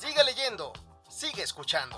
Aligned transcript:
Sigue 0.00 0.24
leyendo, 0.24 0.72
sigue 1.10 1.42
escuchando. 1.42 1.94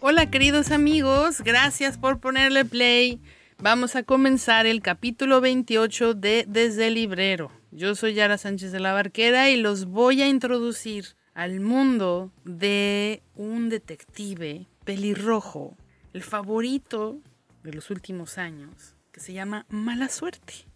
Hola 0.00 0.30
queridos 0.30 0.72
amigos, 0.72 1.40
gracias 1.40 1.96
por 1.96 2.20
ponerle 2.20 2.66
play. 2.66 3.22
Vamos 3.62 3.96
a 3.96 4.02
comenzar 4.02 4.66
el 4.66 4.82
capítulo 4.82 5.40
28 5.40 6.12
de 6.12 6.44
Desde 6.46 6.88
el 6.88 6.94
Librero. 6.94 7.50
Yo 7.70 7.94
soy 7.94 8.12
Yara 8.12 8.36
Sánchez 8.36 8.72
de 8.72 8.80
la 8.80 8.92
Barquera 8.92 9.48
y 9.48 9.56
los 9.56 9.86
voy 9.86 10.20
a 10.20 10.28
introducir 10.28 11.16
al 11.32 11.60
mundo 11.60 12.30
de 12.44 13.22
un 13.36 13.70
detective 13.70 14.66
pelirrojo, 14.84 15.78
el 16.12 16.22
favorito 16.22 17.22
de 17.62 17.72
los 17.72 17.88
últimos 17.88 18.36
años, 18.36 18.97
se 19.18 19.32
llama 19.32 19.66
Mala 19.68 20.08
Suerte. 20.08 20.66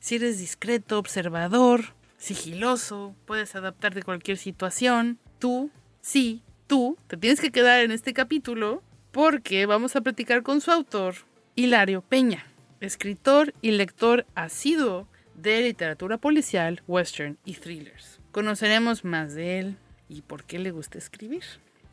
Si 0.00 0.16
eres 0.16 0.38
discreto, 0.38 0.98
observador, 0.98 1.94
sigiloso, 2.16 3.14
puedes 3.26 3.54
adaptarte 3.54 4.00
a 4.00 4.04
cualquier 4.04 4.38
situación, 4.38 5.18
tú, 5.38 5.70
sí, 6.00 6.42
tú, 6.66 6.96
te 7.06 7.16
tienes 7.16 7.40
que 7.40 7.52
quedar 7.52 7.80
en 7.80 7.90
este 7.90 8.12
capítulo 8.12 8.82
porque 9.10 9.66
vamos 9.66 9.94
a 9.94 10.00
platicar 10.00 10.42
con 10.42 10.60
su 10.60 10.70
autor, 10.70 11.14
Hilario 11.54 12.00
Peña, 12.02 12.46
escritor 12.80 13.54
y 13.60 13.72
lector 13.72 14.26
asiduo 14.34 15.06
de 15.34 15.62
literatura 15.62 16.18
policial, 16.18 16.82
western 16.86 17.38
y 17.44 17.54
thrillers. 17.54 18.20
Conoceremos 18.32 19.04
más 19.04 19.34
de 19.34 19.58
él, 19.58 19.76
y 20.12 20.22
por 20.22 20.44
qué 20.44 20.58
le 20.58 20.70
gusta 20.70 20.98
escribir. 20.98 21.42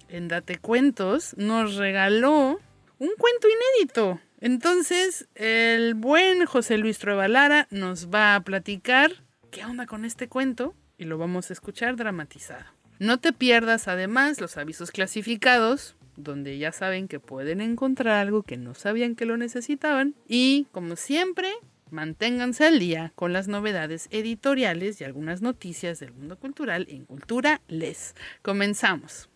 En 0.10 0.28
Date 0.28 0.58
Cuentos 0.58 1.36
nos 1.38 1.76
regaló 1.76 2.60
un 3.00 3.10
cuento 3.18 3.48
inédito. 3.48 4.20
Entonces, 4.42 5.28
el 5.36 5.96
buen 5.96 6.46
José 6.46 6.78
Luis 6.78 7.00
Trueba 7.00 7.28
nos 7.72 8.10
va 8.10 8.36
a 8.36 8.42
platicar 8.42 9.24
qué 9.52 9.66
onda 9.66 9.86
con 9.86 10.06
este 10.06 10.28
cuento 10.30 10.76
y 10.98 11.06
lo 11.06 11.18
vamos 11.18 11.50
a 11.50 11.54
escuchar 11.54 11.96
dramatizado. 11.96 12.66
No 13.00 13.18
te 13.20 13.34
pierdas 13.34 13.88
además 13.88 14.40
los 14.40 14.58
avisos 14.58 14.92
clasificados, 14.92 15.96
donde 16.18 16.58
ya 16.58 16.72
saben 16.72 17.08
que 17.08 17.20
pueden 17.20 17.62
encontrar 17.62 18.16
algo 18.16 18.44
que 18.44 18.58
no 18.58 18.76
sabían 18.76 19.16
que 19.16 19.26
lo 19.26 19.38
necesitaban. 19.38 20.16
Y, 20.28 20.68
como 20.72 20.96
siempre, 20.98 21.54
Manténganse 21.92 22.66
al 22.66 22.78
día 22.78 23.12
con 23.16 23.34
las 23.34 23.48
novedades 23.48 24.10
editoriales 24.12 25.02
y 25.02 25.06
algunas 25.06 25.42
noticias 25.42 26.00
del 26.00 26.14
mundo 26.14 26.38
cultural 26.38 26.86
en 26.90 27.06
Cultura 27.06 27.62
Les. 27.68 28.14
Comenzamos. 28.44 29.30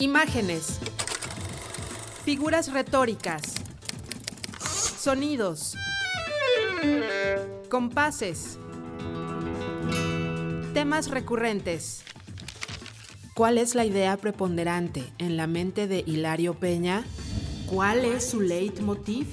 Imágenes. 0.00 0.80
Figuras 2.28 2.70
retóricas. 2.74 3.54
Sonidos. 4.60 5.78
Compases. 7.70 8.58
Temas 10.74 11.08
recurrentes. 11.08 12.04
¿Cuál 13.32 13.56
es 13.56 13.74
la 13.74 13.86
idea 13.86 14.18
preponderante 14.18 15.04
en 15.16 15.38
la 15.38 15.46
mente 15.46 15.86
de 15.86 16.04
Hilario 16.06 16.52
Peña? 16.52 17.02
¿Cuál 17.64 18.04
es 18.04 18.28
su 18.28 18.42
leitmotiv? 18.42 19.26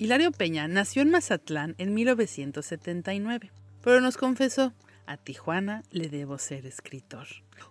Hilario 0.00 0.32
Peña 0.32 0.66
nació 0.66 1.02
en 1.02 1.10
Mazatlán 1.10 1.76
en 1.78 1.94
1979, 1.94 3.52
pero 3.84 4.00
nos 4.00 4.16
confesó, 4.16 4.72
a 5.08 5.16
Tijuana 5.16 5.82
le 5.90 6.08
debo 6.08 6.38
ser 6.38 6.66
escritor. 6.66 7.26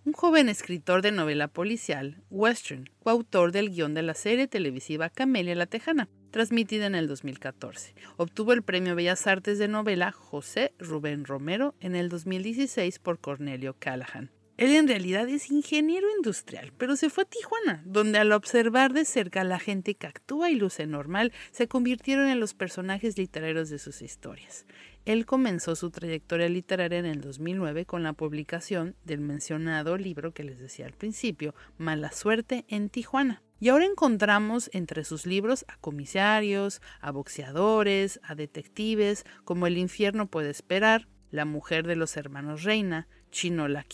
Un 0.05 0.13
joven 0.13 0.49
escritor 0.49 1.03
de 1.03 1.11
novela 1.11 1.47
policial, 1.47 2.23
western, 2.31 2.89
coautor 3.03 3.51
del 3.51 3.69
guion 3.69 3.93
de 3.93 4.01
la 4.01 4.15
serie 4.15 4.47
televisiva 4.47 5.09
Camelia 5.11 5.53
la 5.53 5.67
Tejana, 5.67 6.09
transmitida 6.31 6.87
en 6.87 6.95
el 6.95 7.07
2014. 7.07 7.93
Obtuvo 8.17 8.53
el 8.53 8.63
Premio 8.63 8.95
Bellas 8.95 9.27
Artes 9.27 9.59
de 9.59 9.67
Novela 9.67 10.11
José 10.11 10.73
Rubén 10.79 11.25
Romero 11.25 11.75
en 11.79 11.95
el 11.95 12.09
2016 12.09 12.97
por 12.99 13.19
Cornelio 13.19 13.75
Callahan. 13.77 14.31
Él 14.57 14.73
en 14.73 14.87
realidad 14.87 15.29
es 15.29 15.51
ingeniero 15.51 16.07
industrial, 16.17 16.73
pero 16.79 16.95
se 16.95 17.11
fue 17.11 17.25
a 17.25 17.27
Tijuana, 17.27 17.83
donde 17.85 18.17
al 18.17 18.31
observar 18.31 18.91
de 18.91 19.05
cerca 19.05 19.41
a 19.41 19.43
la 19.43 19.59
gente 19.59 19.93
que 19.93 20.07
actúa 20.07 20.49
y 20.49 20.55
luce 20.55 20.87
normal, 20.87 21.31
se 21.51 21.67
convirtieron 21.67 22.27
en 22.27 22.39
los 22.39 22.55
personajes 22.55 23.19
literarios 23.19 23.69
de 23.69 23.77
sus 23.77 24.01
historias. 24.01 24.65
Él 25.07 25.25
comenzó 25.25 25.77
su 25.77 25.89
trayectoria 25.89 26.49
literaria 26.49 26.99
en 26.99 27.05
el 27.05 27.21
2009 27.21 27.85
con 27.85 28.03
la 28.03 28.11
publicación 28.11 28.97
del 29.05 29.21
mencionado 29.21 29.97
libro 29.97 30.33
que 30.33 30.43
les 30.43 30.59
decía 30.59 30.85
al 30.85 30.91
principio, 30.91 31.55
Mala 31.77 32.11
Suerte 32.11 32.65
en 32.67 32.89
Tijuana. 32.89 33.41
Y 33.61 33.69
ahora 33.69 33.85
encontramos 33.85 34.69
entre 34.73 35.05
sus 35.05 35.25
libros 35.25 35.63
a 35.69 35.77
comisarios, 35.77 36.81
a 36.99 37.11
boxeadores, 37.11 38.19
a 38.21 38.35
detectives, 38.35 39.23
como 39.45 39.65
El 39.65 39.77
infierno 39.77 40.27
puede 40.27 40.49
esperar, 40.49 41.07
La 41.31 41.45
mujer 41.45 41.87
de 41.87 41.95
los 41.95 42.17
hermanos 42.17 42.63
Reina, 42.63 43.07
Chino 43.31 43.69
la 43.69 43.85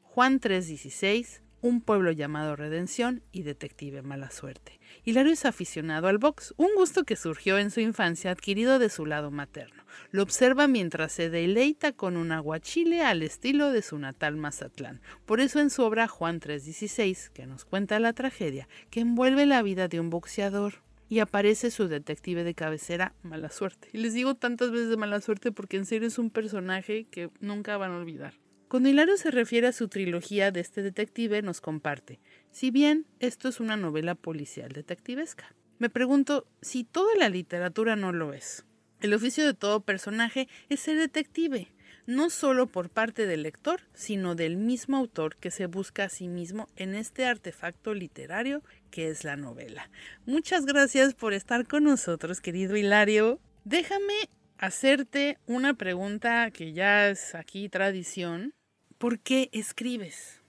Juan 0.00 0.40
3.16, 0.40 1.42
Un 1.60 1.82
pueblo 1.82 2.10
llamado 2.10 2.56
Redención 2.56 3.22
y 3.32 3.42
Detective 3.42 4.00
Mala 4.00 4.30
Suerte. 4.30 4.80
Hilario 5.04 5.32
es 5.32 5.44
aficionado 5.44 6.08
al 6.08 6.18
box, 6.18 6.54
un 6.56 6.68
gusto 6.76 7.04
que 7.04 7.16
surgió 7.16 7.58
en 7.58 7.70
su 7.70 7.80
infancia 7.80 8.30
adquirido 8.30 8.78
de 8.78 8.88
su 8.88 9.06
lado 9.06 9.30
materno. 9.30 9.82
Lo 10.10 10.22
observa 10.22 10.68
mientras 10.68 11.12
se 11.12 11.30
deleita 11.30 11.92
con 11.92 12.16
un 12.16 12.32
aguachile 12.32 13.02
al 13.02 13.22
estilo 13.22 13.70
de 13.70 13.82
su 13.82 13.98
natal 13.98 14.36
Mazatlán. 14.36 15.00
Por 15.26 15.40
eso 15.40 15.60
en 15.60 15.70
su 15.70 15.82
obra 15.82 16.08
Juan 16.08 16.40
3.16, 16.40 17.30
que 17.30 17.46
nos 17.46 17.64
cuenta 17.64 17.98
la 17.98 18.12
tragedia 18.12 18.68
que 18.90 19.00
envuelve 19.00 19.46
la 19.46 19.62
vida 19.62 19.88
de 19.88 20.00
un 20.00 20.10
boxeador, 20.10 20.84
y 21.08 21.18
aparece 21.20 21.70
su 21.70 21.86
detective 21.88 22.44
de 22.44 22.54
cabecera, 22.54 23.14
Mala 23.22 23.50
Suerte. 23.50 23.88
Y 23.92 23.98
les 23.98 24.14
digo 24.14 24.34
tantas 24.34 24.70
veces 24.70 24.88
de 24.88 24.96
Mala 24.96 25.20
Suerte 25.20 25.52
porque 25.52 25.76
en 25.76 25.86
serio 25.86 26.08
es 26.08 26.18
un 26.18 26.30
personaje 26.30 27.06
que 27.10 27.30
nunca 27.40 27.76
van 27.76 27.92
a 27.92 27.98
olvidar. 27.98 28.34
Cuando 28.68 28.88
Hilario 28.88 29.16
se 29.16 29.30
refiere 29.30 29.68
a 29.68 29.72
su 29.72 29.88
trilogía 29.88 30.50
de 30.50 30.60
este 30.60 30.82
detective, 30.82 31.42
nos 31.42 31.60
comparte, 31.60 32.18
si 32.54 32.70
bien 32.70 33.04
esto 33.18 33.48
es 33.48 33.58
una 33.58 33.76
novela 33.76 34.14
policial 34.14 34.70
detectivesca. 34.70 35.52
Me 35.80 35.90
pregunto 35.90 36.46
si 36.62 36.84
toda 36.84 37.12
la 37.16 37.28
literatura 37.28 37.96
no 37.96 38.12
lo 38.12 38.32
es. 38.32 38.64
El 39.00 39.12
oficio 39.12 39.44
de 39.44 39.54
todo 39.54 39.80
personaje 39.80 40.48
es 40.68 40.78
ser 40.78 40.96
detective, 40.96 41.72
no 42.06 42.30
solo 42.30 42.68
por 42.68 42.90
parte 42.90 43.26
del 43.26 43.42
lector, 43.42 43.80
sino 43.92 44.36
del 44.36 44.56
mismo 44.56 44.96
autor 44.96 45.34
que 45.34 45.50
se 45.50 45.66
busca 45.66 46.04
a 46.04 46.08
sí 46.08 46.28
mismo 46.28 46.68
en 46.76 46.94
este 46.94 47.26
artefacto 47.26 47.92
literario 47.92 48.62
que 48.92 49.08
es 49.08 49.24
la 49.24 49.34
novela. 49.34 49.90
Muchas 50.24 50.64
gracias 50.64 51.12
por 51.12 51.34
estar 51.34 51.66
con 51.66 51.82
nosotros, 51.82 52.40
querido 52.40 52.76
Hilario. 52.76 53.40
Déjame 53.64 54.14
hacerte 54.58 55.38
una 55.46 55.74
pregunta 55.74 56.52
que 56.52 56.72
ya 56.72 57.08
es 57.08 57.34
aquí 57.34 57.68
tradición 57.68 58.54
¿Por 58.98 59.18
qué 59.18 59.50
escribes? 59.52 60.43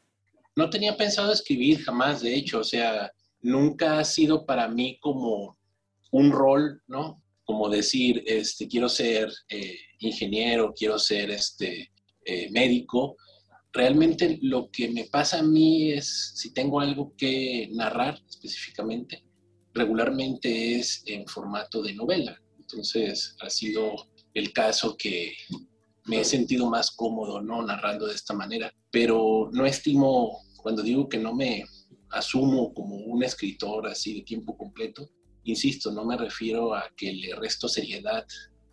No 0.55 0.69
tenía 0.69 0.95
pensado 0.95 1.31
escribir 1.31 1.83
jamás, 1.83 2.21
de 2.21 2.35
hecho, 2.35 2.59
o 2.59 2.63
sea, 2.63 3.11
nunca 3.41 3.99
ha 3.99 4.03
sido 4.03 4.45
para 4.45 4.67
mí 4.67 4.97
como 4.99 5.57
un 6.11 6.31
rol, 6.31 6.81
¿no? 6.87 7.21
Como 7.43 7.69
decir, 7.69 8.23
este, 8.25 8.67
quiero 8.67 8.89
ser 8.89 9.31
eh, 9.49 9.77
ingeniero, 9.99 10.73
quiero 10.73 10.97
ser 10.97 11.29
este, 11.29 11.91
eh, 12.25 12.49
médico. 12.51 13.17
Realmente 13.71 14.39
lo 14.41 14.69
que 14.71 14.89
me 14.89 15.05
pasa 15.05 15.39
a 15.39 15.43
mí 15.43 15.91
es, 15.91 16.31
si 16.35 16.53
tengo 16.53 16.79
algo 16.79 17.13
que 17.17 17.69
narrar 17.73 18.19
específicamente, 18.29 19.23
regularmente 19.73 20.77
es 20.77 21.03
en 21.05 21.27
formato 21.27 21.83
de 21.83 21.93
novela. 21.93 22.41
Entonces, 22.57 23.35
ha 23.41 23.49
sido 23.49 24.07
el 24.33 24.53
caso 24.53 24.95
que 24.97 25.33
me 26.05 26.21
he 26.21 26.25
sentido 26.25 26.69
más 26.69 26.91
cómodo, 26.91 27.41
¿no? 27.41 27.61
Narrando 27.61 28.07
de 28.07 28.15
esta 28.15 28.33
manera. 28.33 28.71
Pero 28.91 29.49
no 29.51 29.65
estimo, 29.65 30.44
cuando 30.65 30.81
digo 30.81 31.07
que 31.07 31.19
no 31.19 31.35
me 31.35 31.63
asumo 32.09 32.73
como 32.73 32.95
un 32.95 33.21
escritor 33.21 33.85
así 33.85 34.15
de 34.15 34.23
tiempo 34.23 34.57
completo, 34.57 35.07
insisto, 35.43 35.91
no 35.91 36.03
me 36.03 36.17
refiero 36.17 36.73
a 36.73 36.89
que 36.97 37.13
le 37.13 37.35
resto 37.35 37.67
seriedad 37.67 38.25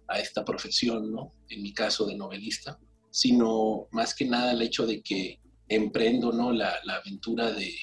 a 0.08 0.18
esta 0.18 0.42
profesión, 0.42 1.12
¿no? 1.12 1.34
En 1.50 1.60
mi 1.60 1.74
caso 1.74 2.06
de 2.06 2.16
novelista, 2.16 2.78
sino 3.10 3.88
más 3.90 4.14
que 4.14 4.24
nada 4.24 4.52
el 4.52 4.62
hecho 4.62 4.86
de 4.86 5.02
que 5.02 5.38
emprendo, 5.68 6.32
¿no? 6.32 6.50
La, 6.50 6.78
la 6.84 6.94
aventura 6.94 7.52
de, 7.52 7.74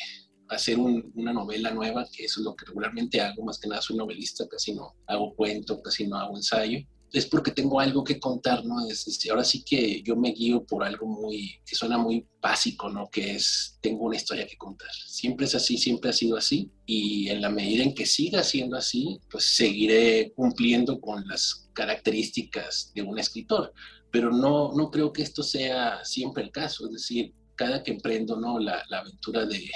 hacer 0.47 0.79
una 0.79 1.31
novela 1.31 1.69
nueva, 1.69 2.07
que 2.11 2.25
eso 2.25 2.39
es 2.39 2.45
lo 2.45 2.55
que 2.55 2.65
regularmente 2.65 3.21
hago, 3.21 3.43
más 3.43 3.59
que 3.59 3.67
nada 3.67 3.83
soy 3.83 3.95
novelista, 3.95 4.47
casi 4.49 4.73
no 4.73 4.95
hago 5.05 5.35
cuento, 5.35 5.79
casi 5.83 6.07
no 6.07 6.17
hago 6.17 6.35
ensayo, 6.35 6.79
es 7.13 7.25
porque 7.25 7.51
tengo 7.51 7.79
algo 7.79 8.03
que 8.03 8.19
contar, 8.19 8.65
¿no? 8.65 8.87
Es, 8.87 9.19
ahora 9.29 9.43
sí 9.43 9.63
que 9.63 10.01
yo 10.03 10.15
me 10.15 10.31
guío 10.31 10.63
por 10.63 10.83
algo 10.83 11.07
muy, 11.07 11.59
que 11.65 11.75
suena 11.75 11.97
muy 11.97 12.25
básico, 12.41 12.89
¿no? 12.89 13.09
Que 13.09 13.35
es, 13.35 13.77
tengo 13.81 14.05
una 14.05 14.15
historia 14.15 14.47
que 14.47 14.57
contar. 14.57 14.89
Siempre 14.91 15.45
es 15.45 15.55
así, 15.55 15.77
siempre 15.77 16.09
ha 16.09 16.13
sido 16.13 16.37
así. 16.37 16.71
Y 16.85 17.29
en 17.29 17.41
la 17.41 17.49
medida 17.49 17.83
en 17.83 17.93
que 17.93 18.05
siga 18.05 18.43
siendo 18.43 18.77
así, 18.77 19.19
pues 19.29 19.55
seguiré 19.55 20.31
cumpliendo 20.35 20.99
con 20.99 21.27
las 21.27 21.69
características 21.73 22.91
de 22.93 23.01
un 23.01 23.17
escritor. 23.17 23.73
Pero 24.11 24.31
no, 24.31 24.73
no 24.73 24.89
creo 24.91 25.13
que 25.13 25.23
esto 25.23 25.43
sea 25.43 26.03
siempre 26.03 26.43
el 26.43 26.51
caso. 26.51 26.85
Es 26.85 26.93
decir, 26.93 27.33
cada 27.55 27.83
que 27.83 27.91
emprendo, 27.91 28.39
¿no? 28.39 28.59
La 28.59 28.83
aventura 28.91 29.45
de, 29.45 29.69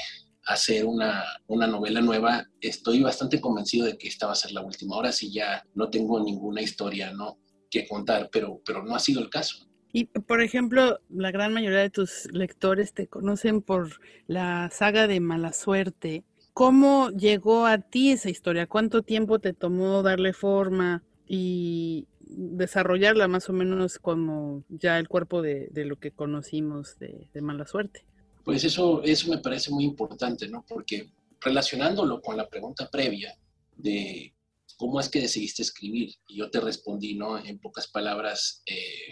hacer 0.46 0.86
una, 0.86 1.24
una, 1.48 1.68
novela 1.68 2.02
nueva, 2.02 2.48
estoy 2.60 3.02
bastante 3.02 3.40
convencido 3.40 3.86
de 3.86 3.98
que 3.98 4.08
esta 4.08 4.28
va 4.28 4.34
a 4.34 4.36
ser 4.36 4.52
la 4.52 4.62
última. 4.62 4.96
Ahora 4.96 5.12
sí 5.12 5.32
ya 5.32 5.64
no 5.74 5.90
tengo 5.90 6.20
ninguna 6.20 6.62
historia 6.62 7.12
¿no? 7.14 7.40
que 7.70 7.88
contar, 7.88 8.30
pero, 8.32 8.62
pero 8.66 8.84
no 8.84 8.96
ha 8.96 9.00
sido 9.00 9.22
el 9.22 9.30
caso. 9.30 9.68
Y, 9.96 10.06
por 10.06 10.42
ejemplo, 10.42 11.00
la 11.10 11.32
gran 11.32 11.54
mayoría 11.54 11.80
de 11.80 11.92
tus 11.92 12.28
lectores 12.32 12.94
te 12.94 13.08
conocen 13.08 13.62
por 13.62 14.00
la 14.26 14.70
saga 14.72 15.08
de 15.08 15.20
Mala 15.20 15.54
Suerte. 15.54 16.24
¿Cómo 16.54 17.10
llegó 17.12 17.68
a 17.68 17.78
ti 17.78 18.12
esa 18.12 18.30
historia? 18.30 18.66
¿Cuánto 18.66 19.04
tiempo 19.04 19.40
te 19.40 19.54
tomó 19.54 20.02
darle 20.02 20.34
forma 20.34 21.04
y 21.28 22.08
desarrollarla 22.22 23.28
más 23.28 23.50
o 23.50 23.54
menos 23.54 24.00
como 24.00 24.64
ya 24.68 24.98
el 24.98 25.08
cuerpo 25.08 25.44
de, 25.44 25.70
lo 25.76 25.98
que 25.98 26.12
conocimos 26.12 26.98
de, 26.98 27.28
de 27.32 27.42
Mala 27.42 27.68
Suerte? 27.68 28.06
Pues 28.44 28.64
eso, 28.64 29.02
eso 29.04 29.30
me 29.30 29.38
parece 29.38 29.72
muy 29.72 29.86
importante, 29.86 30.48
¿no? 30.48 30.66
Porque 30.68 31.10
relacionándolo 31.40 32.22
con 32.22 32.36
la 32.36 32.48
pregunta 32.48 32.90
previa 32.90 33.38
de 33.76 34.34
cómo 34.78 35.00
es 35.00 35.10
que 35.10 35.22
decidiste 35.22 35.62
escribir, 35.62 36.14
y 36.28 36.38
yo 36.38 36.50
te 36.50 36.60
respondí, 36.60 37.16
¿no? 37.16 37.38
En 37.38 37.60
pocas 37.60 37.88
palabras, 37.88 38.62
eh, 38.66 39.10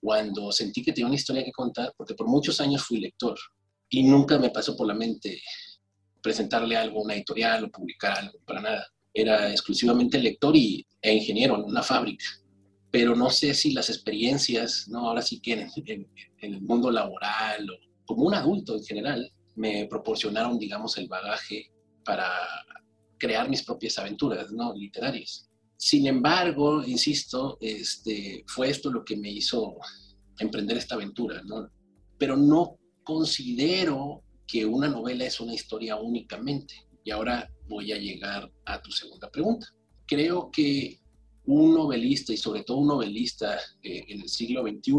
cuando 0.00 0.52
sentí 0.52 0.82
que 0.82 0.92
tenía 0.92 1.06
una 1.06 1.14
historia 1.14 1.44
que 1.44 1.52
contar, 1.52 1.92
porque 1.96 2.14
por 2.14 2.28
muchos 2.28 2.60
años 2.60 2.82
fui 2.82 2.98
lector 2.98 3.38
y 3.88 4.02
nunca 4.02 4.38
me 4.38 4.50
pasó 4.50 4.76
por 4.76 4.86
la 4.86 4.94
mente 4.94 5.40
presentarle 6.22 6.76
algo 6.76 7.00
a 7.00 7.04
una 7.04 7.14
editorial 7.14 7.64
o 7.64 7.70
publicar 7.70 8.18
algo, 8.18 8.38
para 8.44 8.60
nada. 8.60 8.86
Era 9.14 9.50
exclusivamente 9.50 10.18
lector 10.18 10.54
y, 10.54 10.86
e 11.00 11.14
ingeniero 11.14 11.56
en 11.56 11.62
una 11.62 11.82
fábrica. 11.82 12.26
Pero 12.90 13.14
no 13.14 13.30
sé 13.30 13.54
si 13.54 13.72
las 13.72 13.88
experiencias, 13.88 14.86
¿no? 14.88 15.08
Ahora 15.08 15.22
sí 15.22 15.40
que 15.40 15.52
en, 15.52 15.70
en 15.86 16.54
el 16.54 16.60
mundo 16.60 16.90
laboral 16.90 17.70
o 17.70 17.85
como 18.06 18.24
un 18.24 18.34
adulto 18.34 18.76
en 18.76 18.84
general, 18.84 19.32
me 19.56 19.86
proporcionaron, 19.86 20.58
digamos, 20.58 20.96
el 20.98 21.08
bagaje 21.08 21.70
para 22.04 22.30
crear 23.18 23.48
mis 23.48 23.62
propias 23.62 23.98
aventuras 23.98 24.50
¿no? 24.52 24.74
literarias. 24.74 25.48
Sin 25.76 26.06
embargo, 26.06 26.82
insisto, 26.84 27.58
este, 27.60 28.44
fue 28.46 28.70
esto 28.70 28.90
lo 28.90 29.04
que 29.04 29.16
me 29.16 29.30
hizo 29.30 29.76
emprender 30.38 30.76
esta 30.78 30.94
aventura. 30.94 31.42
Pero 32.18 32.36
no 32.36 32.78
considero 33.02 34.22
que 34.46 34.64
una 34.64 34.88
novela 34.88 35.24
es 35.24 35.40
una 35.40 35.54
historia 35.54 35.96
únicamente. 35.96 36.74
Y 37.04 37.10
ahora 37.10 37.50
voy 37.68 37.92
a 37.92 37.98
llegar 37.98 38.50
a 38.64 38.80
tu 38.80 38.90
segunda 38.90 39.30
pregunta. 39.30 39.66
Creo 40.06 40.50
que 40.50 40.98
un 41.44 41.74
novelista, 41.74 42.32
y 42.32 42.36
sobre 42.36 42.64
todo 42.64 42.78
un 42.78 42.88
novelista 42.88 43.58
eh, 43.82 44.04
en 44.08 44.22
el 44.22 44.28
siglo 44.28 44.62
XXI, 44.62 44.92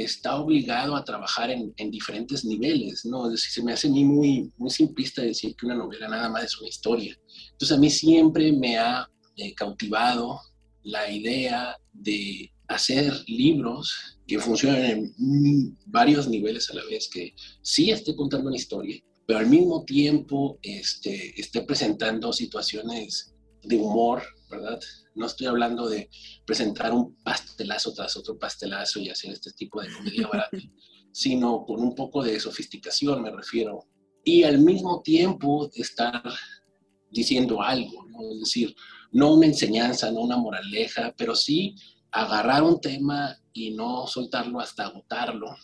está 0.00 0.36
obligado 0.36 0.96
a 0.96 1.04
trabajar 1.04 1.50
en, 1.50 1.90
diferentes 1.90 2.44
niveles, 2.44 3.04
¿no? 3.04 3.26
Es 3.26 3.32
decir, 3.32 3.50
se 3.50 3.62
me 3.62 3.72
hace 3.72 3.88
a 3.88 3.90
mí 3.90 4.04
muy, 4.04 4.50
muy 4.56 4.70
simplista 4.70 5.22
decir 5.22 5.54
que 5.54 5.66
una 5.66 5.74
novela 5.74 6.08
nada 6.08 6.28
más 6.28 6.44
es 6.44 6.58
una 6.58 6.68
historia. 6.68 7.18
Entonces 7.52 7.76
a 7.76 7.80
mí 7.80 7.90
siempre 7.90 8.52
me 8.52 8.78
ha 8.78 9.08
eh, 9.36 9.54
cautivado 9.54 10.40
la 10.82 11.10
idea 11.10 11.76
de 11.92 12.50
hacer 12.68 13.12
libros 13.26 14.18
que 14.26 14.38
funcionen 14.38 15.14
en 15.18 15.78
varios 15.86 16.28
niveles 16.28 16.70
a 16.70 16.74
la 16.74 16.84
vez, 16.84 17.08
que 17.12 17.34
sí 17.60 17.90
esté 17.90 18.16
contando 18.16 18.48
una 18.48 18.56
historia, 18.56 19.00
pero 19.26 19.40
al 19.40 19.46
mismo 19.46 19.84
tiempo 19.84 20.58
este, 20.62 21.38
esté 21.40 21.62
presentando 21.62 22.32
situaciones 22.32 23.31
de 23.62 23.76
humor, 23.76 24.22
¿verdad? 24.50 24.80
No 25.14 25.26
estoy 25.26 25.46
hablando 25.46 25.88
de 25.88 26.10
presentar 26.44 26.92
un 26.92 27.16
pastelazo 27.22 27.92
tras 27.92 28.16
otro 28.16 28.38
pastelazo 28.38 29.00
y 29.00 29.08
hacer 29.08 29.32
este 29.32 29.52
tipo 29.52 29.80
de 29.80 29.92
comedia 29.92 30.26
barata, 30.26 30.56
sino 31.12 31.64
con 31.64 31.80
un 31.80 31.94
poco 31.94 32.22
de 32.22 32.38
sofisticación, 32.40 33.22
me 33.22 33.30
refiero. 33.30 33.86
Y 34.24 34.44
al 34.44 34.58
mismo 34.58 35.02
tiempo 35.02 35.70
estar 35.74 36.22
diciendo 37.10 37.60
algo, 37.62 38.06
es 38.32 38.40
decir, 38.40 38.74
no 39.10 39.34
una 39.34 39.46
enseñanza, 39.46 40.10
no 40.10 40.20
una 40.20 40.36
moraleja, 40.36 41.14
pero 41.16 41.36
sí 41.36 41.74
agarrar 42.10 42.62
un 42.62 42.80
tema 42.80 43.36
y 43.52 43.72
no 43.72 44.06
soltarlo 44.06 44.60
hasta 44.60 44.84
agotarlo. 44.84 45.54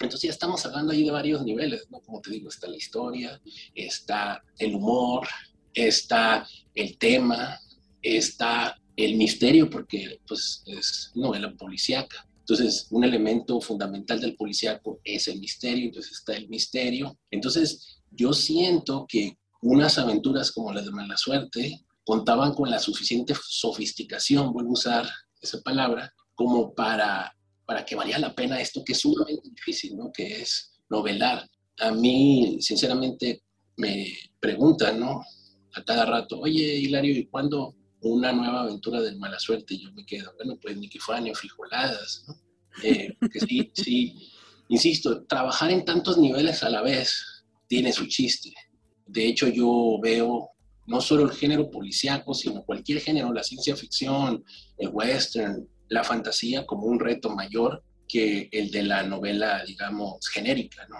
Entonces 0.00 0.22
ya 0.22 0.30
estamos 0.30 0.64
hablando 0.66 0.92
ahí 0.92 1.04
de 1.04 1.10
varios 1.10 1.44
niveles, 1.44 1.86
¿no? 1.90 2.00
Como 2.00 2.20
te 2.20 2.30
digo, 2.30 2.48
está 2.48 2.66
la 2.66 2.76
historia, 2.76 3.40
está 3.74 4.42
el 4.58 4.74
humor, 4.74 5.26
está 5.74 6.46
el 6.74 6.98
tema, 6.98 7.60
está 8.00 8.76
el 8.96 9.16
misterio, 9.16 9.70
porque 9.70 10.20
pues, 10.26 10.62
es 10.66 11.10
novela 11.14 11.52
policíaca. 11.54 12.26
Entonces, 12.40 12.88
un 12.90 13.04
elemento 13.04 13.60
fundamental 13.60 14.20
del 14.20 14.36
policíaco 14.36 15.00
es 15.04 15.28
el 15.28 15.38
misterio, 15.38 15.86
entonces 15.86 16.12
está 16.12 16.34
el 16.34 16.48
misterio. 16.48 17.16
Entonces, 17.30 18.02
yo 18.10 18.32
siento 18.32 19.06
que 19.08 19.38
unas 19.62 19.96
aventuras 19.98 20.50
como 20.50 20.72
las 20.72 20.84
de 20.84 20.90
Mala 20.90 21.16
Suerte 21.16 21.84
contaban 22.04 22.52
con 22.52 22.68
la 22.68 22.80
suficiente 22.80 23.34
sofisticación, 23.48 24.52
vuelvo 24.52 24.70
a 24.70 24.72
usar 24.72 25.08
esa 25.40 25.60
palabra, 25.62 26.12
como 26.34 26.74
para, 26.74 27.32
para 27.64 27.84
que 27.84 27.94
valía 27.94 28.18
la 28.18 28.34
pena 28.34 28.60
esto 28.60 28.82
que 28.84 28.92
es 28.92 29.00
sumamente 29.00 29.48
difícil, 29.48 29.96
¿no? 29.96 30.10
Que 30.12 30.42
es 30.42 30.72
novelar. 30.90 31.48
A 31.78 31.92
mí, 31.92 32.58
sinceramente, 32.60 33.42
me 33.76 34.12
preguntan, 34.40 34.98
¿no? 34.98 35.22
A 35.74 35.82
cada 35.84 36.04
rato, 36.04 36.40
oye, 36.40 36.76
Hilario, 36.76 37.14
¿y 37.14 37.26
cuándo, 37.26 37.74
una 38.00 38.32
nueva 38.32 38.62
aventura 38.62 39.00
del 39.00 39.18
mala 39.18 39.38
suerte 39.38 39.74
y 39.74 39.84
yo 39.84 39.92
me 39.92 40.04
quedo, 40.04 40.32
bueno, 40.36 40.58
pues 40.60 40.76
ni 40.76 40.88
que 40.88 40.98
fueran 40.98 41.32
frijoladas, 41.34 42.24
¿no? 42.26 42.34
Eh, 42.82 43.14
sí, 43.46 43.70
sí, 43.74 44.28
insisto, 44.68 45.24
trabajar 45.24 45.70
en 45.70 45.84
tantos 45.84 46.18
niveles 46.18 46.62
a 46.62 46.70
la 46.70 46.82
vez 46.82 47.44
tiene 47.68 47.92
su 47.92 48.06
chiste. 48.06 48.52
De 49.06 49.26
hecho, 49.26 49.48
yo 49.48 49.98
veo 50.02 50.50
no 50.86 51.00
solo 51.00 51.24
el 51.24 51.32
género 51.32 51.70
policíaco, 51.70 52.34
sino 52.34 52.64
cualquier 52.64 53.00
género, 53.00 53.32
la 53.32 53.42
ciencia 53.42 53.76
ficción, 53.76 54.44
el 54.78 54.88
western, 54.88 55.68
la 55.88 56.02
fantasía, 56.02 56.66
como 56.66 56.86
un 56.86 56.98
reto 56.98 57.30
mayor 57.30 57.84
que 58.08 58.48
el 58.52 58.70
de 58.70 58.82
la 58.82 59.02
novela, 59.04 59.64
digamos, 59.64 60.28
genérica, 60.28 60.86
¿no? 60.88 60.96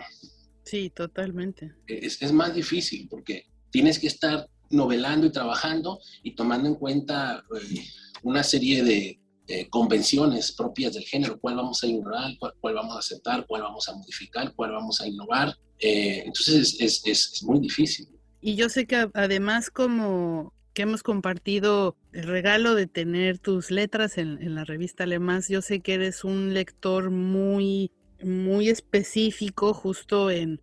Sí, 0.65 0.91
totalmente. 0.91 1.75
Es, 1.87 2.23
es 2.23 2.33
más 2.33 2.55
difícil 2.55 3.09
porque 3.09 3.47
tienes 3.71 3.99
que 3.99 4.07
estar 4.07 4.49
novelando 4.73 5.27
y 5.27 5.31
trabajando 5.31 6.01
y 6.23 6.35
tomando 6.35 6.69
en 6.69 6.75
cuenta 6.75 7.45
eh, 7.57 7.85
una 8.23 8.43
serie 8.43 8.83
de 8.83 9.19
convenciones 9.69 10.53
propias 10.53 10.95
del 10.95 11.03
género, 11.03 11.39
cuál 11.39 11.57
vamos 11.57 11.83
a 11.83 11.87
ignorar, 11.87 12.33
cuál, 12.39 12.75
vamos 12.75 12.97
a 12.97 13.01
aceptar, 13.01 13.45
cuál 13.47 13.61
vamos 13.61 13.87
a 13.87 13.95
modificar, 13.95 14.55
cuál 14.55 14.73
vamos 14.73 14.99
a 15.03 15.07
innovar. 15.07 15.55
Eh, 15.79 16.23
entonces 16.25 16.77
es, 16.81 17.03
es, 17.05 17.43
muy 17.43 17.59
difícil. 17.61 18.09
Y 18.41 18.55
yo 18.55 18.69
sé 18.69 18.87
que 18.87 19.09
además 19.15 19.71
como 19.71 20.55
que 20.75 20.83
hemos 20.83 21.03
compartido 21.03 21.97
el 22.13 22.25
regalo 22.25 22.75
de 22.75 22.87
tener 22.87 23.39
tus 23.39 23.71
letras 23.71 24.17
en, 24.17 24.41
en 24.41 24.55
la 24.55 24.65
revista 24.65 25.05
Alemás, 25.05 25.49
yo 25.49 25.61
sé 25.61 25.81
que 25.81 25.95
eres 25.95 26.25
un 26.25 26.55
lector 26.55 27.11
muy, 27.11 27.91
muy 28.23 28.69
específico 28.69 29.75
justo 29.75 30.31
en 30.31 30.61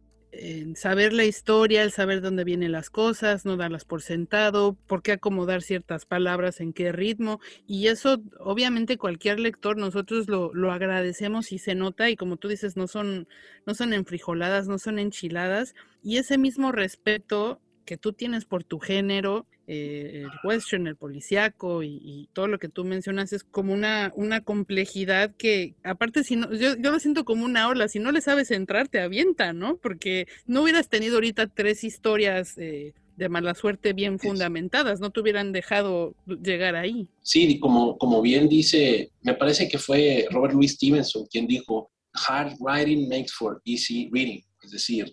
saber 0.76 1.14
la 1.14 1.26
historia, 1.26 1.84
el 1.84 1.92
saber 1.92 2.22
dónde 2.22 2.44
vienen 2.44 2.72
las 2.72 2.90
cosas, 2.90 3.46
no 3.46 3.58
darlas 3.58 3.86
por 3.86 4.02
sentado, 4.02 4.78
por 4.88 5.02
qué 5.02 5.14
acomodar 5.14 5.62
ciertas 5.62 6.06
palabras, 6.06 6.60
en 6.60 6.74
qué 6.74 6.92
ritmo. 6.92 7.40
Y 7.66 7.88
eso, 7.88 8.22
obviamente, 8.40 8.98
cualquier 8.98 9.40
lector, 9.40 9.78
nosotros 9.78 10.28
lo, 10.28 10.54
lo 10.54 10.72
agradecemos 10.72 11.52
y 11.52 11.58
se 11.58 11.76
nota, 11.76 12.10
y 12.10 12.16
como 12.16 12.38
tú 12.38 12.48
dices, 12.48 12.78
no 12.78 12.88
son, 12.88 13.28
no 13.66 13.74
son 13.74 13.94
enfrijoladas, 13.94 14.68
no 14.68 14.78
son 14.78 15.00
enchiladas. 15.00 15.74
Y 16.04 16.18
ese 16.18 16.38
mismo 16.38 16.72
respeto 16.72 17.60
que 17.90 17.98
tú 17.98 18.14
tienes 18.14 18.46
por 18.46 18.64
tu 18.64 18.78
género, 18.78 19.48
eh, 19.66 20.22
el 20.22 20.30
western, 20.44 20.86
el 20.86 20.96
policíaco 20.96 21.82
y, 21.82 22.30
todo 22.34 22.48
lo 22.48 22.60
que 22.60 22.70
tú 22.70 22.86
mencionas 22.86 23.34
es 23.34 23.44
como 23.44 23.74
una, 23.74 24.14
una 24.16 24.42
complejidad 24.42 25.36
que, 25.36 25.74
aparte, 25.84 26.24
si 26.24 26.36
no, 26.36 26.54
yo, 26.54 26.76
yo, 26.78 26.92
lo 26.92 27.00
siento 27.00 27.26
como 27.26 27.46
una 27.46 27.68
ola, 27.68 27.88
si 27.88 27.98
no 27.98 28.12
le 28.12 28.22
sabes 28.22 28.52
entrar, 28.52 28.90
te 28.90 29.02
avienta, 29.02 29.54
¿no? 29.54 29.78
Porque 29.78 30.28
no 30.46 30.62
hubieras 30.62 30.88
tenido 30.88 31.16
ahorita 31.16 31.48
tres 31.48 31.84
historias 31.84 32.60
eh, 32.60 32.94
de 33.18 33.28
mala 33.28 33.56
suerte 33.56 33.94
bien 33.94 34.20
fundamentadas, 34.20 35.00
no 35.00 35.10
te 35.10 35.22
hubieran 35.22 35.52
dejado 35.52 36.14
llegar 36.28 36.76
ahí. 36.76 37.08
Sí, 37.24 37.60
como, 37.60 37.98
como 37.98 38.22
bien 38.22 38.50
dice, 38.50 39.10
me 39.24 39.34
parece 39.34 39.68
que 39.68 39.80
fue 39.80 40.28
Robert 40.30 40.54
Louis 40.54 40.74
Stevenson 40.74 41.26
quien 41.26 41.48
dijo, 41.48 41.90
hard 42.28 42.54
writing 42.60 43.10
makes 43.10 43.32
for 43.36 43.60
easy 43.66 44.12
reading, 44.14 44.44
es 44.62 44.70
decir, 44.70 45.12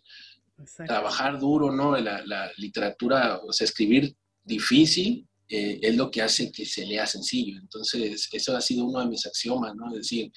trabajar 0.86 1.38
duro, 1.38 1.72
¿no? 1.72 1.96
La, 1.96 2.50
literatura, 2.56 3.40
o 3.42 3.52
sea, 3.52 3.64
escribir 3.64 4.16
difícil 4.44 5.26
eh, 5.48 5.78
es 5.82 5.96
lo 5.96 6.10
que 6.10 6.22
hace 6.22 6.50
que 6.50 6.64
se 6.64 6.86
lea 6.86 7.06
sencillo. 7.06 7.58
Entonces, 7.58 8.28
eso 8.32 8.56
ha 8.56 8.60
sido 8.60 8.84
uno 8.84 9.00
de 9.00 9.06
mis 9.06 9.26
axiomas, 9.26 9.74
¿no? 9.74 9.88
Es 9.88 9.98
decir, 9.98 10.32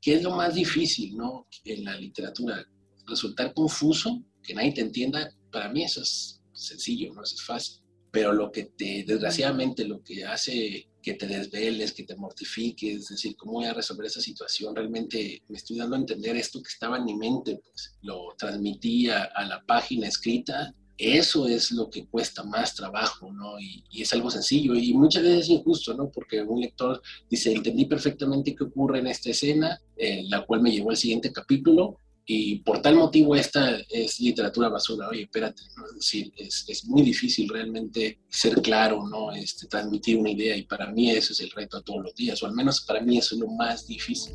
¿qué 0.00 0.14
es 0.14 0.22
lo 0.22 0.32
más 0.32 0.54
difícil, 0.54 1.16
¿no? 1.16 1.46
En 1.64 1.84
la 1.84 1.96
literatura, 1.96 2.64
resultar 3.06 3.54
confuso, 3.54 4.22
que 4.42 4.54
nadie 4.54 4.72
te 4.72 4.80
entienda, 4.80 5.30
para 5.50 5.68
mí 5.68 5.84
eso 5.84 6.02
es 6.02 6.40
sencillo, 6.52 7.12
¿no? 7.14 7.22
Eso 7.22 7.36
es 7.36 7.42
fácil. 7.42 7.82
Pero 8.10 8.32
lo 8.32 8.50
que 8.50 8.64
te, 8.64 9.04
desgraciadamente, 9.06 9.86
lo 9.86 10.02
que 10.02 10.24
hace 10.24 10.88
que 11.02 11.14
te 11.14 11.26
desveles, 11.26 11.92
que 11.92 12.04
te 12.04 12.16
mortifiques, 12.16 13.02
es 13.02 13.08
decir, 13.08 13.36
¿cómo 13.36 13.54
voy 13.54 13.64
a 13.64 13.74
resolver 13.74 14.06
esa 14.06 14.20
situación? 14.20 14.74
Realmente 14.74 15.42
me 15.48 15.56
estoy 15.56 15.78
dando 15.78 15.96
a 15.96 15.98
entender 15.98 16.36
esto 16.36 16.62
que 16.62 16.68
estaba 16.68 16.98
en 16.98 17.04
mi 17.04 17.14
mente, 17.14 17.60
pues 17.62 17.94
lo 18.02 18.28
transmití 18.38 19.10
a, 19.10 19.28
la 19.46 19.62
página 19.66 20.06
escrita. 20.06 20.74
Eso 20.96 21.48
es 21.48 21.72
lo 21.72 21.90
que 21.90 22.06
cuesta 22.06 22.44
más 22.44 22.74
trabajo, 22.74 23.32
¿no? 23.32 23.58
Y, 23.58 23.82
es 24.00 24.12
algo 24.12 24.30
sencillo 24.30 24.74
y 24.74 24.94
muchas 24.94 25.24
veces 25.24 25.40
es 25.40 25.50
injusto, 25.50 25.94
¿no? 25.94 26.10
Porque 26.10 26.42
un 26.42 26.60
lector 26.60 27.02
dice, 27.28 27.52
entendí 27.52 27.86
perfectamente 27.86 28.54
qué 28.54 28.64
ocurre 28.64 29.00
en 29.00 29.08
esta 29.08 29.30
escena, 29.30 29.80
eh, 29.96 30.22
la 30.28 30.46
cual 30.46 30.62
me 30.62 30.70
llevó 30.70 30.90
al 30.90 30.96
siguiente 30.96 31.32
capítulo, 31.32 31.98
y 32.24 32.60
por 32.60 32.80
tal 32.80 32.96
motivo 32.96 33.34
esta 33.34 33.78
es 33.88 34.20
literatura 34.20 34.68
basura. 34.68 35.08
Oye, 35.08 35.22
espérate, 35.22 35.62
es 35.62 35.94
decir, 35.94 36.32
es, 36.36 36.64
es, 36.68 36.84
muy 36.84 37.02
difícil 37.02 37.48
realmente 37.48 38.20
ser 38.28 38.62
claro, 38.62 39.06
¿no? 39.08 39.32
Este, 39.32 39.66
transmitir 39.66 40.18
una 40.18 40.30
idea 40.30 40.56
y 40.56 40.62
para 40.62 40.90
mí 40.90 41.10
eso 41.10 41.32
es 41.32 41.40
el 41.40 41.50
reto 41.50 41.78
de 41.78 41.82
todos 41.82 42.02
los 42.04 42.14
días, 42.14 42.42
o 42.42 42.46
al 42.46 42.54
menos 42.54 42.82
para 42.82 43.00
mí 43.00 43.18
eso 43.18 43.34
es 43.34 43.40
lo 43.40 43.48
más 43.48 43.86
difícil. 43.86 44.34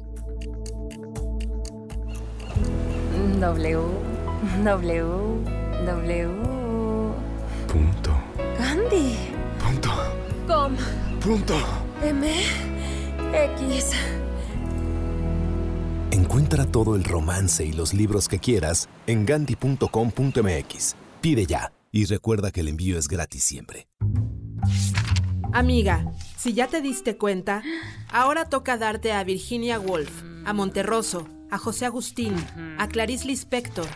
W, 3.40 3.80
W, 4.64 5.04
W. 5.86 6.28
Punto. 7.68 8.18
Gandhi. 8.58 9.16
Punto. 9.60 9.92
Com. 10.48 10.76
Punto. 11.22 11.56
M. 12.02 12.28
X. 13.34 14.17
Encuentra 16.28 16.66
todo 16.66 16.98
el 16.98 17.06
romance 17.06 17.66
y 17.66 17.72
los 17.72 17.94
libros 17.94 18.28
que 18.28 18.38
quieras 18.38 18.90
en 19.08 19.26
gandhi.com.mx. 19.26 20.96
Pide 21.22 21.46
ya 21.46 21.72
y 21.90 22.04
recuerda 22.04 22.52
que 22.52 22.60
el 22.60 22.68
envío 22.68 23.00
es 23.00 23.08
gratis 23.08 23.46
siempre. 23.46 23.88
Amiga, 25.54 26.12
si 26.36 26.52
ya 26.52 26.68
te 26.68 26.82
diste 26.82 27.16
cuenta, 27.16 27.64
ahora 28.12 28.50
toca 28.50 28.78
darte 28.78 29.14
a 29.14 29.24
Virginia 29.24 29.80
Woolf, 29.80 30.12
a 30.44 30.52
Monterroso, 30.52 31.30
a 31.50 31.58
José 31.58 31.86
Agustín, 31.86 32.36
a 32.78 32.90
Clarice 32.90 33.26
Lispector. 33.26 33.88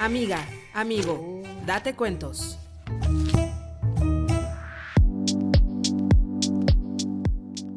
Amiga, 0.00 0.48
amigo, 0.72 1.42
date 1.66 1.94
cuentos. 1.94 2.58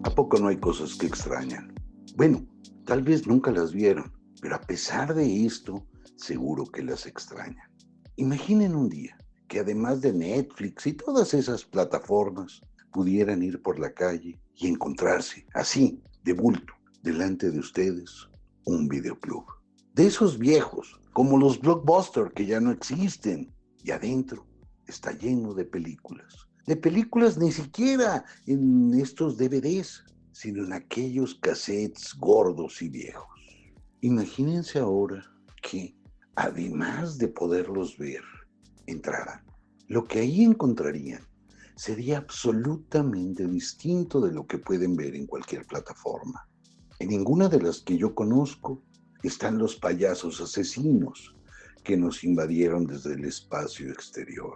¿A 0.03 0.09
poco 0.11 0.37
no 0.39 0.47
hay 0.47 0.55
cosas 0.55 0.95
que 0.95 1.07
extrañan? 1.07 1.73
Bueno, 2.15 2.45
Tal 2.85 3.03
vez 3.03 3.27
nunca 3.27 3.51
las 3.51 3.71
vieron, 3.71 4.11
pero 4.41 4.55
a 4.55 4.61
pesar 4.61 5.13
de 5.13 5.45
esto, 5.45 5.85
seguro 6.15 6.65
que 6.65 6.83
las 6.83 7.05
extrañan. 7.05 7.69
Imaginen 8.15 8.75
un 8.75 8.89
día 8.89 9.17
que 9.47 9.59
además 9.59 10.01
de 10.01 10.13
Netflix 10.13 10.87
y 10.87 10.93
todas 10.93 11.33
esas 11.33 11.65
plataformas, 11.65 12.61
pudieran 12.91 13.41
ir 13.41 13.61
por 13.61 13.79
la 13.79 13.93
calle 13.93 14.39
y 14.55 14.67
encontrarse 14.67 15.45
así, 15.53 16.01
de 16.23 16.33
bulto, 16.33 16.73
delante 17.01 17.49
de 17.49 17.59
ustedes, 17.59 18.29
un 18.65 18.87
videoclub. 18.87 19.45
De 19.93 20.07
esos 20.07 20.37
viejos, 20.37 20.99
como 21.13 21.37
los 21.37 21.59
blockbusters 21.59 22.33
que 22.33 22.45
ya 22.45 22.59
no 22.59 22.71
existen, 22.71 23.53
y 23.83 23.91
adentro 23.91 24.45
está 24.87 25.11
lleno 25.11 25.53
de 25.53 25.65
películas. 25.65 26.47
De 26.67 26.75
películas 26.75 27.37
ni 27.37 27.51
siquiera 27.51 28.23
en 28.45 28.93
estos 28.93 29.37
DVDs, 29.37 30.05
sino 30.41 30.65
en 30.65 30.73
aquellos 30.73 31.35
cassettes 31.35 32.15
gordos 32.17 32.81
y 32.81 32.89
viejos. 32.89 33.29
Imagínense 34.01 34.79
ahora 34.79 35.23
que, 35.61 35.95
además 36.35 37.19
de 37.19 37.27
poderlos 37.27 37.95
ver, 37.99 38.23
entraran. 38.87 39.45
Lo 39.87 40.07
que 40.07 40.21
ahí 40.21 40.43
encontrarían 40.43 41.21
sería 41.75 42.17
absolutamente 42.17 43.45
distinto 43.45 44.19
de 44.19 44.31
lo 44.31 44.47
que 44.47 44.57
pueden 44.57 44.95
ver 44.95 45.13
en 45.13 45.27
cualquier 45.27 45.63
plataforma. 45.67 46.49
En 46.97 47.09
ninguna 47.09 47.47
de 47.47 47.61
las 47.61 47.81
que 47.81 47.95
yo 47.95 48.15
conozco 48.15 48.81
están 49.21 49.59
los 49.59 49.75
payasos 49.75 50.41
asesinos 50.41 51.35
que 51.83 51.97
nos 51.97 52.23
invadieron 52.23 52.87
desde 52.87 53.13
el 53.13 53.25
espacio 53.25 53.91
exterior. 53.91 54.55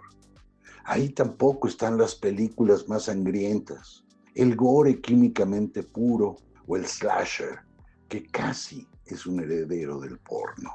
Ahí 0.84 1.10
tampoco 1.10 1.68
están 1.68 1.96
las 1.96 2.16
películas 2.16 2.88
más 2.88 3.04
sangrientas, 3.04 4.05
el 4.36 4.54
gore 4.54 5.00
químicamente 5.00 5.82
puro 5.82 6.36
o 6.66 6.76
el 6.76 6.86
slasher, 6.86 7.60
que 8.06 8.26
casi 8.26 8.86
es 9.06 9.24
un 9.24 9.40
heredero 9.40 9.98
del 9.98 10.18
porno. 10.18 10.70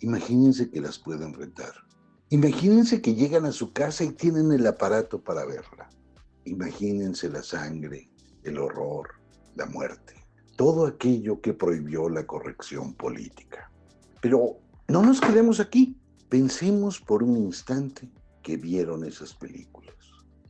Imagínense 0.00 0.70
que 0.70 0.80
las 0.80 1.00
pueden 1.00 1.34
rentar. 1.34 1.74
Imagínense 2.30 3.02
que 3.02 3.14
llegan 3.14 3.44
a 3.44 3.52
su 3.52 3.72
casa 3.72 4.04
y 4.04 4.12
tienen 4.12 4.52
el 4.52 4.66
aparato 4.66 5.20
para 5.20 5.44
verla. 5.44 5.90
Imagínense 6.44 7.28
la 7.28 7.42
sangre, 7.42 8.08
el 8.44 8.58
horror, 8.58 9.08
la 9.56 9.66
muerte, 9.66 10.14
todo 10.56 10.86
aquello 10.86 11.40
que 11.40 11.54
prohibió 11.54 12.08
la 12.08 12.24
corrección 12.24 12.94
política. 12.94 13.70
Pero 14.20 14.58
no 14.86 15.02
nos 15.02 15.20
quedemos 15.20 15.58
aquí. 15.58 15.98
Pensemos 16.28 17.00
por 17.00 17.24
un 17.24 17.36
instante 17.36 18.08
que 18.42 18.56
vieron 18.56 19.04
esas 19.04 19.34
películas 19.34 19.96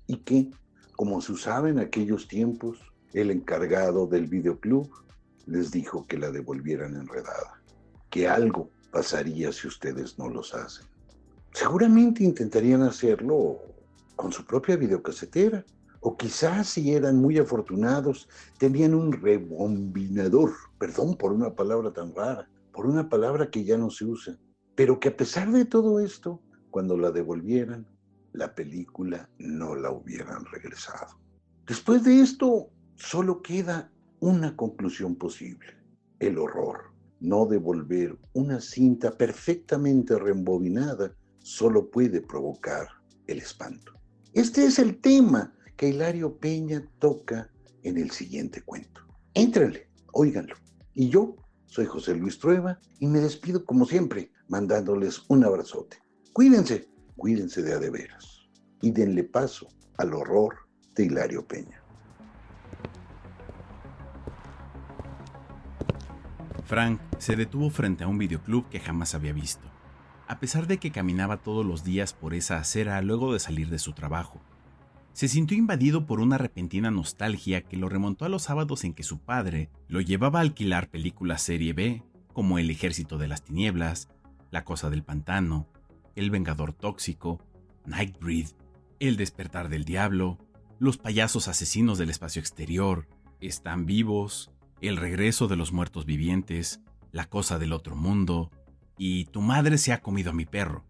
y 0.06 0.18
que 0.18 0.50
como 0.96 1.20
se 1.20 1.32
usaba 1.32 1.68
en 1.68 1.78
aquellos 1.78 2.28
tiempos, 2.28 2.78
el 3.12 3.30
encargado 3.30 4.06
del 4.06 4.26
videoclub 4.26 4.90
les 5.46 5.70
dijo 5.70 6.06
que 6.06 6.18
la 6.18 6.30
devolvieran 6.30 6.94
enredada, 6.96 7.62
que 8.11 8.28
algo 8.28 8.70
pasaría 8.90 9.52
si 9.52 9.68
ustedes 9.68 10.18
no 10.18 10.28
los 10.28 10.54
hacen. 10.54 10.87
Seguramente 11.52 12.25
intentarían 12.25 12.82
hacerlo 12.82 13.58
con 14.16 14.32
su 14.32 14.44
propia 14.44 14.76
videocasetera, 14.76 15.64
o 16.00 16.16
quizás 16.16 16.68
si 16.68 16.92
eran 16.92 17.20
muy 17.20 17.38
afortunados, 17.38 18.28
tenían 18.58 18.94
un 18.94 19.12
rebombinador, 19.12 20.52
perdón 20.78 21.16
por 21.16 21.32
una 21.32 21.54
palabra 21.54 21.92
tan 21.92 22.14
rara, 22.14 22.49
por 22.72 22.87
una 22.87 23.08
palabra 23.08 23.50
que 23.50 23.64
ya 23.64 23.76
no 23.76 23.90
se 23.90 24.04
usa, 24.04 24.37
pero 24.75 24.99
que 24.99 25.08
a 25.08 25.16
pesar 25.16 25.52
de 25.52 25.64
todo 25.64 26.00
esto, 26.00 26.40
cuando 26.70 26.96
la 26.96 27.11
devolvieran, 27.12 27.87
la 28.32 28.54
película 28.54 29.28
no 29.38 29.74
la 29.74 29.90
hubieran 29.90 30.44
regresado. 30.46 31.20
Después 31.66 32.04
de 32.04 32.20
esto, 32.20 32.70
solo 32.96 33.42
queda 33.42 33.90
una 34.20 34.56
conclusión 34.56 35.16
posible, 35.16 35.66
el 36.18 36.38
horror. 36.38 36.92
No 37.20 37.46
devolver 37.46 38.18
una 38.32 38.60
cinta 38.60 39.16
perfectamente 39.16 40.18
reembobinada 40.18 41.14
solo 41.38 41.90
puede 41.90 42.20
provocar 42.20 42.88
el 43.26 43.38
espanto. 43.38 43.92
Este 44.32 44.64
es 44.64 44.78
el 44.78 45.00
tema 45.00 45.54
que 45.76 45.88
Hilario 45.88 46.36
Peña 46.38 46.84
toca 46.98 47.50
en 47.82 47.98
el 47.98 48.10
siguiente 48.10 48.62
cuento. 48.62 49.02
Éntrenle, 49.34 49.88
óiganlo. 50.12 50.56
Y 50.94 51.08
yo 51.08 51.36
soy 51.66 51.86
José 51.86 52.14
Luis 52.14 52.38
Trueba 52.38 52.78
y 52.98 53.06
me 53.06 53.20
despido 53.20 53.64
como 53.64 53.86
siempre, 53.86 54.30
mandándoles 54.48 55.22
un 55.28 55.44
abrazote. 55.44 55.98
Cuídense 56.32 56.91
cuídense 57.16 57.62
de 57.62 57.75
adeveras 57.75 58.49
y 58.81 58.90
denle 58.90 59.25
paso 59.25 59.69
al 59.99 60.14
horror 60.14 60.69
de 60.95 61.07
Hilario 61.07 61.47
Peña. 61.47 61.83
Frank 66.64 67.00
se 67.19 67.37
detuvo 67.37 67.71
frente 67.71 68.04
a 68.04 68.09
un 68.09 68.19
videoclub 68.19 68.69
que 68.69 68.81
jamás 68.81 69.14
había 69.14 69.33
visto, 69.33 69.69
a 70.26 70.40
pesar 70.40 70.66
de 70.66 70.78
que 70.78 70.90
caminaba 70.90 71.37
todos 71.37 71.66
los 71.66 71.85
días 71.85 72.14
por 72.14 72.35
esa 72.35 72.57
acera 72.57 73.00
luego 73.02 73.33
de 73.33 73.40
salir 73.40 73.69
de 73.69 73.78
su 73.78 73.92
trabajo. 73.92 74.40
Se 75.12 75.28
sintió 75.28 75.59
invadido 75.59 76.07
por 76.07 76.21
una 76.21 76.38
repentina 76.38 76.90
nostalgia 76.90 77.61
que 77.62 77.76
lo 77.76 77.90
remontó 77.90 78.25
a 78.25 78.31
los 78.31 78.45
sábados 78.45 78.85
en 78.85 78.95
que 78.95 79.02
su 79.02 79.19
padre 79.19 79.69
lo 79.87 80.00
llevaba 80.00 80.38
a 80.38 80.42
alquilar 80.42 80.88
películas 80.88 81.42
serie 81.42 81.75
B, 81.75 82.02
como 82.33 82.59
El 82.59 82.71
Ejército 82.71 83.19
de 83.19 83.28
las 83.28 83.42
Tinieblas, 83.42 84.09
La 84.50 84.64
Cosa 84.64 84.88
del 84.88 85.02
Pantano, 85.02 85.69
el 86.16 86.31
Vengador 86.31 86.73
Tóxico, 86.73 87.40
Nightbreed, 87.87 88.49
El 89.00 89.16
Despertar 89.16 89.69
del 89.69 89.85
Diablo, 89.85 90.38
Los 90.78 90.99
Payasos 90.99 91.49
Asesinos 91.49 91.99
del 91.99 92.11
Espacio 92.11 92.40
Exterior, 92.40 93.09
Están 93.40 93.87
Vivos, 93.87 94.50
El 94.81 94.97
Regreso 94.97 95.49
de 95.49 95.57
los 95.57 95.73
Muertos 95.73 96.07
Vivientes, 96.07 96.81
La 97.11 97.26
Cosa 97.26 97.59
del 97.59 97.73
Otro 97.73 97.97
Mundo 97.97 98.50
y 98.99 99.25
Tu 99.26 99.40
Madre 99.40 99.78
se 99.78 99.92
ha 99.92 100.00
comido 100.00 100.31
a 100.31 100.35
mi 100.35 100.45
perro. 100.45 100.85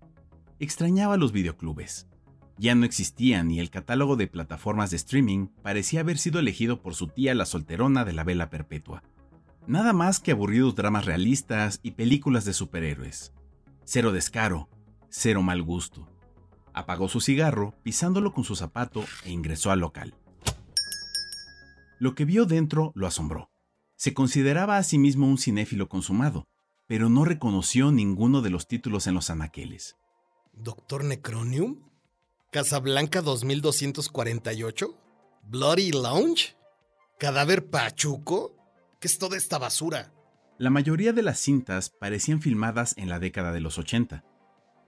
Extrañaba 0.58 1.16
los 1.16 1.32
videoclubes. 1.32 2.08
Ya 2.58 2.74
no 2.74 2.84
existían 2.84 3.50
y 3.50 3.58
el 3.58 3.70
catálogo 3.70 4.16
de 4.16 4.26
plataformas 4.26 4.90
de 4.90 4.96
streaming 4.96 5.46
parecía 5.62 6.00
haber 6.00 6.18
sido 6.18 6.38
elegido 6.38 6.82
por 6.82 6.94
su 6.94 7.08
tía 7.08 7.34
la 7.34 7.46
solterona 7.46 8.04
de 8.04 8.12
la 8.12 8.24
vela 8.24 8.50
perpetua. 8.50 9.02
Nada 9.66 9.92
más 9.92 10.20
que 10.20 10.32
aburridos 10.32 10.74
dramas 10.74 11.06
realistas 11.06 11.80
y 11.82 11.92
películas 11.92 12.44
de 12.44 12.52
superhéroes. 12.52 13.32
Cero 13.84 14.12
descaro, 14.12 14.68
cero 15.12 15.42
mal 15.42 15.62
gusto. 15.62 16.08
Apagó 16.72 17.08
su 17.08 17.20
cigarro, 17.20 17.74
pisándolo 17.82 18.32
con 18.32 18.44
su 18.44 18.56
zapato, 18.56 19.04
e 19.24 19.30
ingresó 19.30 19.70
al 19.70 19.80
local. 19.80 20.14
Lo 21.98 22.14
que 22.14 22.24
vio 22.24 22.46
dentro 22.46 22.92
lo 22.94 23.06
asombró. 23.06 23.50
Se 23.94 24.14
consideraba 24.14 24.78
a 24.78 24.82
sí 24.82 24.98
mismo 24.98 25.28
un 25.28 25.38
cinéfilo 25.38 25.88
consumado, 25.88 26.48
pero 26.88 27.08
no 27.08 27.24
reconoció 27.24 27.92
ninguno 27.92 28.40
de 28.40 28.50
los 28.50 28.66
títulos 28.66 29.06
en 29.06 29.14
los 29.14 29.30
anaqueles. 29.30 29.96
¿Doctor 30.52 31.04
Necronium? 31.04 31.88
¿Casablanca 32.50 33.22
2248? 33.22 34.94
¿Bloody 35.44 35.92
Lounge? 35.92 36.56
¿Cadáver 37.18 37.66
Pachuco? 37.66 38.56
¿Qué 38.98 39.08
es 39.08 39.18
toda 39.18 39.36
esta 39.36 39.58
basura? 39.58 40.12
La 40.58 40.70
mayoría 40.70 41.12
de 41.12 41.22
las 41.22 41.38
cintas 41.38 41.90
parecían 41.90 42.40
filmadas 42.40 42.94
en 42.96 43.08
la 43.08 43.18
década 43.18 43.52
de 43.52 43.60
los 43.60 43.78
80. 43.78 44.24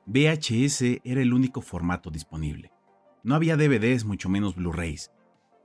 VHS 0.06 1.00
era 1.04 1.22
el 1.22 1.32
único 1.32 1.62
formato 1.62 2.10
disponible. 2.10 2.72
No 3.22 3.34
había 3.34 3.56
DVDs, 3.56 4.04
mucho 4.04 4.28
menos 4.28 4.54
Blu-rays. 4.54 5.10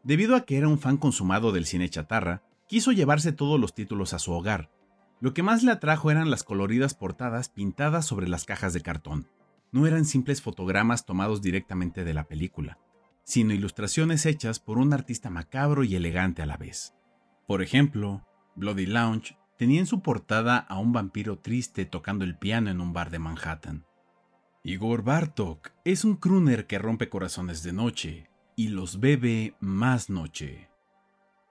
Debido 0.03 0.36
a 0.36 0.46
que 0.46 0.58
era 0.58 0.69
un 0.69 0.79
fan 0.79 0.96
consumado 0.96 1.51
del 1.51 1.65
cine 1.65 1.89
chatarra, 1.89 2.41
quiso 2.67 2.93
llevarse 2.93 3.34
todos 3.34 3.60
los 3.60 3.74
títulos 3.74 4.13
a 4.13 4.19
su 4.19 4.31
hogar. 4.31 4.72
Lo 5.19 5.34
que 5.34 5.43
más 5.43 5.63
le 5.63 5.72
atrajo 5.72 6.10
eran 6.10 6.31
las 6.31 6.43
coloridas 6.43 6.93
portadas 6.93 7.50
pintadas 7.50 8.05
sobre 8.05 8.29
las 8.29 8.46
cajas 8.46 8.74
de 8.74 8.81
cartón. 8.81 9.27
No 9.74 9.86
eran 9.86 10.05
simples 10.05 10.41
fotogramas 10.41 11.05
tomados 11.05 11.41
directamente 11.41 12.05
de 12.05 12.13
la 12.13 12.24
película, 12.24 12.79
sino 13.25 13.53
ilustraciones 13.53 14.25
hechas 14.25 14.60
por 14.60 14.77
un 14.77 14.93
artista 14.93 15.29
macabro 15.29 15.84
y 15.84 15.96
elegante 15.96 16.41
a 16.41 16.46
la 16.46 16.55
vez. 16.55 16.96
Por 17.46 17.62
ejemplo, 17.62 18.25
Bloody 18.55 18.86
Lounge 18.86 19.38
tenía 19.58 19.81
en 19.81 19.86
su 19.86 20.01
portada 20.01 20.58
a 20.58 20.79
un 20.79 20.93
vampiro 20.93 21.39
triste 21.39 21.86
tocando 21.86 22.24
el 22.24 22.38
piano 22.38 22.69
en 22.69 22.79
un 22.79 22.93
bar 22.93 23.10
de 23.10 23.19
Manhattan. 23.19 23.88
Igor 24.70 25.02
Bartok 25.02 25.72
es 25.84 26.06
un 26.06 26.16
crooner 26.16 26.68
que 26.68 26.78
rompe 26.78 27.10
corazones 27.10 27.64
de 27.64 27.74
noche 27.74 28.30
y 28.56 28.68
los 28.68 29.00
bebe 29.00 29.56
más 29.60 30.12
noche. 30.12 30.70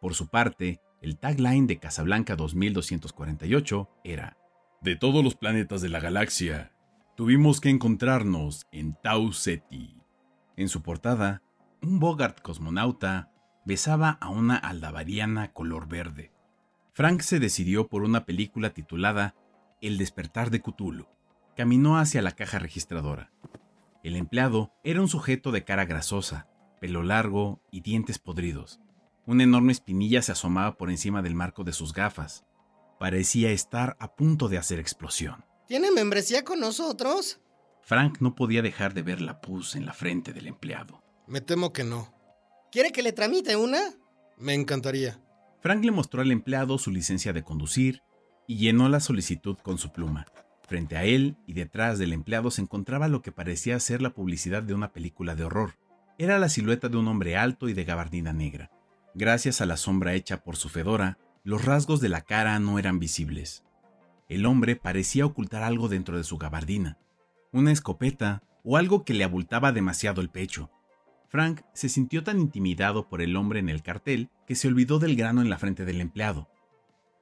Por 0.01 0.15
su 0.15 0.29
parte, 0.29 0.81
el 1.03 1.19
tagline 1.19 1.67
de 1.67 1.81
Casablanca 1.81 2.37
2248 2.37 3.91
era: 4.05 4.37
De 4.83 4.95
todos 4.95 5.25
los 5.25 5.35
planetas 5.35 5.83
de 5.83 5.89
la 5.89 5.99
galaxia, 5.99 6.71
tuvimos 7.17 7.61
que 7.61 7.71
encontrarnos 7.71 8.69
en 8.71 8.95
Tau 9.03 9.33
Ceti. 9.33 9.97
En 10.57 10.69
su 10.69 10.83
portada, 10.83 11.43
un 11.83 11.99
Bogart 11.99 12.41
cosmonauta 12.41 13.33
besaba 13.65 14.11
a 14.21 14.29
una 14.29 14.55
aldabariana 14.57 15.53
color 15.53 15.89
verde. 15.89 16.31
Frank 16.93 17.23
se 17.23 17.41
decidió 17.41 17.89
por 17.89 18.05
una 18.05 18.27
película 18.27 18.71
titulada 18.71 19.35
El 19.81 19.99
despertar 19.99 20.51
de 20.51 20.63
Cthulhu. 20.63 21.18
Caminó 21.59 21.99
hacia 21.99 22.23
la 22.23 22.31
caja 22.31 22.61
registradora. 22.61 23.33
El 24.05 24.15
empleado 24.15 24.73
era 24.85 25.01
un 25.01 25.09
sujeto 25.09 25.51
de 25.51 25.65
cara 25.65 25.87
grasosa, 25.87 26.47
pelo 26.81 27.03
largo 27.03 27.61
y 27.73 27.81
dientes 27.81 28.21
podridos. 28.21 28.79
Una 29.27 29.43
enorme 29.43 29.73
espinilla 29.73 30.23
se 30.23 30.31
asomaba 30.31 30.79
por 30.79 30.89
encima 30.89 31.21
del 31.21 31.35
marco 31.35 31.65
de 31.65 31.73
sus 31.73 31.93
gafas. 31.93 32.45
Parecía 33.01 33.51
estar 33.51 33.97
a 33.99 34.15
punto 34.15 34.49
de 34.49 34.57
hacer 34.57 34.79
explosión. 34.79 35.45
¿Tiene 35.67 35.91
membresía 35.91 36.45
con 36.45 36.61
nosotros? 36.61 37.41
Frank 37.83 38.19
no 38.21 38.37
podía 38.37 38.63
dejar 38.63 38.95
de 38.95 39.03
ver 39.03 39.21
la 39.21 39.41
pus 39.41 39.75
en 39.75 39.85
la 39.85 39.95
frente 39.95 40.33
del 40.33 40.47
empleado. 40.47 41.03
Me 41.27 41.41
temo 41.41 41.73
que 41.73 41.83
no. 41.83 42.15
¿Quiere 42.71 42.93
que 42.93 43.03
le 43.03 43.13
tramite 43.13 43.57
una? 43.57 43.81
Me 44.37 44.55
encantaría. 44.55 45.21
Frank 45.61 45.85
le 45.85 45.91
mostró 45.91 46.23
al 46.23 46.31
empleado 46.31 46.79
su 46.79 46.93
licencia 46.93 47.33
de 47.33 47.43
conducir 47.43 48.05
y 48.47 48.59
llenó 48.59 48.89
la 48.89 49.01
solicitud 49.01 49.59
con 49.61 49.77
su 49.77 49.91
pluma. 49.91 50.25
Frente 50.69 50.99
a 50.99 51.05
él 51.05 51.39
y 51.47 51.55
detrás 51.55 51.99
del 51.99 52.13
empleado 52.13 52.51
se 52.51 52.61
encontraba 52.61 53.09
lo 53.09 53.23
que 53.23 53.33
parecía 53.33 53.81
ser 53.81 54.03
la 54.03 54.11
publicidad 54.11 54.63
de 54.63 54.75
una 54.75 54.93
película 54.93 55.35
de 55.35 55.45
horror. 55.45 55.79
Era 56.19 56.39
la 56.39 56.51
silueta 56.51 56.91
de 56.91 56.99
un 56.99 57.09
hombre 57.09 57.39
alto 57.39 57.71
y 57.71 57.73
de 57.73 57.85
gabardina 57.85 58.35
negra. 58.35 58.71
Gracias 59.15 59.63
a 59.63 59.67
la 59.67 59.79
sombra 59.79 60.13
hecha 60.13 60.45
por 60.45 60.57
su 60.57 60.69
fedora, 60.69 61.17
los 61.43 61.65
rasgos 61.65 62.03
de 62.03 62.11
la 62.11 62.21
cara 62.21 62.59
no 62.59 62.79
eran 62.79 62.99
visibles. 62.99 63.65
El 64.29 64.45
hombre 64.45 64.77
parecía 64.77 65.25
ocultar 65.25 65.63
algo 65.63 65.89
dentro 65.89 66.19
de 66.19 66.25
su 66.25 66.37
gabardina, 66.37 66.99
una 67.51 67.73
escopeta 67.73 68.43
o 68.63 68.77
algo 68.77 69.07
que 69.07 69.15
le 69.15 69.25
abultaba 69.25 69.73
demasiado 69.73 70.21
el 70.21 70.29
pecho. 70.29 70.71
Frank 71.29 71.63
se 71.73 71.89
sintió 71.89 72.23
tan 72.23 72.41
intimidado 72.41 73.09
por 73.09 73.23
el 73.23 73.37
hombre 73.37 73.61
en 73.61 73.71
el 73.71 73.83
cartel 73.83 74.29
que 74.47 74.55
se 74.55 74.69
olvidó 74.69 74.99
del 74.99 75.17
grano 75.17 75.41
en 75.41 75.49
la 75.49 75.59
frente 75.59 75.87
del 75.87 76.03
empleado. 76.03 76.51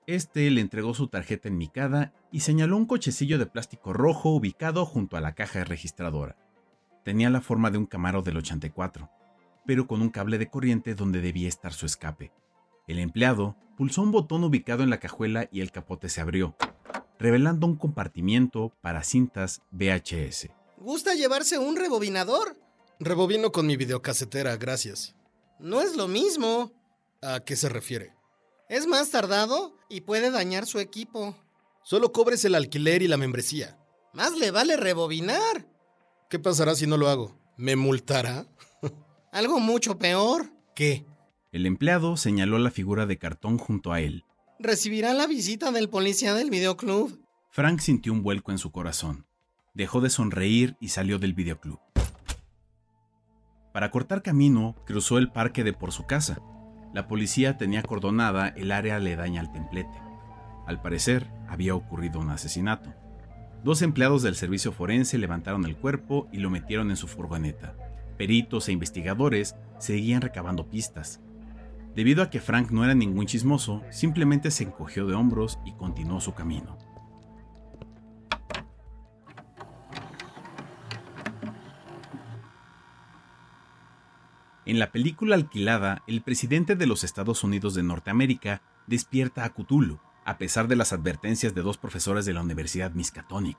Este 0.07 0.49
le 0.51 0.61
entregó 0.61 0.95
su 0.95 1.09
tarjeta 1.09 1.49
enmicada 1.49 2.13
y 2.31 2.41
señaló 2.41 2.77
un 2.77 2.87
cochecillo 2.87 3.39
de 3.39 3.47
plástico 3.47 3.93
rojo 3.93 4.31
ubicado 4.31 4.87
junto 4.87 5.17
a 5.17 5.21
la 5.21 5.35
caja 5.35 5.65
registradora. 5.65 6.37
Tenía 7.05 7.29
la 7.29 7.41
forma 7.41 7.73
de 7.73 7.79
un 7.79 7.87
Camaro 7.87 8.23
del 8.23 8.37
84, 8.37 9.11
pero 9.67 9.89
con 9.89 10.03
un 10.03 10.11
cable 10.11 10.39
de 10.39 10.49
corriente 10.49 10.95
donde 10.95 11.21
debía 11.21 11.49
estar 11.49 11.73
su 11.73 11.87
escape. 11.87 12.33
El 12.87 13.01
empleado 13.01 13.57
pulsó 13.77 14.03
un 14.03 14.13
botón 14.13 14.45
ubicado 14.45 14.85
en 14.85 14.91
la 14.91 15.01
cajuela 15.01 15.49
y 15.51 15.61
el 15.61 15.73
capote 15.73 16.09
se 16.09 16.21
abrió, 16.21 16.57
revelando 17.19 17.67
un 17.67 17.75
compartimiento 17.75 18.73
para 18.81 19.03
cintas 19.03 19.63
VHS. 19.73 20.51
¿Gusta 20.79 21.15
llevarse 21.15 21.59
un 21.59 21.75
rebobinador? 21.75 22.57
Rebobino 23.01 23.51
con 23.51 23.67
mi 23.67 23.77
videocasetera, 23.77 24.57
gracias. 24.57 25.17
No 25.59 25.81
es 25.81 25.97
lo 25.97 26.07
mismo. 26.07 26.71
¿A 27.23 27.41
qué 27.41 27.57
se 27.57 27.69
refiere? 27.69 28.16
Es 28.69 28.87
más 28.89 29.11
tardado 29.11 29.77
y 29.89 30.01
puede 30.01 30.31
dañar 30.31 30.67
su 30.67 30.81
equipo. 30.81 31.37
Solo 31.85 32.11
cobres 32.13 32.45
el 32.45 32.57
alquiler 32.57 33.01
y 33.03 33.09
la 33.09 33.17
membresía. 33.17 33.79
Más 34.13 34.37
le 34.37 34.51
vale 34.51 34.77
rebobinar. 34.77 35.69
¿Qué 36.29 36.41
pasará 36.41 36.75
si 36.75 36.87
no 36.87 36.97
lo 36.97 37.09
hago? 37.09 37.39
¿Me 37.57 37.77
multará? 37.77 38.47
Algo 39.33 39.61
mucho 39.61 39.99
peor. 39.99 40.51
¿Qué? 40.75 41.07
El 41.53 41.65
empleado 41.65 42.17
señaló 42.17 42.59
la 42.59 42.73
figura 42.73 43.07
de 43.07 43.19
cartón 43.19 43.57
junto 43.57 43.93
a 43.93 44.01
él. 44.01 44.25
Recibirá 44.59 45.15
la 45.15 45.29
visita 45.29 45.71
del 45.71 45.89
policía 45.89 46.35
del 46.35 46.51
videoclub. 46.51 47.21
Frank 47.51 47.79
sintió 47.79 48.13
un 48.13 48.25
vuelco 48.25 48.51
en 48.51 48.59
su 48.59 48.73
corazón. 48.73 49.27
Dejó 49.75 50.01
de 50.01 50.11
sonreír 50.11 50.77
y 50.81 50.89
salió 50.89 51.21
del 51.21 51.35
videoclub. 51.35 51.79
Para 53.73 53.93
cortar 53.93 54.23
camino, 54.23 54.75
cruzó 54.87 55.19
el 55.19 55.31
parque 55.31 55.63
de 55.63 55.73
por 55.73 55.93
su 55.93 56.05
casa. 56.07 56.41
La 56.97 57.09
policía 57.09 57.59
tenía 57.59 57.81
acordonada 57.81 58.49
el 58.49 58.73
área 58.73 58.97
aledaña 58.97 59.43
al 59.43 59.53
templete. 59.53 60.01
Al 60.67 60.81
parecer, 60.81 61.31
había 61.47 61.75
ocurrido 61.75 62.21
un 62.21 62.31
asesinato. 62.31 62.91
Dos 63.63 63.83
empleados 63.83 64.23
del 64.23 64.35
servicio 64.35 64.73
forense 64.73 65.19
levantaron 65.19 65.67
el 65.67 65.77
cuerpo 65.77 66.27
y 66.33 66.39
lo 66.39 66.49
metieron 66.49 66.89
en 66.89 66.97
su 66.97 67.07
furgoneta. 67.07 67.75
Peritos 68.17 68.71
e 68.71 68.73
investigadores 68.73 69.57
seguían 69.79 70.23
recabando 70.23 70.71
pistas. 70.71 71.21
Debido 71.95 72.23
a 72.23 72.31
que 72.31 72.41
Frank 72.41 72.71
no 72.71 72.83
era 72.83 72.95
ningún 72.95 73.27
chismoso, 73.27 73.83
simplemente 73.91 74.51
se 74.51 74.65
encogió 74.65 75.07
de 75.07 75.17
hombros 75.17 75.59
y 75.67 75.73
continuó 75.73 76.23
su 76.23 76.33
camino. 76.33 76.79
En 84.67 84.81
la 84.81 84.91
película 84.91 85.37
alquilada, 85.37 86.03
el 86.09 86.23
presidente 86.23 86.75
de 86.75 86.89
los 86.89 87.05
Estados 87.05 87.45
Unidos 87.45 87.75
de 87.75 87.85
Norteamérica 87.85 88.63
despierta 88.89 89.45
a 89.45 89.51
Cthulhu, 89.55 90.01
a 90.25 90.39
pesar 90.39 90.67
de 90.67 90.75
las 90.75 90.93
advertencias 90.93 91.55
de 91.55 91.63
dos 91.63 91.79
profesores 91.79 92.27
de 92.27 92.33
la 92.33 92.43
Universidad 92.43 92.91
Miskatonic. 92.91 93.57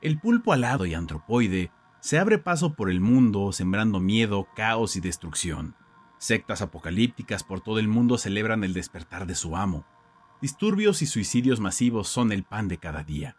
El 0.00 0.20
pulpo 0.20 0.52
alado 0.52 0.86
y 0.86 0.94
antropoide 0.94 1.72
se 1.98 2.20
abre 2.20 2.38
paso 2.38 2.74
por 2.74 2.88
el 2.88 3.00
mundo 3.00 3.50
sembrando 3.50 3.98
miedo, 3.98 4.46
caos 4.54 4.94
y 4.94 5.00
destrucción. 5.00 5.74
Sectas 6.18 6.62
apocalípticas 6.62 7.42
por 7.42 7.60
todo 7.60 7.80
el 7.80 7.88
mundo 7.88 8.16
celebran 8.16 8.62
el 8.62 8.74
despertar 8.74 9.26
de 9.26 9.34
su 9.34 9.56
amo. 9.56 9.84
Disturbios 10.40 11.02
y 11.02 11.06
suicidios 11.06 11.58
masivos 11.58 12.06
son 12.06 12.30
el 12.30 12.44
pan 12.44 12.68
de 12.68 12.78
cada 12.78 13.02
día. 13.02 13.36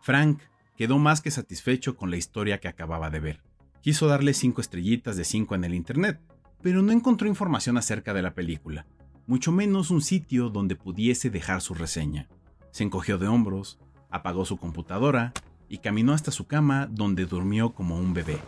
Frank 0.00 0.40
quedó 0.76 0.98
más 0.98 1.20
que 1.20 1.32
satisfecho 1.32 1.96
con 1.96 2.12
la 2.12 2.16
historia 2.16 2.60
que 2.60 2.68
acababa 2.68 3.10
de 3.10 3.18
ver. 3.18 3.42
Quiso 3.82 4.06
darle 4.06 4.34
cinco 4.34 4.60
estrellitas 4.60 5.16
de 5.16 5.24
cinco 5.24 5.56
en 5.56 5.64
el 5.64 5.74
Internet, 5.74 6.20
pero 6.64 6.80
no 6.80 6.92
encontró 6.92 7.28
información 7.28 7.76
acerca 7.76 8.14
de 8.14 8.22
la 8.22 8.32
película, 8.32 8.86
mucho 9.26 9.52
menos 9.52 9.90
un 9.90 10.00
sitio 10.00 10.48
donde 10.48 10.76
pudiese 10.76 11.28
dejar 11.28 11.60
su 11.60 11.74
reseña. 11.74 12.26
Se 12.70 12.84
encogió 12.84 13.18
de 13.18 13.28
hombros, 13.28 13.78
apagó 14.10 14.46
su 14.46 14.56
computadora 14.56 15.34
y 15.68 15.78
caminó 15.78 16.14
hasta 16.14 16.30
su 16.30 16.46
cama 16.46 16.88
donde 16.90 17.26
durmió 17.26 17.74
como 17.74 17.98
un 17.98 18.14
bebé. 18.14 18.38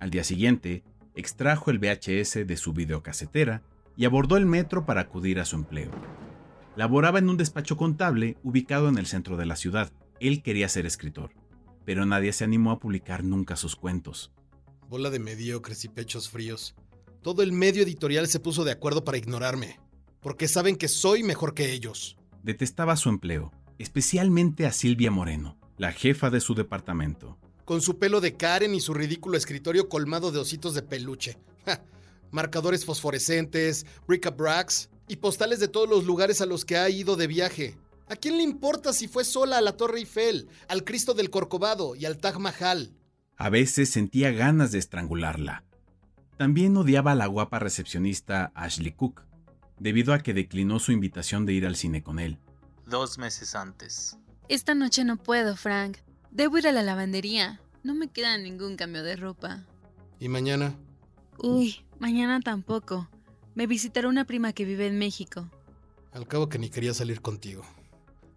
Al 0.00 0.10
día 0.10 0.24
siguiente, 0.24 0.82
extrajo 1.14 1.70
el 1.70 1.78
VHS 1.78 2.44
de 2.44 2.56
su 2.56 2.72
videocasetera 2.72 3.62
y 3.96 4.04
abordó 4.04 4.36
el 4.36 4.46
metro 4.46 4.84
para 4.84 5.02
acudir 5.02 5.38
a 5.38 5.44
su 5.44 5.54
empleo. 5.54 5.92
Laboraba 6.74 7.20
en 7.20 7.28
un 7.28 7.36
despacho 7.36 7.76
contable 7.76 8.36
ubicado 8.42 8.88
en 8.88 8.98
el 8.98 9.06
centro 9.06 9.36
de 9.36 9.46
la 9.46 9.54
ciudad. 9.54 9.92
Él 10.18 10.42
quería 10.42 10.68
ser 10.68 10.86
escritor, 10.86 11.30
pero 11.84 12.04
nadie 12.04 12.32
se 12.32 12.42
animó 12.42 12.72
a 12.72 12.80
publicar 12.80 13.22
nunca 13.22 13.54
sus 13.54 13.76
cuentos. 13.76 14.32
Bola 14.88 15.10
de 15.10 15.20
mediocres 15.20 15.84
y 15.84 15.88
pechos 15.88 16.30
fríos. 16.30 16.74
Todo 17.22 17.42
el 17.42 17.52
medio 17.52 17.82
editorial 17.82 18.28
se 18.28 18.40
puso 18.40 18.64
de 18.64 18.72
acuerdo 18.72 19.04
para 19.04 19.18
ignorarme, 19.18 19.78
porque 20.22 20.48
saben 20.48 20.76
que 20.76 20.88
soy 20.88 21.22
mejor 21.22 21.52
que 21.52 21.72
ellos. 21.72 22.16
Detestaba 22.42 22.96
su 22.96 23.10
empleo, 23.10 23.52
especialmente 23.78 24.64
a 24.64 24.72
Silvia 24.72 25.10
Moreno, 25.10 25.58
la 25.76 25.92
jefa 25.92 26.30
de 26.30 26.40
su 26.40 26.54
departamento. 26.54 27.38
con 27.66 27.82
su 27.82 27.98
pelo 28.00 28.20
de 28.20 28.34
Karen 28.36 28.74
y 28.74 28.80
su 28.80 28.94
ridículo 28.94 29.36
escritorio 29.36 29.88
colmado 29.88 30.32
de 30.32 30.40
ositos 30.40 30.74
de 30.74 30.82
peluche. 30.82 31.38
Ja, 31.66 31.80
marcadores 32.32 32.84
fosforescentes, 32.84 33.86
bric-a-bracs 34.08 34.88
y 35.06 35.16
postales 35.16 35.60
de 35.60 35.68
todos 35.68 35.88
los 35.88 36.04
lugares 36.04 36.40
a 36.40 36.46
los 36.46 36.64
que 36.64 36.78
ha 36.78 36.88
ido 36.88 37.14
de 37.16 37.26
viaje. 37.28 37.76
¿A 38.08 38.16
quién 38.16 38.38
le 38.38 38.42
importa 38.42 38.92
si 38.92 39.06
fue 39.06 39.24
sola 39.24 39.58
a 39.58 39.60
la 39.60 39.76
Torre 39.76 39.98
Eiffel, 39.98 40.48
al 40.68 40.82
Cristo 40.84 41.14
del 41.14 41.30
Corcovado 41.30 41.94
y 41.94 42.06
al 42.06 42.18
Taj 42.18 42.38
Mahal? 42.38 42.92
A 43.36 43.50
veces 43.50 43.90
sentía 43.90 44.32
ganas 44.32 44.72
de 44.72 44.78
estrangularla. 44.78 45.62
También 46.40 46.74
odiaba 46.78 47.12
a 47.12 47.14
la 47.14 47.26
guapa 47.26 47.58
recepcionista 47.58 48.50
Ashley 48.54 48.92
Cook, 48.92 49.26
debido 49.78 50.14
a 50.14 50.20
que 50.20 50.32
declinó 50.32 50.78
su 50.78 50.90
invitación 50.90 51.44
de 51.44 51.52
ir 51.52 51.66
al 51.66 51.76
cine 51.76 52.02
con 52.02 52.18
él. 52.18 52.38
Dos 52.86 53.18
meses 53.18 53.54
antes. 53.54 54.16
Esta 54.48 54.74
noche 54.74 55.04
no 55.04 55.18
puedo, 55.18 55.54
Frank. 55.54 55.98
Debo 56.30 56.56
ir 56.56 56.66
a 56.66 56.72
la 56.72 56.82
lavandería. 56.82 57.60
No 57.82 57.94
me 57.94 58.08
queda 58.08 58.38
ningún 58.38 58.76
cambio 58.76 59.02
de 59.02 59.16
ropa. 59.16 59.66
¿Y 60.18 60.30
mañana? 60.30 60.74
Uy, 61.36 61.84
mañana 61.98 62.40
tampoco. 62.40 63.10
Me 63.54 63.66
visitará 63.66 64.08
una 64.08 64.24
prima 64.24 64.54
que 64.54 64.64
vive 64.64 64.86
en 64.86 64.98
México. 64.98 65.50
Al 66.10 66.26
cabo 66.26 66.48
que 66.48 66.58
ni 66.58 66.70
quería 66.70 66.94
salir 66.94 67.20
contigo. 67.20 67.66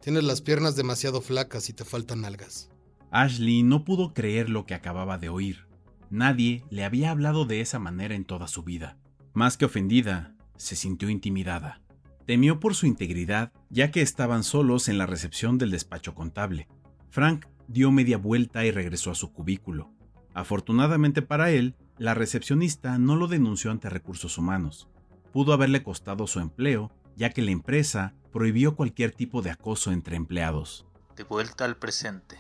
Tienes 0.02 0.26
las 0.26 0.42
piernas 0.42 0.76
demasiado 0.76 1.22
flacas 1.22 1.70
y 1.70 1.74
te 1.74 1.86
faltan 1.86 2.26
algas. 2.26 2.70
Ashley 3.12 3.64
no 3.64 3.86
pudo 3.86 4.14
creer 4.14 4.50
lo 4.50 4.66
que 4.66 4.74
acababa 4.74 5.18
de 5.18 5.30
oír. 5.30 5.73
Nadie 6.14 6.64
le 6.70 6.86
había 6.86 7.10
hablado 7.10 7.46
de 7.46 7.60
esa 7.60 7.80
manera 7.80 8.14
en 8.14 8.24
toda 8.24 8.48
su 8.48 8.62
vida. 8.62 9.00
Más 9.34 9.58
que 9.58 9.66
ofendida, 9.66 10.36
se 10.58 10.76
sintió 10.76 11.10
intimidada. 11.10 11.82
Temió 12.28 12.60
por 12.60 12.76
su 12.76 12.86
integridad, 12.86 13.52
ya 13.72 13.90
que 13.90 14.04
estaban 14.04 14.44
solos 14.44 14.90
en 14.90 15.00
la 15.00 15.08
recepción 15.08 15.58
del 15.58 15.72
despacho 15.72 16.14
contable. 16.14 16.68
Frank 17.10 17.48
dio 17.68 17.90
media 17.90 18.20
vuelta 18.20 18.64
y 18.64 18.70
regresó 18.70 19.10
a 19.10 19.16
su 19.16 19.34
cubículo. 19.34 19.90
Afortunadamente 20.36 21.24
para 21.24 21.50
él, 21.50 21.74
la 21.98 22.14
recepcionista 22.14 23.00
no 23.00 23.16
lo 23.16 23.28
denunció 23.28 23.72
ante 23.72 23.90
recursos 23.90 24.38
humanos. 24.38 24.88
Pudo 25.32 25.52
haberle 25.52 25.82
costado 25.82 26.28
su 26.28 26.40
empleo, 26.40 26.92
ya 27.16 27.32
que 27.32 27.42
la 27.42 27.50
empresa 27.50 28.14
prohibió 28.32 28.76
cualquier 28.76 29.14
tipo 29.14 29.42
de 29.42 29.50
acoso 29.50 29.92
entre 29.92 30.16
empleados. 30.16 30.86
De 31.16 31.24
vuelta 31.24 31.66
al 31.66 31.78
presente. 31.78 32.38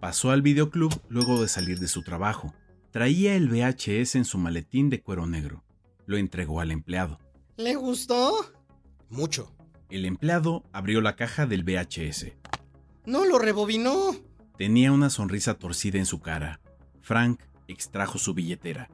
Pasó 0.00 0.32
al 0.32 0.42
videoclub 0.42 0.92
luego 1.08 1.40
de 1.40 1.46
salir 1.46 1.78
de 1.78 1.86
su 1.86 2.02
trabajo. 2.02 2.52
Traía 2.92 3.36
el 3.36 3.48
VHS 3.48 4.16
en 4.16 4.26
su 4.26 4.36
maletín 4.36 4.90
de 4.90 5.00
cuero 5.00 5.26
negro. 5.26 5.64
Lo 6.04 6.18
entregó 6.18 6.60
al 6.60 6.70
empleado. 6.70 7.18
¿Le 7.56 7.74
gustó? 7.74 8.52
Mucho. 9.08 9.50
El 9.88 10.04
empleado 10.04 10.62
abrió 10.72 11.00
la 11.00 11.16
caja 11.16 11.46
del 11.46 11.64
VHS. 11.64 12.32
No 13.06 13.24
lo 13.24 13.38
rebobinó. 13.38 14.14
Tenía 14.58 14.92
una 14.92 15.08
sonrisa 15.08 15.54
torcida 15.54 15.98
en 15.98 16.04
su 16.04 16.20
cara. 16.20 16.60
Frank 17.00 17.40
extrajo 17.66 18.18
su 18.18 18.34
billetera. 18.34 18.90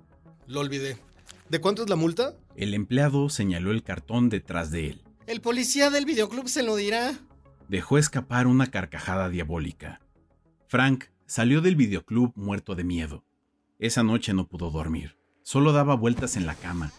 Lo 0.46 0.60
olvidé. 0.60 0.96
¿De 1.48 1.60
cuánto 1.60 1.82
es 1.82 1.90
la 1.90 1.96
multa? 1.96 2.36
El 2.54 2.74
empleado 2.74 3.28
señaló 3.28 3.72
el 3.72 3.82
cartón 3.82 4.28
detrás 4.28 4.70
de 4.70 4.90
él. 4.90 5.02
El 5.26 5.40
policía 5.40 5.90
del 5.90 6.04
videoclub 6.04 6.48
se 6.48 6.62
lo 6.62 6.76
dirá. 6.76 7.18
Dejó 7.68 7.98
escapar 7.98 8.46
una 8.46 8.68
carcajada 8.68 9.28
diabólica. 9.28 10.00
Frank 10.68 11.06
salió 11.26 11.60
del 11.60 11.74
videoclub 11.74 12.32
muerto 12.36 12.76
de 12.76 12.84
miedo. 12.84 13.24
Esa 13.80 14.02
noche 14.02 14.34
no 14.34 14.48
pudo 14.48 14.72
dormir. 14.72 15.20
Solo 15.44 15.70
daba 15.70 15.94
vueltas 15.94 16.36
en 16.36 16.46
la 16.46 16.56
cama. 16.56 16.90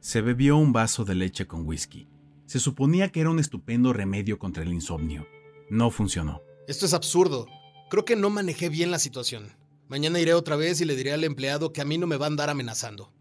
Se 0.00 0.20
bebió 0.20 0.56
un 0.56 0.72
vaso 0.72 1.04
de 1.04 1.14
leche 1.14 1.46
con 1.46 1.64
whisky. 1.64 2.08
Se 2.46 2.58
suponía 2.58 3.12
que 3.12 3.20
era 3.20 3.30
un 3.30 3.38
estupendo 3.38 3.92
remedio 3.92 4.36
contra 4.36 4.64
el 4.64 4.72
insomnio. 4.72 5.28
No 5.70 5.92
funcionó. 5.92 6.42
Esto 6.66 6.86
es 6.86 6.92
absurdo. 6.92 7.46
Creo 7.88 8.04
que 8.04 8.16
no 8.16 8.30
manejé 8.30 8.68
bien 8.68 8.90
la 8.90 8.98
situación. 8.98 9.52
Mañana 9.86 10.18
iré 10.18 10.34
otra 10.34 10.56
vez 10.56 10.80
y 10.80 10.86
le 10.86 10.96
diré 10.96 11.12
al 11.12 11.22
empleado 11.22 11.72
que 11.72 11.82
a 11.82 11.84
mí 11.84 11.98
no 11.98 12.08
me 12.08 12.16
va 12.16 12.26
a 12.26 12.30
andar 12.30 12.50
amenazando. 12.50 13.12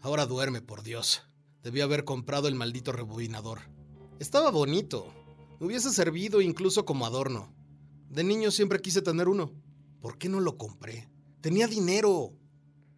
Ahora 0.00 0.24
duerme, 0.26 0.62
por 0.62 0.84
Dios. 0.84 1.22
Debí 1.64 1.80
haber 1.80 2.04
comprado 2.04 2.46
el 2.46 2.54
maldito 2.54 2.92
rebobinador. 2.92 3.62
Estaba 4.20 4.52
bonito. 4.52 5.12
Me 5.58 5.66
hubiese 5.66 5.90
servido 5.90 6.40
incluso 6.40 6.84
como 6.84 7.04
adorno. 7.04 7.52
De 8.08 8.22
niño 8.22 8.52
siempre 8.52 8.80
quise 8.80 9.02
tener 9.02 9.26
uno. 9.26 9.50
¿Por 10.00 10.18
qué 10.18 10.28
no 10.28 10.38
lo 10.38 10.56
compré? 10.56 11.08
Tenía 11.40 11.68
dinero. 11.68 12.32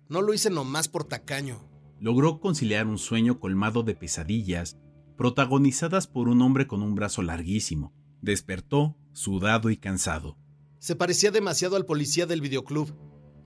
No 0.09 0.23
lo 0.23 0.33
hice 0.33 0.49
nomás 0.49 0.89
por 0.89 1.05
tacaño. 1.05 1.69
Logró 1.99 2.41
conciliar 2.41 2.87
un 2.87 2.97
sueño 2.97 3.39
colmado 3.39 3.83
de 3.83 3.95
pesadillas, 3.95 4.79
protagonizadas 5.19 6.07
por 6.07 6.29
un 6.29 6.41
hombre 6.41 6.67
con 6.67 6.83
un 6.83 6.95
brazo 6.95 7.21
larguísimo. 7.21 7.93
Despertó, 8.23 8.97
sudado 9.13 9.69
y 9.69 9.77
cansado. 9.77 10.39
Se 10.79 10.97
parecía 10.97 11.31
demasiado 11.31 11.77
al 11.77 11.85
policía 11.85 12.25
del 12.25 12.41
videoclub. 12.41 12.97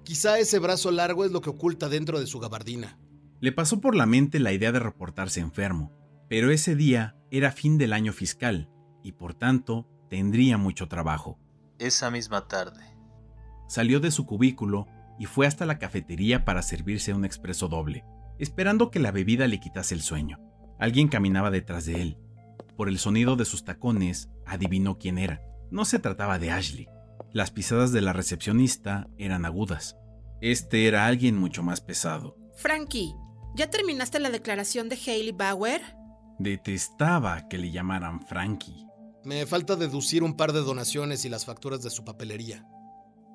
Quizá 0.04 0.38
ese 0.38 0.60
brazo 0.60 0.92
largo 0.92 1.24
es 1.24 1.32
lo 1.32 1.40
que 1.40 1.50
oculta 1.50 1.88
dentro 1.88 2.20
de 2.20 2.28
su 2.28 2.38
gabardina. 2.38 3.00
Le 3.40 3.50
pasó 3.50 3.80
por 3.80 3.96
la 3.96 4.06
mente 4.06 4.38
la 4.38 4.52
idea 4.52 4.70
de 4.70 4.78
reportarse 4.78 5.40
enfermo, 5.40 5.92
pero 6.28 6.52
ese 6.52 6.76
día 6.76 7.16
era 7.32 7.50
fin 7.50 7.78
del 7.78 7.92
año 7.92 8.12
fiscal 8.12 8.70
y 9.02 9.12
por 9.12 9.34
tanto 9.34 9.88
tendría 10.08 10.56
mucho 10.56 10.86
trabajo. 10.86 11.40
Esa 11.80 12.12
misma 12.12 12.46
tarde. 12.46 12.93
Salió 13.66 14.00
de 14.00 14.10
su 14.10 14.26
cubículo 14.26 14.86
y 15.18 15.26
fue 15.26 15.46
hasta 15.46 15.66
la 15.66 15.78
cafetería 15.78 16.44
para 16.44 16.62
servirse 16.62 17.14
un 17.14 17.24
expreso 17.24 17.68
doble, 17.68 18.04
esperando 18.38 18.90
que 18.90 18.98
la 18.98 19.10
bebida 19.10 19.46
le 19.46 19.60
quitase 19.60 19.94
el 19.94 20.02
sueño. 20.02 20.38
Alguien 20.78 21.08
caminaba 21.08 21.50
detrás 21.50 21.84
de 21.86 22.02
él. 22.02 22.18
Por 22.76 22.88
el 22.88 22.98
sonido 22.98 23.36
de 23.36 23.44
sus 23.44 23.64
tacones, 23.64 24.28
adivinó 24.44 24.98
quién 24.98 25.18
era. 25.18 25.40
No 25.70 25.84
se 25.84 25.98
trataba 25.98 26.38
de 26.38 26.50
Ashley. 26.50 26.88
Las 27.32 27.50
pisadas 27.50 27.92
de 27.92 28.00
la 28.00 28.12
recepcionista 28.12 29.08
eran 29.18 29.44
agudas. 29.44 29.96
Este 30.40 30.86
era 30.86 31.06
alguien 31.06 31.38
mucho 31.38 31.62
más 31.62 31.80
pesado. 31.80 32.36
Frankie, 32.56 33.14
¿ya 33.56 33.70
terminaste 33.70 34.20
la 34.20 34.30
declaración 34.30 34.88
de 34.88 34.96
Hailey 34.96 35.32
Bauer? 35.32 35.80
Detestaba 36.38 37.48
que 37.48 37.58
le 37.58 37.70
llamaran 37.70 38.20
Frankie. 38.26 38.86
Me 39.24 39.46
falta 39.46 39.76
deducir 39.76 40.22
un 40.22 40.36
par 40.36 40.52
de 40.52 40.60
donaciones 40.60 41.24
y 41.24 41.28
las 41.28 41.44
facturas 41.46 41.82
de 41.82 41.90
su 41.90 42.04
papelería. 42.04 42.66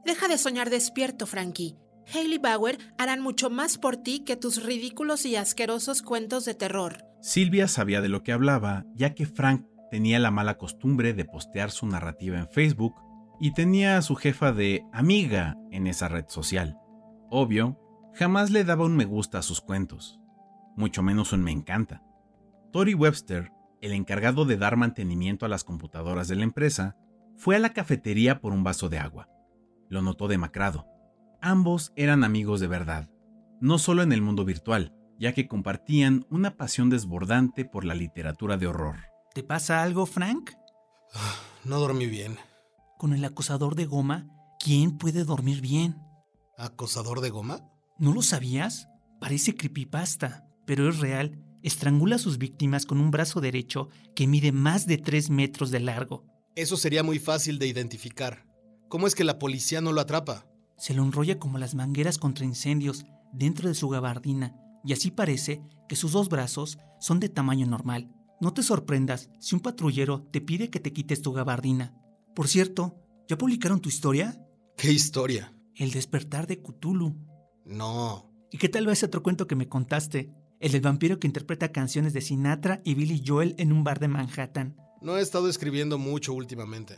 Deja 0.05 0.27
de 0.27 0.37
soñar 0.37 0.69
despierto, 0.69 1.25
Frankie. 1.25 1.75
Hailey 2.13 2.39
Bauer 2.39 2.77
harán 2.97 3.21
mucho 3.21 3.49
más 3.49 3.77
por 3.77 3.97
ti 3.97 4.21
que 4.21 4.35
tus 4.35 4.63
ridículos 4.63 5.25
y 5.25 5.35
asquerosos 5.35 6.01
cuentos 6.01 6.45
de 6.45 6.55
terror. 6.55 7.05
Silvia 7.21 7.67
sabía 7.67 8.01
de 8.01 8.09
lo 8.09 8.23
que 8.23 8.31
hablaba, 8.31 8.85
ya 8.95 9.13
que 9.13 9.25
Frank 9.25 9.65
tenía 9.91 10.19
la 10.19 10.31
mala 10.31 10.57
costumbre 10.57 11.13
de 11.13 11.25
postear 11.25 11.71
su 11.71 11.85
narrativa 11.85 12.39
en 12.39 12.47
Facebook 12.47 12.95
y 13.39 13.53
tenía 13.53 13.97
a 13.97 14.01
su 14.01 14.15
jefa 14.15 14.51
de 14.51 14.85
amiga 14.91 15.57
en 15.71 15.87
esa 15.87 16.07
red 16.07 16.25
social. 16.27 16.77
Obvio, 17.29 17.79
jamás 18.13 18.49
le 18.49 18.63
daba 18.63 18.85
un 18.85 18.95
me 18.95 19.05
gusta 19.05 19.39
a 19.39 19.43
sus 19.43 19.61
cuentos, 19.61 20.19
mucho 20.75 21.03
menos 21.03 21.31
un 21.33 21.43
me 21.43 21.51
encanta. 21.51 22.03
Tori 22.71 22.93
Webster, 22.93 23.51
el 23.81 23.93
encargado 23.93 24.45
de 24.45 24.57
dar 24.57 24.77
mantenimiento 24.77 25.45
a 25.45 25.49
las 25.49 25.63
computadoras 25.63 26.27
de 26.27 26.35
la 26.35 26.43
empresa, 26.43 26.95
fue 27.35 27.55
a 27.55 27.59
la 27.59 27.73
cafetería 27.73 28.41
por 28.41 28.53
un 28.53 28.63
vaso 28.63 28.89
de 28.89 28.99
agua. 28.99 29.29
Lo 29.89 30.01
notó 30.01 30.27
demacrado. 30.27 30.87
Ambos 31.41 31.91
eran 31.95 32.23
amigos 32.23 32.59
de 32.59 32.67
verdad, 32.67 33.09
no 33.59 33.79
solo 33.79 34.03
en 34.03 34.11
el 34.11 34.21
mundo 34.21 34.45
virtual, 34.45 34.93
ya 35.19 35.33
que 35.33 35.47
compartían 35.47 36.25
una 36.29 36.55
pasión 36.55 36.89
desbordante 36.89 37.65
por 37.65 37.85
la 37.85 37.95
literatura 37.95 38.57
de 38.57 38.67
horror. 38.67 38.97
¿Te 39.33 39.43
pasa 39.43 39.83
algo, 39.83 40.05
Frank? 40.05 40.51
No 41.63 41.79
dormí 41.79 42.07
bien. 42.07 42.37
Con 42.97 43.13
el 43.13 43.23
acosador 43.25 43.75
de 43.75 43.85
goma, 43.85 44.27
¿quién 44.59 44.97
puede 44.97 45.23
dormir 45.23 45.61
bien? 45.61 45.97
¿Acosador 46.57 47.21
de 47.21 47.29
goma? 47.29 47.69
¿No 47.97 48.13
lo 48.13 48.21
sabías? 48.21 48.87
Parece 49.19 49.55
creepypasta, 49.55 50.47
pero 50.65 50.89
es 50.89 50.99
real. 50.99 51.43
Estrangula 51.63 52.15
a 52.15 52.19
sus 52.19 52.37
víctimas 52.37 52.85
con 52.85 52.99
un 52.99 53.11
brazo 53.11 53.41
derecho 53.41 53.89
que 54.15 54.27
mide 54.27 54.51
más 54.51 54.85
de 54.85 54.97
3 54.97 55.29
metros 55.29 55.71
de 55.71 55.79
largo. 55.79 56.25
Eso 56.55 56.77
sería 56.77 57.03
muy 57.03 57.19
fácil 57.19 57.59
de 57.59 57.67
identificar. 57.67 58.45
¿Cómo 58.89 59.05
es 59.05 59.13
que 59.13 59.23
la 59.23 59.37
policía 59.37 59.81
no 59.81 59.93
lo 59.93 60.01
atrapa? 60.01 60.47
Se 60.75 60.95
lo 60.95 61.03
enrolla 61.03 61.37
como 61.37 61.59
las 61.59 61.75
mangueras 61.75 62.17
contra 62.17 62.43
incendios 62.43 63.05
dentro 63.31 63.69
de 63.69 63.75
su 63.75 63.87
gabardina, 63.87 64.55
y 64.83 64.93
así 64.93 65.11
parece 65.11 65.61
que 65.87 65.95
sus 65.95 66.11
dos 66.11 66.27
brazos 66.27 66.79
son 66.99 67.19
de 67.19 67.29
tamaño 67.29 67.67
normal. 67.67 68.11
No 68.41 68.51
te 68.51 68.63
sorprendas 68.63 69.29
si 69.39 69.53
un 69.53 69.61
patrullero 69.61 70.23
te 70.31 70.41
pide 70.41 70.71
que 70.71 70.79
te 70.79 70.91
quites 70.91 71.21
tu 71.21 71.33
gabardina. 71.33 71.93
Por 72.33 72.47
cierto, 72.47 72.95
¿ya 73.27 73.37
publicaron 73.37 73.79
tu 73.79 73.89
historia? 73.89 74.43
¿Qué 74.75 74.91
historia? 74.91 75.53
El 75.75 75.91
despertar 75.91 76.47
de 76.47 76.59
Cthulhu. 76.59 77.15
No. 77.65 78.31
¿Y 78.51 78.57
qué 78.57 78.69
tal 78.69 78.87
va 78.87 78.93
ese 78.93 79.05
otro 79.05 79.21
cuento 79.21 79.45
que 79.45 79.55
me 79.55 79.69
contaste? 79.69 80.33
El 80.59 80.71
del 80.71 80.81
vampiro 80.81 81.19
que 81.19 81.27
interpreta 81.27 81.71
canciones 81.71 82.13
de 82.13 82.21
Sinatra 82.21 82.81
y 82.83 82.95
Billy 82.95 83.21
Joel 83.23 83.53
en 83.59 83.71
un 83.71 83.83
bar 83.83 83.99
de 83.99 84.07
Manhattan. 84.07 84.77
No 84.99 85.15
he 85.15 85.21
estado 85.21 85.47
escribiendo 85.47 85.99
mucho 85.99 86.33
últimamente. 86.33 86.97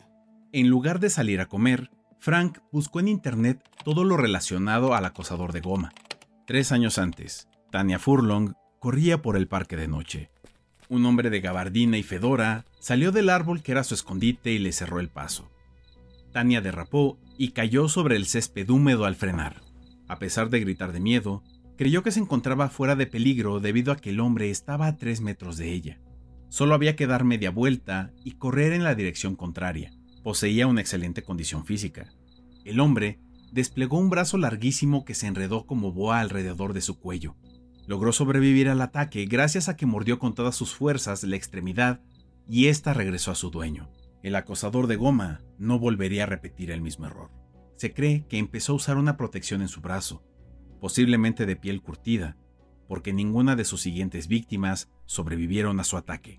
En 0.54 0.68
lugar 0.68 1.00
de 1.00 1.10
salir 1.10 1.40
a 1.40 1.46
comer, 1.46 1.90
Frank 2.20 2.60
buscó 2.74 3.00
en 3.00 3.08
internet 3.08 3.64
todo 3.86 4.04
lo 4.04 4.18
relacionado 4.18 4.94
al 4.94 5.06
acosador 5.06 5.54
de 5.54 5.62
goma. 5.62 5.94
Tres 6.46 6.74
años 6.74 6.98
antes, 6.98 7.48
Tania 7.72 8.00
Furlong 8.00 8.54
corría 8.80 9.22
por 9.22 9.38
el 9.38 9.48
parque 9.48 9.78
de 9.78 9.88
noche. 9.88 10.30
Un 10.90 11.06
hombre 11.06 11.30
de 11.30 11.40
gabardina 11.40 11.98
y 11.98 12.04
fedora 12.04 12.66
salió 12.82 13.14
del 13.14 13.30
árbol 13.30 13.62
que 13.62 13.72
era 13.72 13.86
su 13.86 13.94
escondite 13.94 14.52
y 14.52 14.60
le 14.60 14.74
cerró 14.74 15.00
el 15.00 15.08
paso. 15.08 15.50
Tania 16.34 16.60
derrapó 16.60 17.18
y 17.38 17.52
cayó 17.52 17.88
sobre 17.88 18.18
el 18.18 18.26
césped 18.26 18.70
húmedo 18.70 19.06
al 19.06 19.16
frenar. 19.16 19.62
A 20.10 20.20
pesar 20.20 20.50
de 20.50 20.60
gritar 20.60 20.92
de 20.92 21.00
miedo, 21.00 21.44
creyó 21.78 22.04
que 22.04 22.12
se 22.12 22.20
encontraba 22.20 22.68
fuera 22.68 22.98
de 22.98 23.08
peligro 23.08 23.62
debido 23.62 23.94
a 23.94 23.96
que 23.96 24.10
el 24.10 24.20
hombre 24.20 24.50
estaba 24.50 24.88
a 24.88 24.98
tres 24.98 25.22
metros 25.22 25.56
de 25.56 25.72
ella. 25.72 26.02
Solo 26.50 26.76
había 26.76 26.98
que 26.98 27.08
dar 27.08 27.24
media 27.24 27.52
vuelta 27.52 28.12
y 28.26 28.32
correr 28.32 28.74
en 28.74 28.84
la 28.84 28.96
dirección 28.96 29.38
contraria. 29.38 29.94
Poseía 30.24 30.68
una 30.68 30.82
excelente 30.82 31.24
condición 31.24 31.66
física. 31.66 32.14
El 32.64 32.80
hombre 32.80 33.20
desplegó 33.52 33.98
un 33.98 34.10
brazo 34.10 34.38
larguísimo 34.38 35.04
que 35.04 35.14
se 35.14 35.28
enredó 35.28 35.66
como 35.66 35.92
boa 35.92 36.20
alrededor 36.20 36.74
de 36.74 36.82
su 36.82 37.00
cuello. 37.00 37.36
Logró 37.88 38.14
sobrevivir 38.14 38.70
al 38.70 38.82
ataque 38.82 39.26
gracias 39.26 39.68
a 39.68 39.76
que 39.76 39.86
mordió 39.86 40.20
con 40.20 40.36
todas 40.36 40.56
sus 40.56 40.74
fuerzas 40.74 41.24
la 41.24 41.36
extremidad 41.36 42.02
y 42.48 42.68
ésta 42.68 42.94
regresó 42.94 43.32
a 43.32 43.36
su 43.36 43.50
dueño. 43.50 43.90
El 44.24 44.36
acosador 44.36 44.88
de 44.88 44.96
goma 44.96 45.42
no 45.58 45.80
volvería 45.80 46.24
a 46.24 46.28
repetir 46.28 46.70
el 46.72 46.82
mismo 46.82 47.08
error. 47.08 47.32
Se 47.76 47.94
cree 47.94 48.28
que 48.28 48.38
empezó 48.38 48.74
a 48.74 48.76
usar 48.76 48.98
una 48.98 49.18
protección 49.18 49.62
en 49.62 49.68
su 49.68 49.82
brazo, 49.82 50.24
posiblemente 50.80 51.48
de 51.48 51.56
piel 51.56 51.82
curtida, 51.82 52.38
porque 52.88 53.14
ninguna 53.14 53.56
de 53.56 53.66
sus 53.66 53.82
siguientes 53.82 54.28
víctimas 54.28 54.92
sobrevivieron 55.06 55.80
a 55.80 55.84
su 55.84 55.98
ataque. 55.98 56.38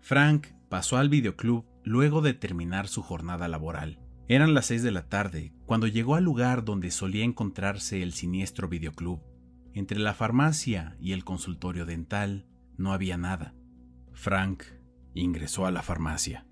Frank 0.00 0.48
pasó 0.68 0.98
al 0.98 1.08
videoclub 1.08 1.64
luego 1.84 2.20
de 2.20 2.34
terminar 2.34 2.88
su 2.88 3.02
jornada 3.02 3.48
laboral. 3.48 3.98
Eran 4.28 4.54
las 4.54 4.66
6 4.66 4.82
de 4.82 4.90
la 4.92 5.08
tarde 5.08 5.52
cuando 5.66 5.86
llegó 5.86 6.14
al 6.14 6.24
lugar 6.24 6.64
donde 6.64 6.90
solía 6.90 7.24
encontrarse 7.24 8.02
el 8.02 8.12
siniestro 8.12 8.68
videoclub. 8.68 9.20
Entre 9.74 9.98
la 9.98 10.14
farmacia 10.14 10.96
y 11.00 11.12
el 11.12 11.24
consultorio 11.24 11.86
dental 11.86 12.46
no 12.76 12.92
había 12.92 13.16
nada. 13.16 13.54
Frank 14.12 14.64
ingresó 15.14 15.66
a 15.66 15.70
la 15.70 15.82
farmacia. 15.82 16.46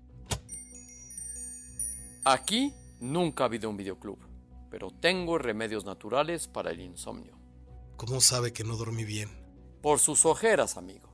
Aquí 2.25 2.73
nunca 2.99 3.43
ha 3.43 3.47
habido 3.47 3.69
un 3.69 3.77
videoclub, 3.77 4.19
pero 4.69 4.91
tengo 4.91 5.37
remedios 5.37 5.85
naturales 5.85 6.47
para 6.47 6.71
el 6.71 6.81
insomnio. 6.81 7.37
¿Cómo 7.95 8.21
sabe 8.21 8.53
que 8.53 8.63
no 8.63 8.75
dormí 8.75 9.05
bien? 9.05 9.29
Por 9.81 9.99
sus 9.99 10.25
ojeras, 10.25 10.77
amigo. 10.77 11.09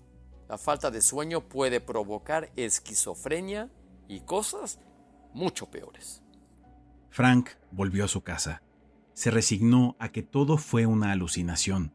La 0.50 0.58
falta 0.58 0.92
de 0.92 1.02
sueño 1.02 1.48
puede 1.48 1.80
provocar 1.80 2.52
esquizofrenia 2.56 3.72
y 4.08 4.22
cosas 4.22 4.80
mucho 5.34 5.70
peores. 5.70 6.24
Frank 7.10 7.50
volvió 7.72 8.06
a 8.06 8.10
su 8.10 8.22
casa. 8.22 8.62
Se 9.14 9.32
resignó 9.32 9.96
a 10.00 10.10
que 10.10 10.22
todo 10.22 10.58
fue 10.58 10.86
una 10.86 11.12
alucinación. 11.12 11.94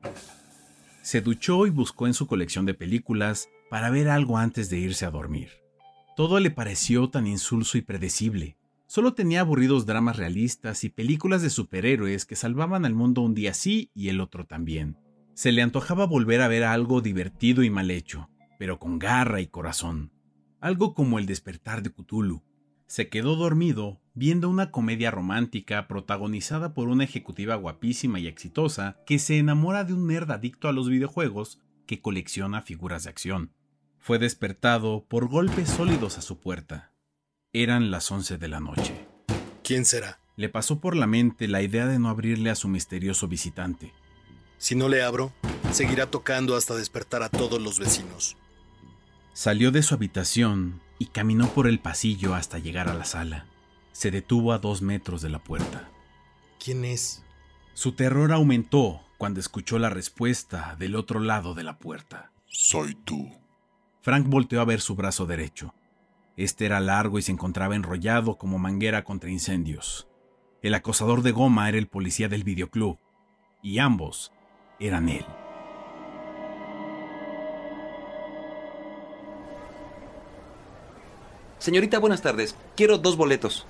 Se 1.03 1.21
duchó 1.21 1.67
y 1.67 1.71
buscó 1.71 2.07
en 2.07 2.15
su 2.15 2.27
colección 2.27 2.67
de 2.67 2.75
películas 2.75 3.49
para 3.69 3.91
ver 3.91 4.09
algo 4.09 4.39
antes 4.39 4.71
de 4.71 4.79
irse 4.79 5.05
a 5.05 5.11
dormir. 5.11 5.51
Todo 6.17 6.41
le 6.41 6.51
pareció 6.51 7.09
tan 7.09 7.27
insulso 7.27 7.79
y 7.79 7.83
predecible. 7.83 8.57
Solo 8.87 9.15
tenía 9.15 9.41
aburridos 9.41 9.87
dramas 9.87 10.17
realistas 10.17 10.85
y 10.85 10.89
películas 10.89 11.43
de 11.43 11.51
superhéroes 11.51 12.27
que 12.27 12.37
salvaban 12.37 12.85
al 12.85 12.95
mundo 12.95 13.21
un 13.23 13.35
día 13.35 13.55
sí 13.55 13.91
y 13.95 14.09
el 14.09 14.21
otro 14.21 14.45
también. 14.47 14.99
Se 15.35 15.53
le 15.53 15.63
antojaba 15.63 16.07
volver 16.07 16.43
a 16.43 16.49
ver 16.49 16.65
algo 16.65 17.01
divertido 17.01 17.63
y 17.63 17.71
mal 17.71 17.91
hecho, 17.91 18.29
pero 18.59 18.79
con 18.79 18.99
garra 18.99 19.41
y 19.41 19.47
corazón. 19.47 20.13
Algo 20.61 20.95
como 20.95 21.19
el 21.19 21.25
despertar 21.25 21.83
de 21.83 21.91
Cthulhu. 21.91 22.43
Se 22.87 23.09
quedó 23.09 23.37
dormido 23.37 24.01
viendo 24.15 24.51
una 24.51 24.71
comedia 24.71 25.11
romántica 25.11 25.89
protagonizada 25.89 26.75
por 26.75 26.89
una 26.89 27.05
ejecutiva 27.05 27.55
guapísima 27.55 28.21
y 28.21 28.27
exitosa 28.27 28.99
que 29.07 29.19
se 29.19 29.39
enamora 29.39 29.85
de 29.85 29.95
un 29.95 30.07
nerd 30.07 30.31
adicto 30.31 30.69
a 30.69 30.73
los 30.73 30.89
videojuegos 30.89 31.61
que 31.87 32.03
colecciona 32.03 32.61
figuras 32.61 33.05
de 33.05 33.11
acción. 33.11 33.55
Fue 33.99 34.19
despertado 34.19 35.07
por 35.09 35.29
golpes 35.29 35.69
sólidos 35.71 36.19
a 36.19 36.23
su 36.23 36.41
puerta. 36.41 36.93
Eran 37.53 37.91
las 37.91 38.11
once 38.11 38.37
de 38.37 38.49
la 38.49 38.61
noche. 38.61 39.07
¿Quién 39.65 39.85
será? 39.85 40.21
Le 40.37 40.49
pasó 40.49 40.81
por 40.81 40.95
la 40.95 41.07
mente 41.07 41.49
la 41.49 41.63
idea 41.63 41.87
de 41.87 41.99
no 41.99 42.09
abrirle 42.09 42.51
a 42.51 42.55
su 42.55 42.69
misterioso 42.69 43.29
visitante. 43.29 43.93
Si 44.59 44.75
no 44.75 44.89
le 44.89 45.03
abro, 45.03 45.33
seguirá 45.73 46.07
tocando 46.07 46.55
hasta 46.55 46.75
despertar 46.75 47.23
a 47.23 47.31
todos 47.31 47.63
los 47.63 47.79
vecinos. 47.79 48.37
Salió 49.33 49.71
de 49.71 49.83
su 49.83 49.95
habitación 49.95 50.81
y 50.99 51.07
caminó 51.07 51.49
por 51.49 51.67
el 51.67 51.79
pasillo 51.79 52.35
hasta 52.35 52.59
llegar 52.59 52.89
a 52.89 52.95
la 52.95 53.05
sala. 53.05 53.47
Se 53.93 54.11
detuvo 54.11 54.53
a 54.53 54.59
dos 54.59 54.83
metros 54.83 55.23
de 55.23 55.31
la 55.31 55.39
puerta. 55.39 55.89
¿Quién 56.63 56.85
es? 56.85 57.25
Su 57.73 57.93
terror 57.93 58.33
aumentó 58.33 59.01
cuando 59.17 59.41
escuchó 59.41 59.79
la 59.79 59.91
respuesta 59.91 60.77
del 60.79 60.97
otro 60.97 61.21
lado 61.21 61.55
de 61.55 61.63
la 61.63 61.79
puerta. 61.79 62.33
Soy 62.47 62.95
tú. 62.95 63.31
Frank 64.03 64.27
volteó 64.29 64.61
a 64.61 64.65
ver 64.65 64.81
su 64.81 64.95
brazo 64.95 65.27
derecho. 65.27 65.75
Este 66.37 66.67
era 66.67 66.81
largo 66.81 67.19
y 67.19 67.23
se 67.23 67.33
encontraba 67.33 67.77
enrollado 67.77 68.37
como 68.37 68.59
manguera 68.59 69.05
contra 69.05 69.31
incendios. 69.31 70.09
El 70.63 70.75
acosador 70.75 71.23
de 71.23 71.33
goma 71.33 71.69
era 71.69 71.79
el 71.79 71.87
policía 71.87 72.29
del 72.29 72.45
videoclub, 72.45 72.99
y 73.63 73.79
ambos 73.79 74.33
eran 74.79 75.09
él. 75.09 75.25
Señorita, 81.61 81.99
buenas 81.99 82.23
tardes. 82.23 82.57
Quiero 82.75 82.97
dos 82.97 83.19
boletos. 83.19 83.67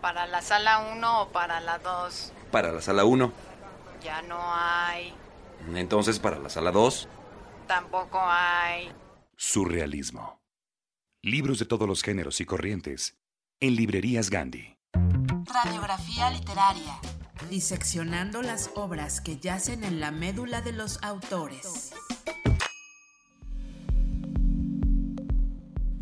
¿Para 0.00 0.26
la 0.26 0.42
sala 0.42 0.90
1 0.92 1.22
o 1.22 1.28
para 1.28 1.60
la 1.60 1.78
2? 1.78 2.32
Para 2.50 2.72
la 2.72 2.82
sala 2.82 3.04
1. 3.04 3.32
Ya 4.02 4.22
no 4.22 4.40
hay. 4.42 5.14
Entonces, 5.72 6.18
para 6.18 6.40
la 6.40 6.48
sala 6.48 6.72
2. 6.72 7.08
Tampoco 7.68 8.18
hay. 8.20 8.92
Surrealismo. 9.36 10.40
Libros 11.22 11.60
de 11.60 11.66
todos 11.66 11.86
los 11.86 12.02
géneros 12.02 12.40
y 12.40 12.44
corrientes. 12.44 13.16
En 13.60 13.76
librerías 13.76 14.28
Gandhi. 14.28 14.76
Radiografía 15.44 16.30
literaria. 16.30 16.98
Diseccionando 17.48 18.42
las 18.42 18.70
obras 18.74 19.20
que 19.20 19.36
yacen 19.36 19.84
en 19.84 20.00
la 20.00 20.10
médula 20.10 20.60
de 20.60 20.72
los 20.72 21.00
autores. 21.04 21.92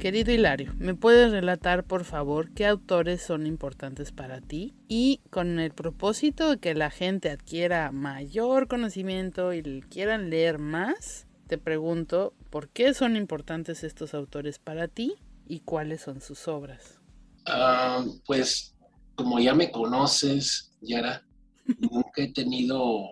Querido 0.00 0.32
Hilario, 0.32 0.72
¿me 0.78 0.94
puedes 0.94 1.30
relatar 1.30 1.84
por 1.84 2.04
favor 2.04 2.54
qué 2.54 2.64
autores 2.64 3.20
son 3.20 3.46
importantes 3.46 4.12
para 4.12 4.40
ti? 4.40 4.72
Y 4.88 5.20
con 5.28 5.58
el 5.58 5.72
propósito 5.72 6.48
de 6.48 6.58
que 6.58 6.74
la 6.74 6.88
gente 6.88 7.28
adquiera 7.28 7.92
mayor 7.92 8.66
conocimiento 8.66 9.52
y 9.52 9.82
quieran 9.90 10.30
leer 10.30 10.58
más, 10.58 11.26
te 11.48 11.58
pregunto, 11.58 12.32
¿por 12.48 12.70
qué 12.70 12.94
son 12.94 13.14
importantes 13.14 13.84
estos 13.84 14.14
autores 14.14 14.58
para 14.58 14.88
ti 14.88 15.16
y 15.46 15.60
cuáles 15.60 16.00
son 16.00 16.22
sus 16.22 16.48
obras? 16.48 16.98
Uh, 17.46 18.10
pues 18.24 18.74
como 19.14 19.38
ya 19.38 19.52
me 19.52 19.70
conoces, 19.70 20.72
Yara, 20.80 21.22
nunca 21.78 22.22
he 22.22 22.32
tenido 22.32 23.04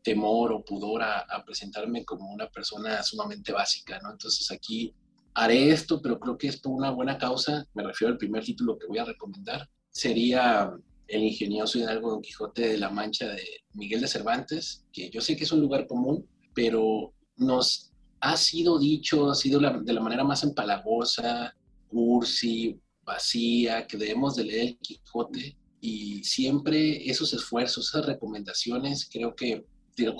temor 0.00 0.52
o 0.52 0.64
pudor 0.64 1.02
a, 1.02 1.22
a, 1.22 1.44
presentarme 1.44 2.04
como 2.04 2.32
una 2.32 2.48
persona 2.48 3.02
sumamente 3.02 3.50
básica, 3.50 3.98
¿no? 3.98 4.12
Entonces 4.12 4.48
aquí 4.52 4.94
haré 5.36 5.70
esto, 5.70 6.00
pero 6.00 6.18
creo 6.18 6.38
que 6.38 6.48
es 6.48 6.58
por 6.58 6.72
una 6.72 6.90
buena 6.90 7.18
causa, 7.18 7.66
me 7.74 7.82
refiero 7.82 8.12
al 8.12 8.18
primer 8.18 8.42
título 8.42 8.78
que 8.78 8.86
voy 8.86 8.98
a 8.98 9.04
recomendar, 9.04 9.68
sería 9.90 10.72
El 11.06 11.22
ingenioso 11.22 11.78
Hidalgo 11.78 12.10
Don 12.10 12.22
Quijote 12.22 12.68
de 12.68 12.78
la 12.78 12.88
Mancha 12.88 13.28
de 13.28 13.44
Miguel 13.74 14.00
de 14.00 14.08
Cervantes, 14.08 14.86
que 14.92 15.10
yo 15.10 15.20
sé 15.20 15.36
que 15.36 15.44
es 15.44 15.52
un 15.52 15.60
lugar 15.60 15.86
común, 15.86 16.26
pero 16.54 17.12
nos 17.36 17.92
ha 18.20 18.36
sido 18.38 18.78
dicho, 18.78 19.30
ha 19.30 19.34
sido 19.34 19.60
de 19.60 19.92
la 19.92 20.00
manera 20.00 20.24
más 20.24 20.42
empalagosa, 20.42 21.54
cursi, 21.88 22.80
vacía, 23.04 23.86
que 23.86 23.98
debemos 23.98 24.36
de 24.36 24.44
leer 24.44 24.66
el 24.68 24.78
Quijote 24.78 25.54
y 25.82 26.24
siempre 26.24 27.08
esos 27.10 27.34
esfuerzos, 27.34 27.90
esas 27.90 28.06
recomendaciones, 28.06 29.06
creo 29.12 29.36
que 29.36 29.66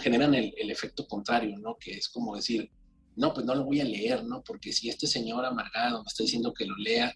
generan 0.00 0.35
el, 0.35 0.52
el, 0.59 0.70
efecto 0.70 1.07
contrario, 1.07 1.59
¿no? 1.59 1.76
Que 1.81 1.92
es 1.92 2.09
como 2.09 2.37
decir, 2.37 2.70
no, 3.16 3.33
pues 3.33 3.46
no 3.46 3.55
lo 3.55 3.64
voy 3.64 3.81
a 3.81 3.85
leer, 3.85 4.24
¿no? 4.24 4.42
Porque 4.42 4.72
si 4.72 4.88
este 4.88 5.07
señor 5.07 5.44
amargado 5.44 6.02
me 6.02 6.07
está 6.07 6.22
diciendo 6.22 6.52
que 6.52 6.66
lo 6.66 6.76
lea, 6.76 7.14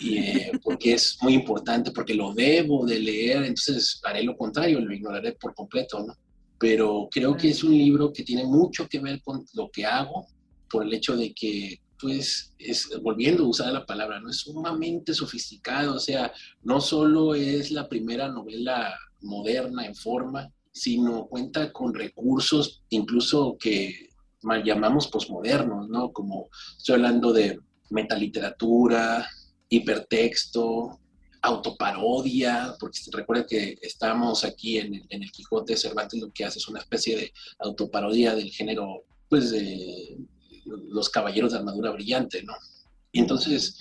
y, 0.00 0.18
eh, 0.18 0.52
porque 0.62 0.94
es 0.94 1.18
muy 1.22 1.34
importante, 1.34 1.90
porque 1.90 2.14
lo 2.14 2.32
debo 2.34 2.86
de 2.86 3.00
leer, 3.00 3.44
entonces 3.44 4.00
haré 4.04 4.22
lo 4.22 4.36
contrario, 4.36 4.80
lo 4.80 4.94
ignoraré 4.94 5.32
por 5.32 5.54
completo, 5.54 6.04
¿no? 6.04 6.14
Pero 6.58 7.08
creo 7.10 7.36
que 7.36 7.50
es 7.50 7.62
un 7.62 7.72
libro 7.72 8.12
que 8.12 8.24
tiene 8.24 8.44
mucho 8.44 8.88
que 8.88 8.98
ver 8.98 9.22
con 9.22 9.44
lo 9.54 9.70
que 9.70 9.86
hago, 9.86 10.26
por 10.68 10.84
el 10.84 10.92
hecho 10.92 11.16
de 11.16 11.32
que 11.32 11.80
pues 12.00 12.54
es, 12.58 12.88
volviendo 13.02 13.44
a 13.44 13.48
usar 13.48 13.72
la 13.72 13.86
palabra, 13.86 14.20
¿no? 14.20 14.30
Es 14.30 14.38
sumamente 14.38 15.14
sofisticado, 15.14 15.96
o 15.96 15.98
sea, 15.98 16.32
no 16.62 16.80
solo 16.80 17.34
es 17.34 17.70
la 17.70 17.88
primera 17.88 18.28
novela 18.28 18.94
moderna 19.20 19.84
en 19.84 19.94
forma, 19.94 20.52
sino 20.70 21.26
cuenta 21.26 21.72
con 21.72 21.92
recursos 21.92 22.84
incluso 22.90 23.56
que 23.58 24.07
mal 24.42 24.62
llamamos 24.62 25.08
posmodernos, 25.08 25.88
¿no? 25.88 26.12
Como 26.12 26.48
estoy 26.76 26.96
hablando 26.96 27.32
de 27.32 27.58
metaliteratura, 27.90 29.28
hipertexto, 29.68 31.00
autoparodia, 31.42 32.74
porque 32.78 32.98
recuerda 33.12 33.46
que 33.46 33.78
estamos 33.82 34.44
aquí 34.44 34.78
en, 34.78 34.94
en, 35.08 35.22
el 35.22 35.30
Quijote 35.30 35.76
Cervantes, 35.76 36.20
lo 36.20 36.32
que 36.32 36.44
hace 36.44 36.58
es 36.58 36.68
una 36.68 36.80
especie 36.80 37.16
de 37.16 37.32
autoparodia 37.60 38.34
del 38.34 38.50
género, 38.50 39.04
pues, 39.28 39.50
de 39.50 40.18
los 40.64 41.08
caballeros 41.08 41.52
de 41.52 41.58
armadura 41.58 41.92
brillante, 41.92 42.42
¿no? 42.42 42.54
Y 43.12 43.20
entonces 43.20 43.78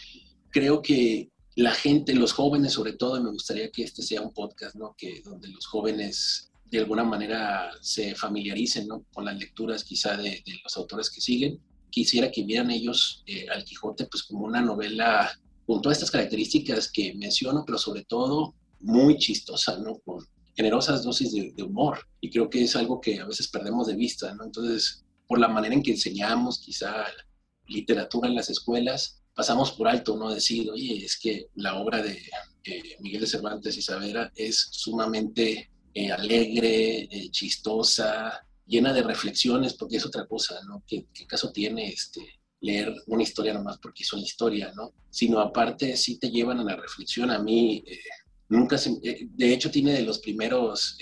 creo 0.51 0.81
que 0.81 1.29
la 1.55 1.71
gente, 1.71 2.13
los 2.13 2.33
jóvenes 2.33 2.73
sobre 2.73 2.93
todo, 2.93 3.21
me 3.21 3.31
gustaría 3.31 3.71
que 3.71 3.83
este 3.83 4.03
sea 4.03 4.21
un 4.21 4.31
podcast, 4.31 4.75
¿no? 4.75 4.95
Que 4.97 5.21
donde 5.23 5.47
los 5.49 5.65
jóvenes 5.65 6.46
de 6.69 6.79
alguna 6.79 7.03
manera 7.03 7.71
se 7.81 8.15
familiaricen, 8.15 8.87
¿no? 8.87 9.05
Con 9.13 9.25
las 9.25 9.37
lecturas 9.37 9.83
quizá 9.83 10.17
de, 10.17 10.43
de 10.45 10.59
los 10.63 10.75
autores 10.77 11.09
que 11.09 11.21
siguen. 11.21 11.59
Quisiera 11.89 12.31
que 12.31 12.43
vieran 12.43 12.71
ellos 12.71 13.23
eh, 13.25 13.47
al 13.49 13.63
Quijote 13.63 14.05
pues 14.05 14.23
como 14.23 14.45
una 14.45 14.61
novela 14.61 15.31
con 15.65 15.81
todas 15.81 15.97
estas 15.97 16.11
características 16.11 16.91
que 16.91 17.13
menciono, 17.15 17.63
pero 17.65 17.77
sobre 17.77 18.03
todo 18.05 18.55
muy 18.79 19.17
chistosa, 19.17 19.77
¿no? 19.79 19.99
Con 19.99 20.25
generosas 20.55 21.03
dosis 21.03 21.33
de, 21.33 21.51
de 21.55 21.63
humor. 21.63 21.99
Y 22.21 22.29
creo 22.29 22.49
que 22.49 22.63
es 22.63 22.75
algo 22.75 22.99
que 22.99 23.19
a 23.19 23.25
veces 23.25 23.47
perdemos 23.47 23.87
de 23.87 23.95
vista, 23.95 24.33
¿no? 24.33 24.43
Entonces, 24.43 25.05
por 25.27 25.39
la 25.39 25.47
manera 25.47 25.75
en 25.75 25.83
que 25.83 25.91
enseñamos 25.91 26.59
quizá 26.59 27.05
literatura 27.67 28.29
en 28.29 28.35
las 28.35 28.49
escuelas, 28.49 29.21
pasamos 29.33 29.71
por 29.71 29.87
alto, 29.87 30.17
¿no? 30.17 30.33
Decir, 30.33 30.69
oye, 30.69 31.05
es 31.05 31.17
que 31.17 31.47
la 31.55 31.75
obra 31.75 32.01
de 32.01 32.19
eh, 32.63 32.97
Miguel 32.99 33.21
de 33.21 33.27
Cervantes 33.27 33.77
y 33.77 33.81
Saavedra 33.81 34.31
es 34.35 34.67
sumamente 34.71 35.69
eh, 35.99 36.11
alegre, 36.11 37.07
eh, 37.09 37.31
chistosa, 37.31 38.45
llena 38.67 38.93
de 38.93 39.01
reflexiones, 39.01 39.73
porque 39.73 39.97
es 39.97 40.05
otra 40.05 40.27
cosa, 40.27 40.59
¿no? 40.67 40.83
¿Qué, 40.85 41.07
qué 41.11 41.25
caso 41.25 41.51
tiene 41.51 41.89
este, 41.89 42.21
leer 42.61 42.93
una 43.07 43.23
historia 43.23 43.51
nomás 43.51 43.79
porque 43.79 44.03
es 44.03 44.13
una 44.13 44.21
historia, 44.21 44.71
¿no? 44.75 44.93
Sino 45.09 45.39
aparte 45.39 45.97
sí 45.97 46.19
te 46.19 46.29
llevan 46.29 46.59
a 46.59 46.63
la 46.63 46.75
reflexión. 46.75 47.31
A 47.31 47.39
mí 47.39 47.83
eh, 47.87 47.97
nunca 48.49 48.77
se... 48.77 48.91
de 49.01 49.53
hecho 49.53 49.71
tiene 49.71 49.93
de 49.93 50.03
los 50.03 50.19
primeros... 50.19 50.97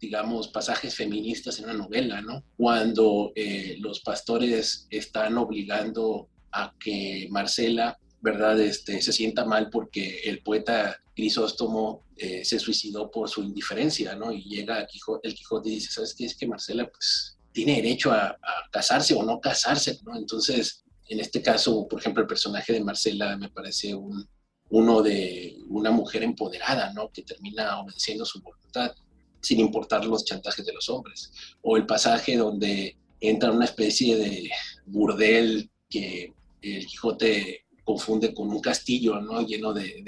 digamos, 0.00 0.48
pasajes 0.48 0.94
feministas 0.94 1.58
en 1.58 1.64
una 1.64 1.74
novela, 1.74 2.20
¿no? 2.20 2.44
Cuando 2.58 3.32
los 3.78 4.00
pastores 4.00 4.86
están 4.90 5.38
obligando 5.38 6.28
a 6.52 6.74
que 6.78 7.26
Marcela, 7.30 7.98
¿verdad?, 8.24 8.58
este, 8.58 9.02
se 9.02 9.12
sienta 9.12 9.44
mal 9.44 9.68
porque 9.68 10.20
el 10.24 10.42
poeta 10.42 10.98
Crisóstomo 11.14 12.04
eh, 12.16 12.42
se 12.42 12.58
suicidó 12.58 13.10
por 13.10 13.28
su 13.28 13.42
indiferencia, 13.42 14.16
¿no? 14.16 14.32
Y 14.32 14.44
llega 14.44 14.80
el 15.22 15.34
Quijote 15.34 15.68
y 15.68 15.74
dice, 15.74 15.92
¿sabes 15.92 16.14
qué? 16.14 16.24
Es 16.24 16.34
que 16.34 16.46
Marcela, 16.46 16.90
pues, 16.90 17.36
tiene 17.52 17.76
derecho 17.76 18.10
a, 18.12 18.28
a 18.28 18.70
casarse 18.72 19.14
o 19.14 19.22
no 19.22 19.40
casarse, 19.40 20.00
¿no? 20.04 20.16
Entonces, 20.16 20.84
en 21.06 21.20
este 21.20 21.42
caso, 21.42 21.86
por 21.86 22.00
ejemplo, 22.00 22.22
el 22.22 22.26
personaje 22.26 22.72
de 22.72 22.82
Marcela 22.82 23.36
me 23.36 23.50
parece 23.50 23.94
un, 23.94 24.26
uno 24.70 25.02
de 25.02 25.58
una 25.68 25.90
mujer 25.90 26.22
empoderada, 26.22 26.94
¿no? 26.94 27.10
Que 27.10 27.22
termina 27.24 27.78
obedeciendo 27.78 28.24
su 28.24 28.40
voluntad 28.40 28.94
sin 29.42 29.60
importar 29.60 30.06
los 30.06 30.24
chantajes 30.24 30.64
de 30.64 30.72
los 30.72 30.88
hombres. 30.88 31.30
O 31.60 31.76
el 31.76 31.84
pasaje 31.84 32.38
donde 32.38 32.96
entra 33.20 33.52
una 33.52 33.66
especie 33.66 34.16
de 34.16 34.50
burdel 34.86 35.70
que 35.90 36.32
el 36.62 36.86
Quijote 36.86 37.63
confunde 37.84 38.34
con 38.34 38.48
un 38.48 38.60
castillo, 38.60 39.20
¿no? 39.20 39.42
Lleno 39.42 39.72
de, 39.72 40.04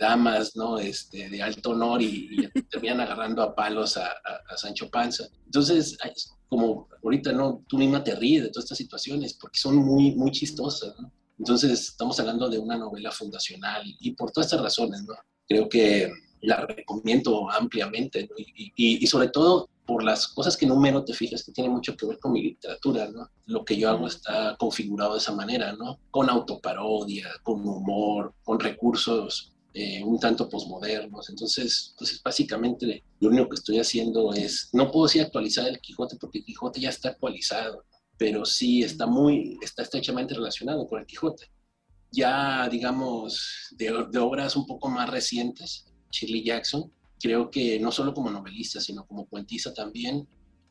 damas, 0.00 0.54
¿no? 0.54 0.78
Este, 0.78 1.28
de 1.28 1.42
alto 1.42 1.70
honor 1.70 2.00
y, 2.00 2.28
y 2.30 2.62
terminan 2.70 3.00
agarrando 3.00 3.42
a 3.42 3.54
palos 3.54 3.96
a, 3.96 4.10
Sancho 4.56 4.88
Panza. 4.88 5.24
Entonces, 5.46 5.98
como 6.48 6.88
ahorita, 7.02 7.32
¿no? 7.32 7.64
Tú 7.68 7.78
misma 7.78 8.04
te 8.04 8.14
ríes 8.14 8.44
de 8.44 8.50
todas 8.50 8.64
estas 8.64 8.78
situaciones 8.78 9.34
porque 9.34 9.58
son 9.58 9.76
muy, 9.76 10.14
muy 10.14 10.30
chistosas. 10.30 10.94
Entonces, 11.38 11.88
estamos 11.88 12.18
hablando 12.20 12.48
de 12.48 12.58
una 12.58 12.76
novela 12.76 13.10
fundacional 13.10 13.82
y 13.98 14.12
por 14.12 14.30
todas 14.30 14.46
estas 14.46 14.62
razones, 14.62 15.02
¿no? 15.02 15.14
Creo 15.48 15.68
que 15.68 16.10
la 16.42 16.64
recomiendo 16.66 17.50
ampliamente 17.50 18.28
y 18.76 19.06
sobre 19.06 19.28
todo 19.28 19.68
por 19.86 20.02
las 20.02 20.28
cosas 20.28 20.56
que 20.56 20.66
número 20.66 21.04
te 21.04 21.12
fijas 21.12 21.44
que 21.44 21.52
tiene 21.52 21.70
mucho 21.70 21.96
que 21.96 22.06
ver 22.06 22.18
con 22.18 22.32
mi 22.32 22.42
literatura, 22.42 23.08
¿no? 23.10 23.30
Lo 23.46 23.64
que 23.64 23.76
yo 23.76 23.90
hago 23.90 24.06
está 24.06 24.56
configurado 24.58 25.12
de 25.12 25.18
esa 25.18 25.32
manera, 25.32 25.72
¿no? 25.74 26.00
Con 26.10 26.30
autoparodia, 26.30 27.28
con 27.42 27.66
humor, 27.66 28.34
con 28.42 28.58
recursos 28.58 29.54
eh, 29.76 30.02
un 30.04 30.20
tanto 30.20 30.48
posmodernos. 30.48 31.28
Entonces, 31.30 31.94
pues 31.98 32.22
básicamente 32.22 33.02
lo 33.18 33.28
único 33.28 33.48
que 33.48 33.56
estoy 33.56 33.78
haciendo 33.80 34.32
es, 34.32 34.68
no 34.72 34.90
puedo 34.90 35.06
decir 35.06 35.22
actualizar 35.22 35.66
el 35.66 35.80
Quijote 35.80 36.16
porque 36.16 36.38
el 36.38 36.44
Quijote 36.44 36.80
ya 36.80 36.90
está 36.90 37.10
actualizado, 37.10 37.84
pero 38.16 38.44
sí 38.44 38.82
está 38.84 39.06
muy, 39.06 39.58
está 39.62 39.82
estrechamente 39.82 40.34
relacionado 40.34 40.86
con 40.86 41.00
el 41.00 41.06
Quijote. 41.06 41.50
Ya, 42.12 42.68
digamos, 42.68 43.68
de, 43.72 44.06
de 44.10 44.18
obras 44.20 44.54
un 44.54 44.66
poco 44.66 44.88
más 44.88 45.10
recientes, 45.10 45.86
Shirley 46.12 46.44
Jackson, 46.44 46.92
creo 47.24 47.50
que 47.50 47.80
no 47.80 47.90
solo 47.90 48.12
como 48.12 48.30
novelista, 48.30 48.80
sino 48.80 49.06
como 49.06 49.26
poetisa 49.26 49.72
también, 49.72 50.28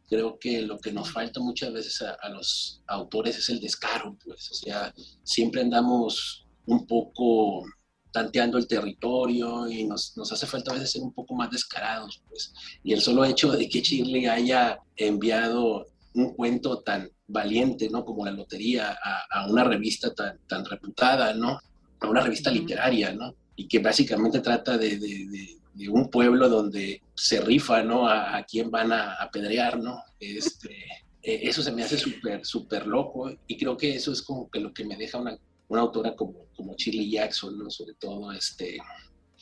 creo 0.08 0.38
que 0.38 0.62
lo 0.62 0.78
que 0.78 0.92
nos 0.92 1.12
falta 1.12 1.39
muchas 1.39 1.74
veces 1.74 2.00
a, 2.04 2.12
a 2.22 2.30
los 2.30 2.84
autores 2.86 3.36
es 3.39 3.50
el 3.50 3.60
descaro, 3.60 4.16
pues, 4.24 4.52
o 4.52 4.54
sea, 4.54 4.94
siempre 5.24 5.62
andamos 5.62 6.46
un 6.68 6.86
poco 6.86 7.63
tanteando 8.12 8.60
el 8.60 8.68
territorio 8.68 9.68
y 9.68 9.86
nos, 9.86 10.16
nos 10.16 10.32
hace 10.32 10.46
falta 10.46 10.70
a 10.70 10.76
veces 10.76 10.92
ser 10.92 11.02
un 11.02 11.12
poco 11.13 11.34
más 11.34 11.50
descarados, 11.50 12.22
pues, 12.30 12.54
y 12.84 12.94
el 12.94 13.02
solo 13.02 13.26
hecho 13.26 13.52
de 13.52 13.68
que 13.68 13.82
Shirley 13.82 14.28
haya 14.28 14.78
enviado 14.96 15.88
un 16.13 16.36
cuento 16.36 16.84
tan 16.84 17.10
valiente, 17.26 17.89
¿no? 17.89 18.06
Como 18.06 18.24
la 18.26 18.32
lotería 18.32 18.96
a, 19.04 19.13
a 19.42 19.48
una 19.52 19.63
revista 19.63 20.13
tan, 20.13 20.38
tan 20.48 20.63
reputada, 20.66 21.34
¿no? 21.34 21.58
A 22.02 22.08
una 22.08 22.22
revista 22.22 22.52
literaria, 22.52 23.12
¿no? 23.13 23.34
Y 23.56 23.68
que 23.68 23.80
básicamente 23.80 24.39
trata 24.42 24.78
de, 24.78 25.00
de- 25.00 25.26
de- 25.34 25.58
de 25.74 25.90
un 25.90 26.10
pueblo 26.10 26.50
donde 26.50 27.02
se 27.16 27.42
rifa, 27.42 27.84
¿no? 27.84 28.08
A, 28.08 28.38
a 28.38 28.44
quién 28.44 28.70
van 28.70 28.92
a 28.92 29.16
apedrear, 29.16 29.80
¿no? 29.80 30.04
Este, 30.20 30.76
eh, 31.24 31.42
eso 31.44 31.62
se 31.64 31.72
me 31.72 31.84
hace 31.84 31.98
súper, 31.98 32.46
súper 32.46 32.88
loco 32.88 33.32
y 33.48 33.58
creo 33.58 33.78
que 33.78 33.96
eso 33.96 34.12
es 34.12 34.22
como 34.22 34.50
que 34.50 34.60
lo 34.60 34.74
que 34.74 34.86
me 34.86 34.96
deja 34.96 35.18
una, 35.18 35.38
una 35.68 35.82
autora 35.82 36.16
como, 36.16 36.46
como 36.56 36.76
Shirley 36.76 37.12
Jackson, 37.12 37.58
¿no? 37.58 37.70
Sobre 37.70 37.94
todo, 37.96 38.32
este, 38.32 38.78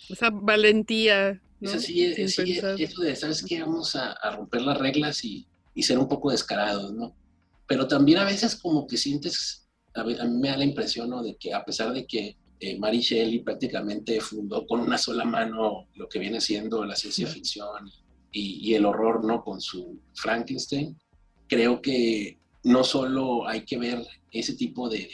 Esa 0.09 0.29
valentía, 0.29 1.41
¿no? 1.59 1.69
es 1.69 1.75
así, 1.75 2.13
Sin 2.15 2.29
sí, 2.29 2.59
eso 2.77 3.01
de, 3.01 3.15
¿sabes 3.15 3.43
qué? 3.43 3.61
Vamos 3.61 3.95
a, 3.95 4.13
a 4.13 4.35
romper 4.35 4.61
las 4.61 4.77
reglas 4.77 5.23
y, 5.25 5.47
y 5.73 5.83
ser 5.83 5.97
un 5.97 6.07
poco 6.07 6.31
descarados, 6.31 6.93
¿no? 6.93 7.15
Pero 7.67 7.87
también 7.87 8.19
a 8.19 8.25
veces 8.25 8.55
como 8.55 8.87
que 8.87 8.97
sientes, 8.97 9.67
a 9.93 10.03
mí 10.03 10.15
me 10.39 10.49
da 10.49 10.57
la 10.57 10.65
impresión, 10.65 11.09
¿no? 11.09 11.21
De 11.23 11.35
que 11.35 11.53
a 11.53 11.63
pesar 11.63 11.93
de 11.93 12.05
que 12.05 12.37
eh, 12.63 12.77
Mary 12.77 12.99
Shelley 12.99 13.39
prácticamente 13.39 14.21
fundó 14.21 14.67
con 14.67 14.81
una 14.81 14.99
sola 14.99 15.25
mano 15.25 15.87
lo 15.95 16.07
que 16.07 16.19
viene 16.19 16.39
siendo 16.39 16.85
la 16.85 16.95
ciencia 16.95 17.25
ficción 17.25 17.89
y, 18.31 18.69
y 18.69 18.75
el 18.75 18.85
horror, 18.85 19.25
¿no? 19.25 19.43
Con 19.43 19.59
su 19.59 19.99
Frankenstein, 20.13 20.95
creo 21.47 21.81
que 21.81 22.37
no 22.63 22.83
solo 22.83 23.47
hay 23.47 23.65
que 23.65 23.79
ver 23.79 24.05
ese 24.29 24.53
tipo 24.53 24.89
de, 24.89 25.09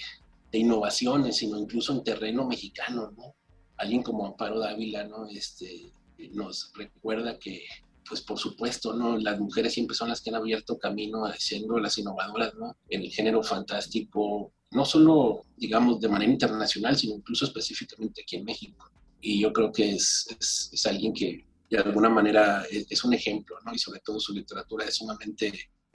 de 0.52 0.58
innovaciones, 0.60 1.38
sino 1.38 1.58
incluso 1.58 1.94
en 1.94 2.04
terreno 2.04 2.46
mexicano, 2.46 3.14
¿no? 3.16 3.34
Alguien 3.78 4.04
como 4.04 4.26
Amparo 4.26 4.60
Dávila, 4.60 5.06
¿no? 5.06 5.26
Este, 5.30 5.90
nos 6.34 6.74
recuerda 6.76 7.40
que, 7.40 7.64
pues 8.10 8.20
por 8.20 8.38
supuesto, 8.40 8.94
¿no? 8.94 9.18
Las 9.18 9.40
mujeres 9.40 9.74
siempre 9.74 9.96
son 9.96 10.10
las 10.10 10.20
que 10.20 10.32
han 10.32 10.36
abierto 10.36 10.78
camino 10.78 11.32
siendo 11.38 11.80
las 11.80 11.98
innovadoras, 11.98 12.56
¿no? 12.56 12.76
En 12.90 13.04
el 13.04 13.10
género 13.10 13.42
fantástico, 13.42 14.52
no 14.72 14.86
solo, 14.86 15.44
digamos, 15.56 16.00
de 16.00 16.10
manera 16.10 16.32
internacional, 16.32 16.96
sino 16.98 17.16
incluso 17.16 17.46
específicamente 17.46 18.22
aquí 18.22 18.36
en 18.38 18.46
México. 18.46 18.90
Y 19.22 19.40
yo 19.42 19.52
creo 19.54 19.72
que 19.72 19.92
es, 19.92 20.28
es, 20.40 20.70
es 20.74 20.86
alguien 20.86 21.14
que 21.14 21.46
de 21.70 21.78
alguna 21.80 22.10
manera 22.10 22.64
es, 22.70 22.86
es 22.90 23.04
un 23.04 23.14
ejemplo, 23.14 23.58
¿no? 23.66 23.74
Y 23.74 23.80
sobre 23.80 24.00
todo 24.02 24.20
su 24.20 24.34
literatura 24.34 24.86
es 24.86 24.96
sumamente 24.96 25.52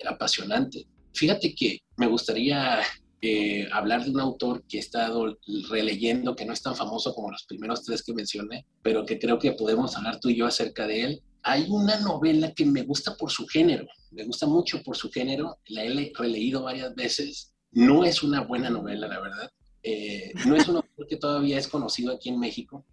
apasionante. 0.06 0.86
Fíjate 1.14 1.54
que 1.54 1.78
me 1.96 2.06
gustaría 2.06 2.80
eh, 3.20 3.68
hablar 3.72 4.04
de 4.04 4.10
un 4.10 4.20
autor 4.20 4.64
que 4.66 4.78
he 4.78 4.80
estado 4.80 5.38
releyendo, 5.70 6.34
que 6.34 6.44
no 6.44 6.52
es 6.52 6.62
tan 6.62 6.74
famoso 6.74 7.14
como 7.14 7.30
los 7.30 7.44
primeros 7.44 7.84
tres 7.84 8.02
que 8.02 8.14
mencioné, 8.14 8.66
pero 8.82 9.04
que 9.06 9.18
creo 9.18 9.38
que 9.38 9.52
podemos 9.52 9.96
hablar 9.96 10.18
tú 10.20 10.28
y 10.30 10.36
yo 10.36 10.46
acerca 10.46 10.86
de 10.86 11.02
él. 11.02 11.22
Hay 11.44 11.66
una 11.68 11.98
novela 12.00 12.52
que 12.52 12.64
me 12.64 12.82
gusta 12.82 13.16
por 13.16 13.30
su 13.30 13.46
género, 13.46 13.86
me 14.10 14.24
gusta 14.24 14.46
mucho 14.46 14.82
por 14.82 14.96
su 14.96 15.10
género, 15.10 15.58
la 15.66 15.84
he 15.84 15.90
le- 15.90 16.12
releído 16.16 16.62
varias 16.62 16.94
veces. 16.94 17.51
No 17.72 18.04
es 18.04 18.22
una 18.22 18.42
buena 18.42 18.70
novela, 18.70 19.08
la 19.08 19.20
verdad. 19.20 19.50
Eh, 19.82 20.32
no 20.46 20.54
es 20.54 20.68
un 20.68 20.76
autor 20.76 21.06
que 21.08 21.16
todavía 21.16 21.58
es 21.58 21.66
conocido 21.66 22.12
aquí 22.12 22.28
en 22.28 22.38
México, 22.38 22.84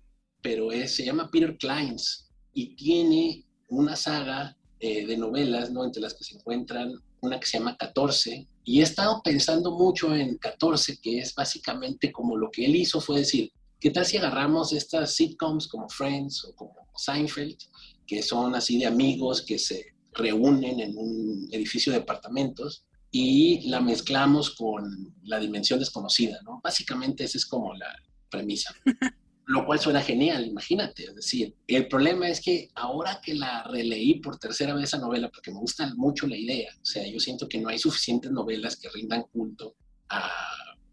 pero 0.42 0.72
es, 0.72 0.96
se 0.96 1.06
llama 1.06 1.30
Peter 1.30 1.58
Kleins 1.58 2.30
y 2.53 2.76
tiene 2.76 3.45
una 3.68 3.95
saga 3.95 4.58
eh, 4.80 5.06
de 5.06 5.18
novelas, 5.18 5.72
¿no? 5.72 5.84
Entre 5.84 6.01
las 6.01 6.14
que 6.14 6.24
se 6.24 6.36
encuentran 6.36 6.93
una 7.22 7.39
que 7.39 7.47
se 7.47 7.58
llama 7.58 7.76
14, 7.78 8.47
y 8.64 8.80
he 8.80 8.84
estado 8.84 9.22
pensando 9.24 9.72
mucho 9.72 10.16
en 10.16 10.38
14, 10.38 10.99
que 11.01 11.20
es 11.20 11.34
básicamente 11.34 12.12
como 12.12 12.38
lo 12.38 12.49
que 12.51 12.66
él 12.66 12.76
hizo 12.76 13.01
fue 13.01 13.20
decir, 13.20 13.51
¿qué 13.80 13.91
tal 13.91 14.06
si 14.06 14.18
agarramos 14.18 14.74
estas 14.74 15.16
sitcoms 15.16 15.68
como 15.68 15.89
Friends 15.89 16.45
o 16.45 16.56
como 16.56 16.76
Seinfeld, 16.95 17.58
que 18.06 18.22
son 18.22 18.56
así 18.56 18.80
de 18.80 18.86
amigos 18.86 19.41
que 19.41 19.58
se 19.58 19.86
reúnen 20.14 20.80
en 20.80 20.97
un 20.97 21.47
edificio 21.51 21.91
de 21.91 21.99
apartamentos 21.99 22.86
y 23.12 23.68
la 23.70 23.82
mezclamos 23.82 24.51
con 24.51 25.16
la 25.24 25.39
dimensión 25.39 25.80
desconocida, 25.80 26.39
¿no? 26.43 26.60
Básicamente 26.64 27.24
esa 27.24 27.38
es 27.38 27.45
como 27.45 27.74
la 27.74 27.91
premisa. 28.30 28.74
Lo 29.45 29.66
cual 29.66 29.80
suena 29.80 30.01
genial, 30.01 30.45
imagínate. 30.45 31.05
Es 31.05 31.16
decir, 31.16 31.55
el 31.66 31.88
problema 31.88 32.30
es 32.30 32.39
que 32.39 32.70
ahora 32.76 33.20
que 33.20 33.34
la 33.34 33.64
releí 33.64 34.20
por 34.20 34.38
tercera 34.38 34.76
vez 34.76 34.84
esa 34.84 34.99
novela, 34.99 35.30
porque 35.30 35.51
me 35.51 35.57
gusta 35.57 35.91
mucho 35.95 36.28
la 36.28 36.38
idea, 36.38 36.72
o 36.80 36.86
sea, 36.86 37.07
yo 37.07 37.20
siento 37.20 37.49
que 37.49 37.57
no 37.57 37.70
hay 37.70 37.80
suficientes 37.80 38.30
novelas 38.32 38.76
que 38.76 38.89
rindan 38.89 39.24
culto 39.24 39.76
a, 40.10 40.30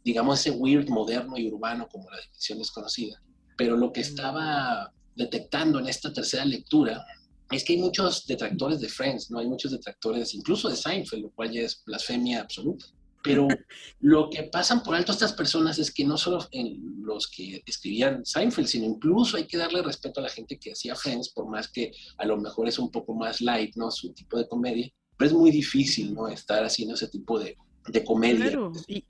digamos, 0.03 0.41
ese 0.41 0.53
weird 0.53 0.89
moderno 0.89 1.37
y 1.37 1.47
urbano 1.49 1.87
como 1.87 2.11
la 2.11 2.19
dimensión 2.19 2.59
desconocida. 2.59 3.21
Pero 3.59 3.77
lo 3.77 3.93
que 3.93 4.01
estaba 4.01 4.91
detectando 5.17 5.79
en 5.79 5.89
esta 5.89 6.11
tercera 6.13 6.47
lectura 6.47 7.05
es 7.51 7.65
que 7.65 7.75
hay 7.75 7.79
muchos 7.81 8.27
detractores 8.27 8.81
de 8.81 8.89
Friends, 8.89 9.31
¿no? 9.31 9.39
Hay 9.39 9.47
muchos 9.47 9.73
detractores 9.73 10.35
incluso 10.35 10.69
de 10.69 10.77
Seinfeld, 10.77 11.23
lo 11.23 11.31
cual 11.31 11.53
ya 11.53 11.63
es 11.63 11.83
blasfemia 11.85 12.41
absoluta. 12.41 12.87
Pero 13.23 13.47
lo 14.01 14.31
que 14.31 14.45
pasan 14.45 14.83
por 14.83 14.95
alto 14.95 15.13
estas 15.13 15.33
personas 15.33 15.79
es 15.79 15.93
que 15.93 16.05
no 16.05 16.17
solo 16.17 16.47
en 16.53 17.05
los 17.05 17.29
que 17.29 17.63
escribían 17.67 18.25
Seinfeld, 18.25 18.69
sino 18.69 18.87
incluso 18.87 19.37
hay 19.37 19.47
que 19.47 19.57
darle 19.57 19.83
respeto 19.83 20.21
a 20.21 20.25
la 20.25 20.29
gente 20.29 20.59
que 20.59 20.73
hacía 20.73 20.97
Friends, 20.97 21.31
por 21.31 21.49
más 21.49 21.69
que 21.69 21.93
a 22.19 22.27
lo 22.27 22.37
mejor 22.37 22.69
es 22.69 22.79
un 22.79 22.91
poco 22.91 23.15
más 23.15 23.41
light, 23.41 23.77
¿no? 23.77 23.91
Su 23.91 24.13
tipo 24.13 24.39
de 24.39 24.49
comedia. 24.49 24.91
Pero 25.17 25.29
es 25.31 25.37
muy 25.37 25.51
difícil, 25.51 26.15
¿no? 26.15 26.29
Estar 26.29 26.65
haciendo 26.65 26.95
ese 26.95 27.09
tipo 27.09 27.39
de, 27.39 27.57
de 27.89 28.05
comedia. 28.05 28.51
Claro, 28.51 28.73
y, 28.89 29.05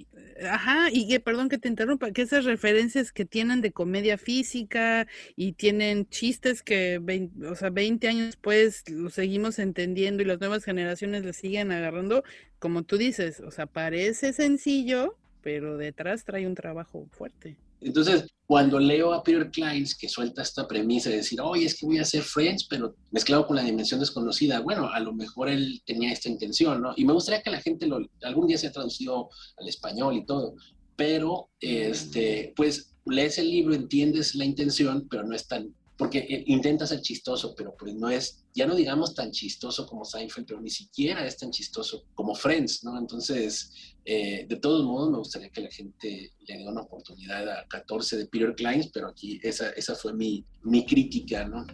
ajá, 0.48 0.88
y 0.92 1.08
que, 1.08 1.20
perdón 1.20 1.48
que 1.48 1.58
te 1.58 1.68
interrumpa, 1.68 2.10
que 2.12 2.22
esas 2.22 2.44
referencias 2.44 3.12
que 3.12 3.24
tienen 3.24 3.62
de 3.62 3.72
comedia 3.72 4.18
física 4.18 5.06
y 5.36 5.52
tienen 5.52 6.06
chistes 6.08 6.62
que, 6.62 6.98
vein- 7.00 7.32
o 7.48 7.54
sea, 7.54 7.70
20 7.70 8.08
años 8.08 8.26
después 8.26 8.84
los 8.90 9.14
seguimos 9.14 9.58
entendiendo 9.58 10.22
y 10.22 10.26
las 10.26 10.38
nuevas 10.40 10.64
generaciones 10.64 11.24
les 11.24 11.36
siguen 11.36 11.72
agarrando, 11.72 12.24
como 12.58 12.82
tú 12.82 12.98
dices, 12.98 13.40
o 13.40 13.50
sea, 13.50 13.66
parece 13.66 14.32
sencillo, 14.32 15.16
pero 15.40 15.76
detrás 15.78 16.24
trae 16.24 16.46
un 16.46 16.54
trabajo 16.54 17.06
fuerte. 17.12 17.56
Entonces, 17.80 18.26
cuando 18.46 18.78
leo 18.78 19.12
a 19.12 19.22
Peter 19.22 19.50
Kleins 19.50 19.96
que 19.96 20.08
suelta 20.08 20.42
esta 20.42 20.68
premisa 20.68 21.10
de 21.10 21.16
decir, 21.16 21.40
oye, 21.40 21.66
es 21.66 21.78
que 21.78 21.86
voy 21.86 21.98
a 21.98 22.02
hacer 22.02 22.22
Friends, 22.22 22.66
pero 22.68 22.94
mezclado 23.10 23.46
con 23.46 23.56
la 23.56 23.62
dimensión 23.62 24.00
desconocida, 24.00 24.60
bueno, 24.60 24.88
a 24.88 25.00
lo 25.00 25.12
mejor 25.12 25.48
él 25.48 25.82
tenía 25.84 26.12
esta 26.12 26.28
intención, 26.28 26.80
¿no? 26.80 26.94
Y 26.96 27.04
me 27.04 27.12
gustaría 27.12 27.42
que 27.42 27.50
la 27.50 27.60
gente 27.60 27.86
lo, 27.86 27.98
algún 28.22 28.46
día 28.46 28.56
se 28.56 28.68
ha 28.68 28.72
traducido 28.72 29.28
al 29.56 29.68
español 29.68 30.16
y 30.16 30.24
todo, 30.24 30.54
pero, 30.94 31.50
este, 31.60 32.52
pues, 32.56 32.94
lees 33.04 33.38
el 33.38 33.50
libro, 33.50 33.74
entiendes 33.74 34.34
la 34.34 34.44
intención, 34.44 35.06
pero 35.10 35.24
no 35.24 35.34
es 35.34 35.46
tan, 35.46 35.74
porque 35.96 36.18
eh, 36.18 36.44
intenta 36.46 36.86
ser 36.86 37.00
chistoso, 37.00 37.54
pero 37.56 37.74
pues 37.76 37.94
no 37.94 38.10
es, 38.10 38.44
ya 38.54 38.66
no 38.66 38.74
digamos 38.74 39.14
tan 39.14 39.30
chistoso 39.30 39.86
como 39.86 40.04
Seinfeld, 40.04 40.46
pero 40.46 40.60
ni 40.60 40.70
siquiera 40.70 41.26
es 41.26 41.36
tan 41.36 41.50
chistoso 41.50 42.04
como 42.14 42.34
Friends, 42.34 42.84
¿no? 42.84 42.98
Entonces, 42.98 43.72
eh, 44.04 44.46
de 44.48 44.56
todos 44.56 44.84
modos, 44.84 45.10
me 45.10 45.18
gustaría 45.18 45.50
que 45.50 45.62
la 45.62 45.70
gente 45.70 46.32
le 46.46 46.58
dé 46.58 46.68
una 46.68 46.82
oportunidad 46.82 47.48
a 47.48 47.66
14 47.66 48.18
de 48.18 48.26
Peter 48.26 48.54
Kleins, 48.54 48.88
pero 48.88 49.08
aquí 49.08 49.40
esa, 49.42 49.70
esa 49.70 49.94
fue 49.94 50.12
mi, 50.12 50.44
mi 50.62 50.84
crítica, 50.84 51.46
¿no? 51.46 51.66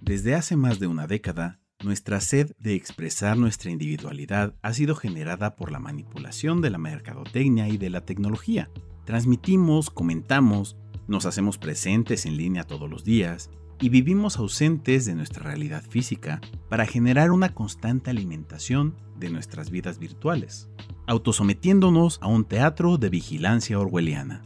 Desde 0.00 0.34
hace 0.34 0.56
más 0.56 0.78
de 0.78 0.86
una 0.86 1.06
década, 1.06 1.61
nuestra 1.84 2.20
sed 2.20 2.52
de 2.58 2.74
expresar 2.74 3.36
nuestra 3.36 3.70
individualidad 3.70 4.54
ha 4.62 4.72
sido 4.72 4.94
generada 4.94 5.56
por 5.56 5.72
la 5.72 5.78
manipulación 5.78 6.60
de 6.60 6.70
la 6.70 6.78
mercadotecnia 6.78 7.68
y 7.68 7.76
de 7.76 7.90
la 7.90 8.04
tecnología. 8.04 8.70
Transmitimos, 9.04 9.90
comentamos, 9.90 10.76
nos 11.08 11.26
hacemos 11.26 11.58
presentes 11.58 12.26
en 12.26 12.36
línea 12.36 12.64
todos 12.64 12.88
los 12.88 13.04
días 13.04 13.50
y 13.80 13.88
vivimos 13.88 14.36
ausentes 14.36 15.04
de 15.06 15.14
nuestra 15.14 15.42
realidad 15.42 15.82
física 15.82 16.40
para 16.68 16.86
generar 16.86 17.32
una 17.32 17.52
constante 17.52 18.10
alimentación 18.10 18.94
de 19.18 19.30
nuestras 19.30 19.70
vidas 19.70 19.98
virtuales, 19.98 20.68
autosometiéndonos 21.06 22.18
a 22.22 22.28
un 22.28 22.44
teatro 22.44 22.96
de 22.96 23.08
vigilancia 23.08 23.78
orwelliana. 23.78 24.44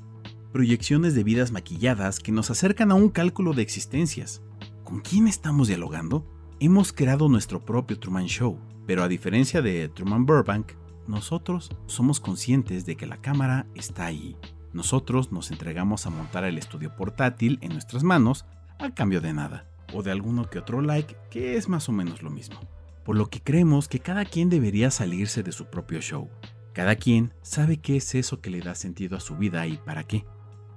Proyecciones 0.52 1.14
de 1.14 1.22
vidas 1.22 1.52
maquilladas 1.52 2.18
que 2.18 2.32
nos 2.32 2.50
acercan 2.50 2.90
a 2.90 2.94
un 2.94 3.10
cálculo 3.10 3.52
de 3.52 3.60
existencias. 3.60 4.40
¿Con 4.84 5.00
quién 5.00 5.28
estamos 5.28 5.68
dialogando? 5.68 6.24
Hemos 6.58 6.94
creado 6.94 7.28
nuestro 7.28 7.62
propio 7.62 7.98
Truman 7.98 8.28
Show, 8.28 8.58
pero 8.86 9.02
a 9.02 9.08
diferencia 9.08 9.60
de 9.60 9.90
Truman 9.90 10.24
Burbank, 10.24 10.72
nosotros 11.06 11.70
somos 11.84 12.18
conscientes 12.18 12.86
de 12.86 12.96
que 12.96 13.04
la 13.04 13.18
cámara 13.18 13.66
está 13.74 14.06
ahí. 14.06 14.38
Nosotros 14.72 15.32
nos 15.32 15.50
entregamos 15.50 16.06
a 16.06 16.10
montar 16.10 16.44
el 16.44 16.56
estudio 16.56 16.96
portátil 16.96 17.58
en 17.60 17.74
nuestras 17.74 18.04
manos 18.04 18.46
a 18.78 18.94
cambio 18.94 19.20
de 19.20 19.34
nada, 19.34 19.68
o 19.92 20.02
de 20.02 20.10
alguno 20.10 20.48
que 20.48 20.58
otro 20.58 20.80
like, 20.80 21.14
que 21.30 21.58
es 21.58 21.68
más 21.68 21.90
o 21.90 21.92
menos 21.92 22.22
lo 22.22 22.30
mismo. 22.30 22.58
Por 23.04 23.18
lo 23.18 23.28
que 23.28 23.42
creemos 23.42 23.86
que 23.86 24.00
cada 24.00 24.24
quien 24.24 24.48
debería 24.48 24.90
salirse 24.90 25.42
de 25.42 25.52
su 25.52 25.66
propio 25.66 26.00
show. 26.00 26.30
Cada 26.72 26.96
quien 26.96 27.34
sabe 27.42 27.76
qué 27.82 27.96
es 27.96 28.14
eso 28.14 28.40
que 28.40 28.48
le 28.48 28.60
da 28.60 28.74
sentido 28.74 29.18
a 29.18 29.20
su 29.20 29.36
vida 29.36 29.66
y 29.66 29.76
para 29.76 30.04
qué. 30.04 30.24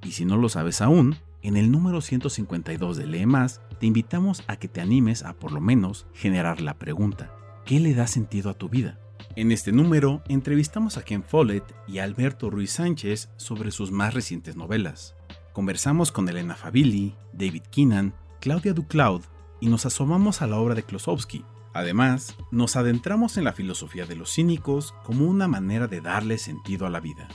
Y 0.03 0.11
si 0.11 0.25
no 0.25 0.35
lo 0.35 0.49
sabes 0.49 0.81
aún, 0.81 1.15
en 1.41 1.57
el 1.57 1.71
número 1.71 2.01
152 2.01 2.97
de 2.97 3.07
Lee 3.07 3.25
Más, 3.25 3.61
te 3.79 3.85
invitamos 3.85 4.43
a 4.47 4.57
que 4.57 4.67
te 4.67 4.81
animes 4.81 5.23
a 5.23 5.33
por 5.33 5.51
lo 5.51 5.61
menos 5.61 6.05
generar 6.13 6.61
la 6.61 6.75
pregunta, 6.75 7.33
¿qué 7.65 7.79
le 7.79 7.93
da 7.93 8.07
sentido 8.07 8.49
a 8.49 8.53
tu 8.53 8.69
vida? 8.69 8.99
En 9.35 9.51
este 9.51 9.71
número 9.71 10.21
entrevistamos 10.27 10.97
a 10.97 11.03
Ken 11.03 11.23
Follett 11.23 11.63
y 11.87 11.99
Alberto 11.99 12.49
Ruiz 12.49 12.71
Sánchez 12.71 13.29
sobre 13.37 13.71
sus 13.71 13.91
más 13.91 14.13
recientes 14.13 14.55
novelas. 14.55 15.15
Conversamos 15.53 16.11
con 16.11 16.27
Elena 16.27 16.55
Favilli, 16.55 17.15
David 17.33 17.63
Keenan, 17.71 18.13
Claudia 18.41 18.73
Ducloud 18.73 19.21
y 19.59 19.67
nos 19.67 19.85
asomamos 19.85 20.41
a 20.41 20.47
la 20.47 20.57
obra 20.57 20.75
de 20.75 20.83
Klosowski. 20.83 21.45
Además, 21.73 22.35
nos 22.51 22.75
adentramos 22.75 23.37
en 23.37 23.43
la 23.43 23.53
filosofía 23.53 24.05
de 24.05 24.15
los 24.15 24.33
cínicos 24.33 24.93
como 25.03 25.27
una 25.27 25.47
manera 25.47 25.87
de 25.87 26.01
darle 26.01 26.37
sentido 26.37 26.87
a 26.87 26.89
la 26.89 26.99
vida. 26.99 27.27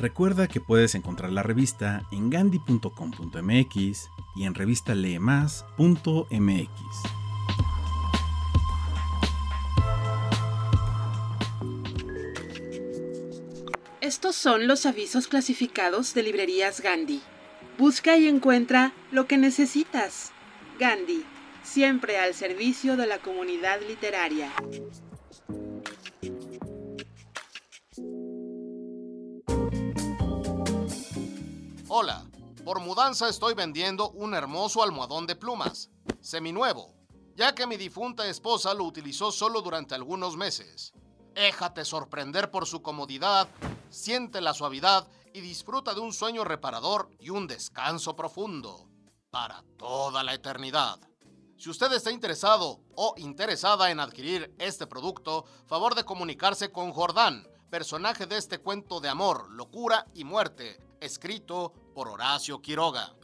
Recuerda 0.00 0.48
que 0.48 0.62
puedes 0.62 0.94
encontrar 0.94 1.30
la 1.30 1.42
revista 1.42 2.06
en 2.10 2.30
gandhi.com.mx 2.30 4.08
y 4.34 4.44
en 4.44 4.54
revistaleemás.mx. 4.54 6.70
Estos 14.00 14.36
son 14.36 14.66
los 14.66 14.86
avisos 14.86 15.28
clasificados 15.28 16.14
de 16.14 16.22
librerías 16.22 16.80
Gandhi. 16.80 17.20
Busca 17.76 18.16
y 18.16 18.26
encuentra 18.26 18.94
lo 19.12 19.26
que 19.26 19.36
necesitas. 19.36 20.32
Gandhi, 20.78 21.26
siempre 21.62 22.18
al 22.18 22.32
servicio 22.32 22.96
de 22.96 23.06
la 23.06 23.18
comunidad 23.18 23.78
literaria. 23.86 24.50
Hola, 31.92 32.24
por 32.64 32.78
mudanza 32.78 33.28
estoy 33.28 33.54
vendiendo 33.54 34.10
un 34.10 34.32
hermoso 34.34 34.84
almohadón 34.84 35.26
de 35.26 35.34
plumas, 35.34 35.90
seminuevo, 36.20 36.94
ya 37.34 37.52
que 37.52 37.66
mi 37.66 37.76
difunta 37.76 38.28
esposa 38.28 38.74
lo 38.74 38.84
utilizó 38.84 39.32
solo 39.32 39.60
durante 39.60 39.96
algunos 39.96 40.36
meses. 40.36 40.92
Déjate 41.34 41.84
sorprender 41.84 42.52
por 42.52 42.66
su 42.66 42.80
comodidad, 42.80 43.48
siente 43.88 44.40
la 44.40 44.54
suavidad 44.54 45.08
y 45.34 45.40
disfruta 45.40 45.92
de 45.92 45.98
un 45.98 46.12
sueño 46.12 46.44
reparador 46.44 47.10
y 47.18 47.30
un 47.30 47.48
descanso 47.48 48.14
profundo 48.14 48.88
para 49.32 49.64
toda 49.76 50.22
la 50.22 50.34
eternidad. 50.34 51.00
Si 51.58 51.70
usted 51.70 51.92
está 51.92 52.12
interesado 52.12 52.84
o 52.94 53.14
interesada 53.16 53.90
en 53.90 53.98
adquirir 53.98 54.54
este 54.60 54.86
producto, 54.86 55.44
favor 55.66 55.96
de 55.96 56.04
comunicarse 56.04 56.70
con 56.70 56.92
Jordán, 56.92 57.48
personaje 57.68 58.26
de 58.26 58.36
este 58.36 58.58
cuento 58.58 59.00
de 59.00 59.08
amor, 59.08 59.50
locura 59.50 60.06
y 60.14 60.22
muerte, 60.22 60.78
escrito 61.00 61.72
por 61.94 62.08
Horacio 62.08 62.60
Quiroga. 62.60 63.14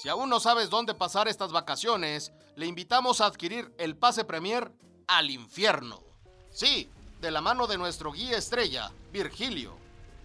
Si 0.00 0.08
aún 0.08 0.28
no 0.28 0.40
sabes 0.40 0.68
dónde 0.68 0.94
pasar 0.94 1.28
estas 1.28 1.52
vacaciones, 1.52 2.32
le 2.56 2.66
invitamos 2.66 3.20
a 3.20 3.26
adquirir 3.26 3.72
el 3.78 3.96
pase 3.96 4.24
premier 4.24 4.72
al 5.06 5.30
infierno. 5.30 6.02
Sí, 6.50 6.90
de 7.20 7.30
la 7.30 7.40
mano 7.40 7.66
de 7.66 7.78
nuestro 7.78 8.12
guía 8.12 8.36
estrella, 8.36 8.90
Virgilio. 9.12 9.76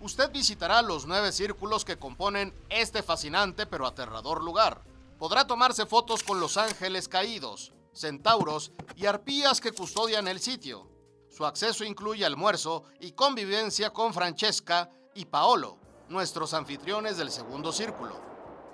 Usted 0.02 0.32
visitará 0.32 0.82
los 0.82 1.06
nueve 1.06 1.32
círculos 1.32 1.86
que 1.86 1.98
componen 1.98 2.54
este 2.70 3.04
fascinante 3.04 3.66
pero 3.66 3.86
aterrador 3.86 4.44
lugar. 4.44 4.82
Podrá 5.18 5.48
tomarse 5.48 5.86
fotos 5.86 6.24
con 6.24 6.40
los 6.40 6.58
ángeles 6.58 7.08
caídos, 7.08 7.74
centauros 7.94 8.72
y 8.96 9.06
arpías 9.06 9.62
que 9.62 9.72
custodian 9.72 10.28
el 10.28 10.40
sitio. 10.40 10.90
Su 11.30 11.46
acceso 11.46 11.84
incluye 11.84 12.26
almuerzo 12.26 12.84
y 13.00 13.12
convivencia 13.12 13.92
con 13.92 14.14
Francesca 14.14 14.90
y 15.14 15.26
Paolo, 15.26 15.78
nuestros 16.10 16.54
anfitriones 16.54 17.18
del 17.18 17.32
segundo 17.32 17.72
círculo. 17.72 18.20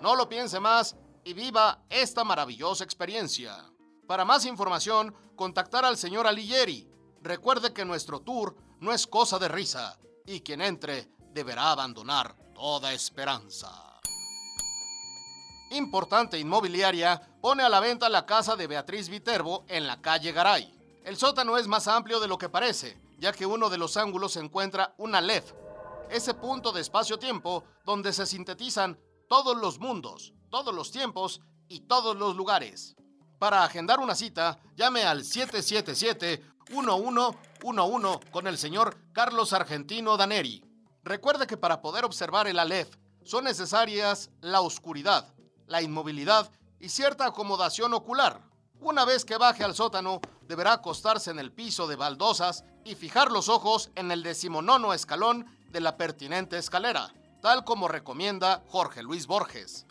No 0.01 0.15
lo 0.15 0.27
piense 0.27 0.59
más 0.59 0.95
y 1.23 1.33
viva 1.33 1.83
esta 1.89 2.23
maravillosa 2.23 2.83
experiencia. 2.83 3.57
Para 4.07 4.25
más 4.25 4.45
información, 4.45 5.15
contactar 5.35 5.85
al 5.85 5.97
señor 5.97 6.27
Alighieri. 6.27 6.89
Recuerde 7.21 7.73
que 7.73 7.85
nuestro 7.85 8.19
tour 8.19 8.55
no 8.79 8.91
es 8.91 9.07
cosa 9.07 9.39
de 9.39 9.47
risa 9.47 9.97
y 10.25 10.41
quien 10.41 10.61
entre 10.61 11.09
deberá 11.31 11.71
abandonar 11.71 12.35
toda 12.53 12.93
esperanza. 12.93 13.71
Importante 15.71 16.37
Inmobiliaria 16.37 17.19
pone 17.41 17.63
a 17.63 17.69
la 17.69 17.79
venta 17.79 18.07
la 18.09 18.25
casa 18.25 18.55
de 18.55 18.67
Beatriz 18.67 19.09
Viterbo 19.09 19.65
en 19.67 19.87
la 19.87 20.01
calle 20.01 20.31
Garay. 20.31 20.71
El 21.03 21.17
sótano 21.17 21.57
es 21.57 21.67
más 21.67 21.87
amplio 21.87 22.19
de 22.19 22.27
lo 22.27 22.37
que 22.37 22.49
parece, 22.49 23.01
ya 23.17 23.31
que 23.31 23.45
uno 23.45 23.69
de 23.69 23.77
los 23.77 23.97
ángulos 23.97 24.33
se 24.33 24.39
encuentra 24.39 24.93
una 24.97 25.19
LED, 25.19 25.43
ese 26.09 26.33
punto 26.33 26.71
de 26.71 26.81
espacio-tiempo 26.81 27.63
donde 27.85 28.13
se 28.13 28.25
sintetizan 28.25 28.99
todos 29.27 29.57
los 29.57 29.79
mundos, 29.79 30.33
todos 30.49 30.73
los 30.73 30.91
tiempos 30.91 31.41
y 31.67 31.81
todos 31.81 32.15
los 32.15 32.35
lugares. 32.35 32.95
Para 33.39 33.63
agendar 33.63 33.99
una 33.99 34.15
cita, 34.15 34.59
llame 34.75 35.03
al 35.03 35.23
777-1111. 35.23 36.41
uno 37.63 37.81
a 37.81 37.85
uno 37.85 38.19
con 38.31 38.47
el 38.47 38.57
señor 38.57 38.97
Carlos 39.11 39.53
Argentino 39.53 40.17
Daneri. 40.17 40.63
Recuerde 41.03 41.47
que 41.47 41.57
para 41.57 41.81
poder 41.81 42.05
observar 42.05 42.47
el 42.47 42.59
Aleph 42.59 42.95
son 43.23 43.43
necesarias 43.45 44.29
la 44.41 44.61
oscuridad, 44.61 45.33
la 45.67 45.81
inmovilidad 45.81 46.51
y 46.79 46.89
cierta 46.89 47.25
acomodación 47.25 47.93
ocular. 47.93 48.41
Una 48.79 49.05
vez 49.05 49.23
que 49.25 49.37
baje 49.37 49.63
al 49.63 49.75
sótano, 49.75 50.19
deberá 50.47 50.73
acostarse 50.73 51.31
en 51.31 51.39
el 51.39 51.51
piso 51.51 51.87
de 51.87 51.95
baldosas 51.95 52.65
y 52.83 52.95
fijar 52.95 53.31
los 53.31 53.49
ojos 53.49 53.91
en 53.95 54.11
el 54.11 54.23
decimonono 54.23 54.93
escalón 54.93 55.45
de 55.73 55.81
la 55.81 55.97
pertinente 55.97 56.57
escalera, 56.57 57.11
tal 57.41 57.65
como 57.65 57.87
recomienda 57.87 58.63
Jorge 58.67 59.01
Luis 59.01 59.25
Borges. 59.25 59.87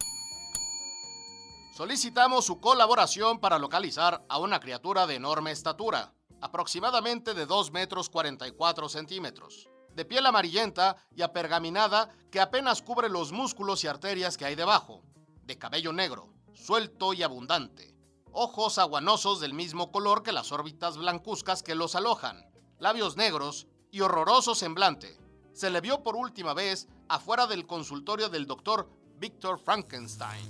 Solicitamos 1.74 2.46
su 2.46 2.60
colaboración 2.60 3.40
para 3.40 3.58
localizar 3.58 4.24
a 4.28 4.38
una 4.38 4.60
criatura 4.60 5.08
de 5.08 5.16
enorme 5.16 5.50
estatura, 5.50 6.14
aproximadamente 6.40 7.34
de 7.34 7.46
2 7.46 7.72
metros 7.72 8.08
44 8.10 8.88
centímetros, 8.88 9.68
de 9.94 10.04
piel 10.04 10.24
amarillenta 10.24 10.96
y 11.16 11.22
apergaminada 11.22 12.10
que 12.30 12.40
apenas 12.40 12.80
cubre 12.80 13.08
los 13.08 13.32
músculos 13.32 13.82
y 13.82 13.88
arterias 13.88 14.38
que 14.38 14.44
hay 14.44 14.54
debajo, 14.54 15.02
de 15.42 15.58
cabello 15.58 15.92
negro, 15.92 16.32
suelto 16.54 17.12
y 17.12 17.24
abundante, 17.24 17.96
ojos 18.30 18.78
aguanosos 18.78 19.40
del 19.40 19.52
mismo 19.52 19.90
color 19.90 20.22
que 20.22 20.30
las 20.30 20.52
órbitas 20.52 20.96
blancuzcas 20.96 21.64
que 21.64 21.74
los 21.74 21.96
alojan, 21.96 22.46
labios 22.78 23.16
negros 23.16 23.66
y 23.90 24.00
horroroso 24.00 24.54
semblante. 24.54 25.21
Se 25.52 25.70
le 25.70 25.80
vio 25.80 26.02
por 26.02 26.16
última 26.16 26.54
vez 26.54 26.88
afuera 27.08 27.46
del 27.46 27.66
consultorio 27.66 28.28
del 28.28 28.46
doctor 28.46 28.88
Victor 29.18 29.58
Frankenstein. 29.58 30.46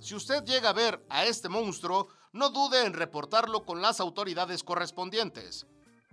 Si 0.00 0.14
usted 0.14 0.44
llega 0.44 0.70
a 0.70 0.74
ver 0.74 1.04
a 1.08 1.24
este 1.24 1.48
monstruo, 1.48 2.08
no 2.32 2.50
dude 2.50 2.84
en 2.84 2.92
reportarlo 2.92 3.64
con 3.64 3.80
las 3.80 4.00
autoridades 4.00 4.64
correspondientes. 4.64 5.66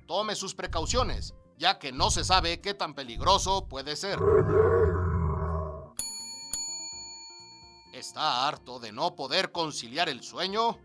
Tome 0.08 0.36
sus 0.36 0.56
precauciones, 0.56 1.34
ya 1.58 1.80
que 1.80 1.92
no 1.92 2.12
se 2.12 2.24
sabe 2.24 2.62
qué 2.62 2.74
tan 2.74 2.94
peligroso 2.94 3.68
puede 3.68 3.96
ser. 3.96 4.20
¿Está 7.92 8.48
harto 8.48 8.80
de 8.80 8.92
no 8.92 9.16
poder 9.16 9.52
conciliar 9.52 10.10
el 10.10 10.24
sueño? 10.24 10.78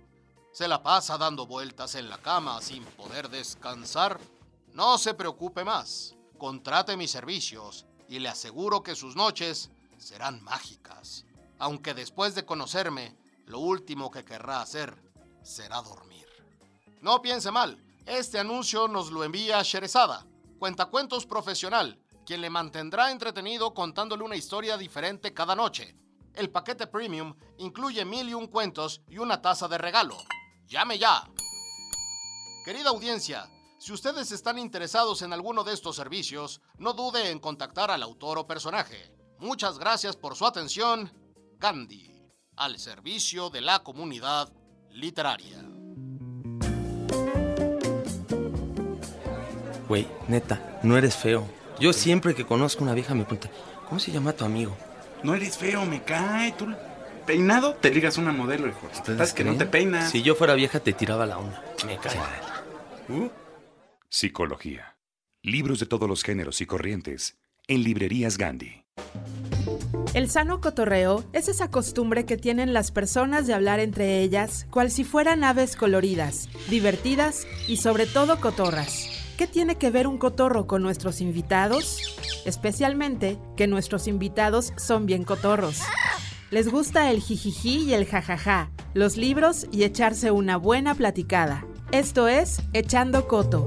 ¿Se 0.52 0.66
la 0.66 0.82
pasa 0.82 1.18
dando 1.18 1.46
vueltas 1.46 1.94
en 1.94 2.08
la 2.08 2.18
cama 2.18 2.60
sin 2.60 2.84
poder 2.84 3.28
descansar? 3.28 4.18
No 4.72 4.98
se 4.98 5.14
preocupe 5.14 5.64
más. 5.64 6.15
Contrate 6.38 6.96
mis 6.96 7.10
servicios 7.10 7.86
y 8.08 8.18
le 8.18 8.28
aseguro 8.28 8.82
que 8.82 8.94
sus 8.94 9.16
noches 9.16 9.70
serán 9.98 10.42
mágicas. 10.42 11.24
Aunque 11.58 11.94
después 11.94 12.34
de 12.34 12.44
conocerme, 12.44 13.16
lo 13.46 13.60
último 13.60 14.10
que 14.10 14.24
querrá 14.24 14.60
hacer 14.60 14.94
será 15.42 15.80
dormir. 15.80 16.26
No 17.00 17.22
piense 17.22 17.50
mal, 17.50 17.82
este 18.04 18.38
anuncio 18.38 18.88
nos 18.88 19.10
lo 19.10 19.24
envía 19.24 19.62
Sherezada, 19.62 20.26
cuentacuentos 20.58 21.24
profesional, 21.26 21.98
quien 22.26 22.40
le 22.40 22.50
mantendrá 22.50 23.10
entretenido 23.10 23.72
contándole 23.72 24.22
una 24.22 24.36
historia 24.36 24.76
diferente 24.76 25.32
cada 25.32 25.54
noche. 25.54 25.96
El 26.34 26.50
paquete 26.50 26.86
premium 26.86 27.34
incluye 27.58 28.04
mil 28.04 28.28
y 28.28 28.34
un 28.34 28.48
cuentos 28.48 29.00
y 29.08 29.18
una 29.18 29.40
taza 29.40 29.68
de 29.68 29.78
regalo. 29.78 30.18
¡Llame 30.66 30.98
ya! 30.98 31.26
Querida 32.64 32.90
audiencia, 32.90 33.48
si 33.86 33.92
ustedes 33.92 34.32
están 34.32 34.58
interesados 34.58 35.22
en 35.22 35.32
alguno 35.32 35.62
de 35.62 35.72
estos 35.72 35.94
servicios, 35.94 36.60
no 36.76 36.92
dude 36.92 37.30
en 37.30 37.38
contactar 37.38 37.88
al 37.92 38.02
autor 38.02 38.36
o 38.36 38.44
personaje. 38.44 39.12
Muchas 39.38 39.78
gracias 39.78 40.16
por 40.16 40.34
su 40.34 40.44
atención. 40.44 41.12
Gandhi, 41.60 42.10
al 42.56 42.80
servicio 42.80 43.48
de 43.48 43.60
la 43.60 43.84
comunidad 43.84 44.52
literaria. 44.90 45.64
Güey, 49.86 50.08
neta, 50.26 50.80
no 50.82 50.98
eres 50.98 51.14
feo. 51.14 51.48
Yo 51.78 51.92
siempre 51.92 52.34
que 52.34 52.44
conozco 52.44 52.82
una 52.82 52.92
vieja 52.92 53.14
me 53.14 53.22
pregunta, 53.22 53.52
¿cómo 53.88 54.00
se 54.00 54.10
llama 54.10 54.32
tu 54.32 54.44
amigo? 54.44 54.76
No 55.22 55.32
eres 55.32 55.56
feo, 55.56 55.86
me 55.86 56.02
cae. 56.02 56.50
Tú 56.58 56.74
peinado 57.24 57.74
te 57.74 57.90
ligas 57.90 58.18
una 58.18 58.32
modelo, 58.32 58.66
hijo. 58.66 58.88
Estás 58.92 59.32
que 59.32 59.44
no 59.44 59.56
te 59.56 59.64
peinas. 59.64 60.10
Si 60.10 60.22
yo 60.22 60.34
fuera 60.34 60.54
vieja 60.54 60.80
te 60.80 60.92
tiraba 60.92 61.24
la 61.24 61.38
onda. 61.38 61.62
Me 61.86 61.96
cae. 61.98 62.18
Uh. 63.08 63.30
Psicología. 64.16 64.96
Libros 65.42 65.78
de 65.78 65.84
todos 65.84 66.08
los 66.08 66.22
géneros 66.22 66.62
y 66.62 66.66
corrientes 66.66 67.36
en 67.68 67.82
librerías 67.82 68.38
Gandhi. 68.38 68.82
El 70.14 70.30
sano 70.30 70.62
cotorreo 70.62 71.22
es 71.34 71.48
esa 71.48 71.70
costumbre 71.70 72.24
que 72.24 72.38
tienen 72.38 72.72
las 72.72 72.92
personas 72.92 73.46
de 73.46 73.52
hablar 73.52 73.78
entre 73.78 74.22
ellas, 74.22 74.66
cual 74.70 74.90
si 74.90 75.04
fueran 75.04 75.44
aves 75.44 75.76
coloridas, 75.76 76.48
divertidas 76.70 77.46
y 77.68 77.76
sobre 77.76 78.06
todo 78.06 78.40
cotorras. 78.40 79.06
¿Qué 79.36 79.46
tiene 79.46 79.76
que 79.76 79.90
ver 79.90 80.06
un 80.06 80.16
cotorro 80.16 80.66
con 80.66 80.80
nuestros 80.80 81.20
invitados? 81.20 82.00
Especialmente 82.46 83.36
que 83.54 83.66
nuestros 83.66 84.08
invitados 84.08 84.72
son 84.78 85.04
bien 85.04 85.24
cotorros. 85.24 85.82
Les 86.50 86.70
gusta 86.70 87.10
el 87.10 87.20
jijiji 87.20 87.84
y 87.84 87.92
el 87.92 88.06
jajaja, 88.06 88.70
los 88.94 89.18
libros 89.18 89.66
y 89.72 89.84
echarse 89.84 90.30
una 90.30 90.56
buena 90.56 90.94
platicada. 90.94 91.66
Esto 91.92 92.28
es 92.28 92.62
Echando 92.72 93.28
Coto. 93.28 93.66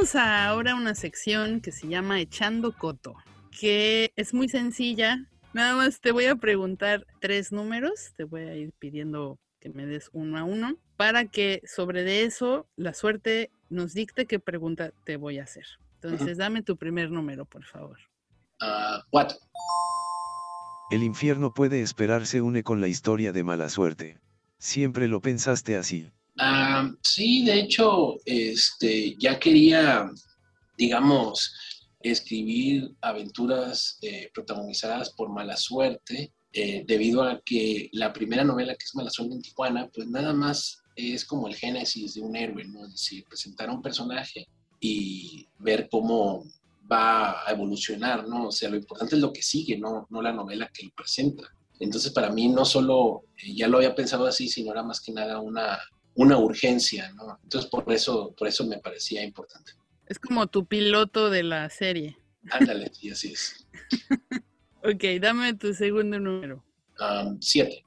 Vamos 0.00 0.16
a 0.16 0.46
ahora 0.46 0.72
a 0.72 0.76
una 0.76 0.94
sección 0.94 1.60
que 1.60 1.72
se 1.72 1.86
llama 1.86 2.22
Echando 2.22 2.72
Coto, 2.72 3.16
que 3.60 4.14
es 4.16 4.32
muy 4.32 4.48
sencilla. 4.48 5.26
Nada 5.52 5.76
más 5.76 6.00
te 6.00 6.10
voy 6.10 6.24
a 6.24 6.36
preguntar 6.36 7.06
tres 7.20 7.52
números, 7.52 8.14
te 8.16 8.24
voy 8.24 8.40
a 8.44 8.56
ir 8.56 8.72
pidiendo 8.78 9.38
que 9.60 9.68
me 9.68 9.84
des 9.84 10.08
uno 10.14 10.38
a 10.38 10.44
uno, 10.44 10.78
para 10.96 11.26
que 11.26 11.60
sobre 11.66 12.02
de 12.02 12.22
eso 12.22 12.66
la 12.76 12.94
suerte 12.94 13.50
nos 13.68 13.92
dicte 13.92 14.24
qué 14.24 14.38
pregunta 14.38 14.90
te 15.04 15.18
voy 15.18 15.38
a 15.38 15.42
hacer. 15.42 15.66
Entonces, 16.00 16.38
dame 16.38 16.62
tu 16.62 16.78
primer 16.78 17.10
número, 17.10 17.44
por 17.44 17.66
favor. 17.66 17.98
Ah, 18.58 19.04
cuatro. 19.10 19.36
El 20.90 21.02
infierno 21.02 21.52
puede 21.52 21.82
esperar 21.82 22.24
se 22.24 22.40
une 22.40 22.62
con 22.62 22.80
la 22.80 22.88
historia 22.88 23.32
de 23.32 23.44
mala 23.44 23.68
suerte. 23.68 24.18
Siempre 24.56 25.08
lo 25.08 25.20
pensaste 25.20 25.76
así. 25.76 26.10
Ah, 26.42 26.90
sí, 27.02 27.44
de 27.44 27.60
hecho, 27.60 28.16
este, 28.24 29.14
ya 29.18 29.38
quería, 29.38 30.10
digamos, 30.78 31.54
escribir 32.00 32.92
aventuras 33.02 33.98
eh, 34.00 34.30
protagonizadas 34.32 35.10
por 35.10 35.28
mala 35.28 35.58
suerte, 35.58 36.32
eh, 36.54 36.82
debido 36.86 37.24
a 37.24 37.42
que 37.44 37.90
la 37.92 38.14
primera 38.14 38.42
novela, 38.42 38.74
que 38.74 38.84
es 38.84 38.94
Mala 38.94 39.10
suerte 39.10 39.34
en 39.34 39.42
Tijuana, 39.42 39.90
pues 39.94 40.08
nada 40.08 40.32
más 40.32 40.82
es 40.96 41.26
como 41.26 41.46
el 41.46 41.56
génesis 41.56 42.14
de 42.14 42.22
un 42.22 42.34
héroe, 42.34 42.64
¿no? 42.64 42.86
Es 42.86 42.92
decir, 42.92 43.22
presentar 43.26 43.68
a 43.68 43.72
un 43.74 43.82
personaje 43.82 44.48
y 44.80 45.46
ver 45.58 45.90
cómo 45.90 46.44
va 46.90 47.46
a 47.46 47.52
evolucionar, 47.52 48.26
¿no? 48.26 48.46
O 48.48 48.52
sea, 48.52 48.70
lo 48.70 48.76
importante 48.76 49.14
es 49.16 49.20
lo 49.20 49.30
que 49.30 49.42
sigue, 49.42 49.76
no, 49.76 50.06
no 50.08 50.22
la 50.22 50.32
novela 50.32 50.70
que 50.72 50.86
él 50.86 50.92
presenta. 50.96 51.44
Entonces, 51.78 52.12
para 52.12 52.30
mí 52.30 52.48
no 52.48 52.64
solo, 52.64 53.24
eh, 53.36 53.54
ya 53.54 53.68
lo 53.68 53.76
había 53.76 53.94
pensado 53.94 54.24
así, 54.24 54.48
sino 54.48 54.72
era 54.72 54.82
más 54.82 55.02
que 55.02 55.12
nada 55.12 55.38
una, 55.38 55.78
una 56.20 56.36
urgencia, 56.36 57.10
¿no? 57.12 57.38
Entonces, 57.42 57.70
por 57.70 57.90
eso, 57.90 58.34
por 58.36 58.46
eso 58.46 58.66
me 58.66 58.76
parecía 58.76 59.24
importante. 59.24 59.72
Es 60.06 60.18
como 60.18 60.46
tu 60.48 60.66
piloto 60.66 61.30
de 61.30 61.42
la 61.42 61.70
serie. 61.70 62.18
Ándale, 62.50 62.90
sí, 62.92 63.10
así 63.10 63.32
es. 63.32 63.66
Ok, 64.82 65.20
dame 65.20 65.52
tu 65.52 65.74
segundo 65.74 66.18
número. 66.18 66.64
Um, 66.98 67.36
siete. 67.38 67.84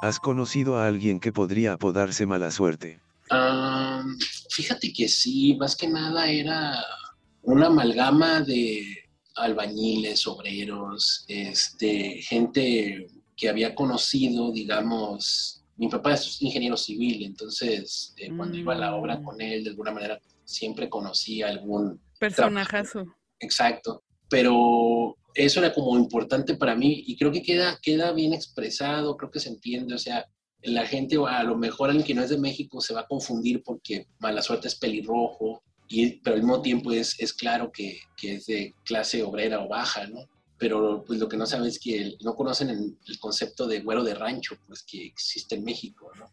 ¿Has 0.00 0.18
conocido 0.18 0.78
a 0.78 0.86
alguien 0.86 1.20
que 1.20 1.32
podría 1.32 1.74
apodarse 1.74 2.24
mala 2.24 2.50
suerte? 2.50 2.98
Um, 3.30 4.18
fíjate 4.48 4.90
que 4.94 5.06
sí, 5.06 5.54
más 5.60 5.76
que 5.76 5.86
nada 5.86 6.30
era 6.30 6.82
una 7.42 7.66
amalgama 7.66 8.40
de 8.40 9.04
albañiles, 9.34 10.26
obreros, 10.26 11.26
este, 11.28 12.22
gente 12.22 13.06
que 13.36 13.50
había 13.50 13.74
conocido, 13.74 14.52
digamos, 14.52 15.62
mi 15.76 15.88
papá 15.88 16.14
es 16.14 16.40
ingeniero 16.40 16.76
civil, 16.76 17.24
entonces 17.24 18.14
eh, 18.16 18.30
cuando 18.34 18.56
iba 18.56 18.74
a 18.74 18.78
la 18.78 18.94
obra 18.94 19.22
con 19.22 19.40
él, 19.40 19.64
de 19.64 19.70
alguna 19.70 19.92
manera 19.92 20.20
siempre 20.44 20.88
conocía 20.88 21.48
algún 21.48 22.00
Personajazo. 22.18 23.04
Exacto, 23.40 24.02
pero 24.30 25.16
eso 25.34 25.60
era 25.60 25.74
como 25.74 25.98
importante 25.98 26.54
para 26.54 26.74
mí 26.74 27.04
y 27.06 27.16
creo 27.16 27.30
que 27.30 27.42
queda, 27.42 27.78
queda 27.82 28.12
bien 28.12 28.32
expresado, 28.32 29.16
creo 29.16 29.30
que 29.30 29.40
se 29.40 29.50
entiende, 29.50 29.94
o 29.94 29.98
sea, 29.98 30.26
la 30.62 30.86
gente, 30.86 31.16
a 31.28 31.42
lo 31.42 31.56
mejor 31.56 31.90
alguien 31.90 32.06
que 32.06 32.14
no 32.14 32.22
es 32.22 32.30
de 32.30 32.38
México 32.38 32.80
se 32.80 32.94
va 32.94 33.00
a 33.00 33.06
confundir 33.06 33.62
porque 33.62 34.06
mala 34.18 34.42
suerte 34.42 34.68
es 34.68 34.74
pelirrojo, 34.74 35.62
y, 35.88 36.18
pero 36.20 36.36
al 36.36 36.42
mismo 36.42 36.62
tiempo 36.62 36.90
es, 36.90 37.14
es 37.20 37.32
claro 37.32 37.70
que, 37.70 38.00
que 38.16 38.36
es 38.36 38.46
de 38.46 38.74
clase 38.84 39.22
obrera 39.22 39.60
o 39.60 39.68
baja, 39.68 40.06
¿no? 40.06 40.20
Pero 40.58 41.04
pues 41.06 41.18
lo 41.18 41.28
que 41.28 41.36
no 41.36 41.46
saben 41.46 41.66
es 41.66 41.78
que 41.78 42.16
no 42.22 42.34
conocen 42.34 42.70
el, 42.70 42.96
el 43.06 43.18
concepto 43.18 43.66
de 43.66 43.80
güero 43.80 44.02
de 44.02 44.14
rancho, 44.14 44.56
pues 44.66 44.82
que 44.82 45.04
existe 45.04 45.54
en 45.54 45.64
México, 45.64 46.10
¿no? 46.18 46.30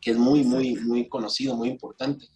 Que 0.00 0.12
es 0.12 0.16
muy, 0.16 0.42
muy, 0.44 0.74
muy 0.76 1.08
conocido, 1.08 1.54
muy 1.54 1.68
importante. 1.68 2.26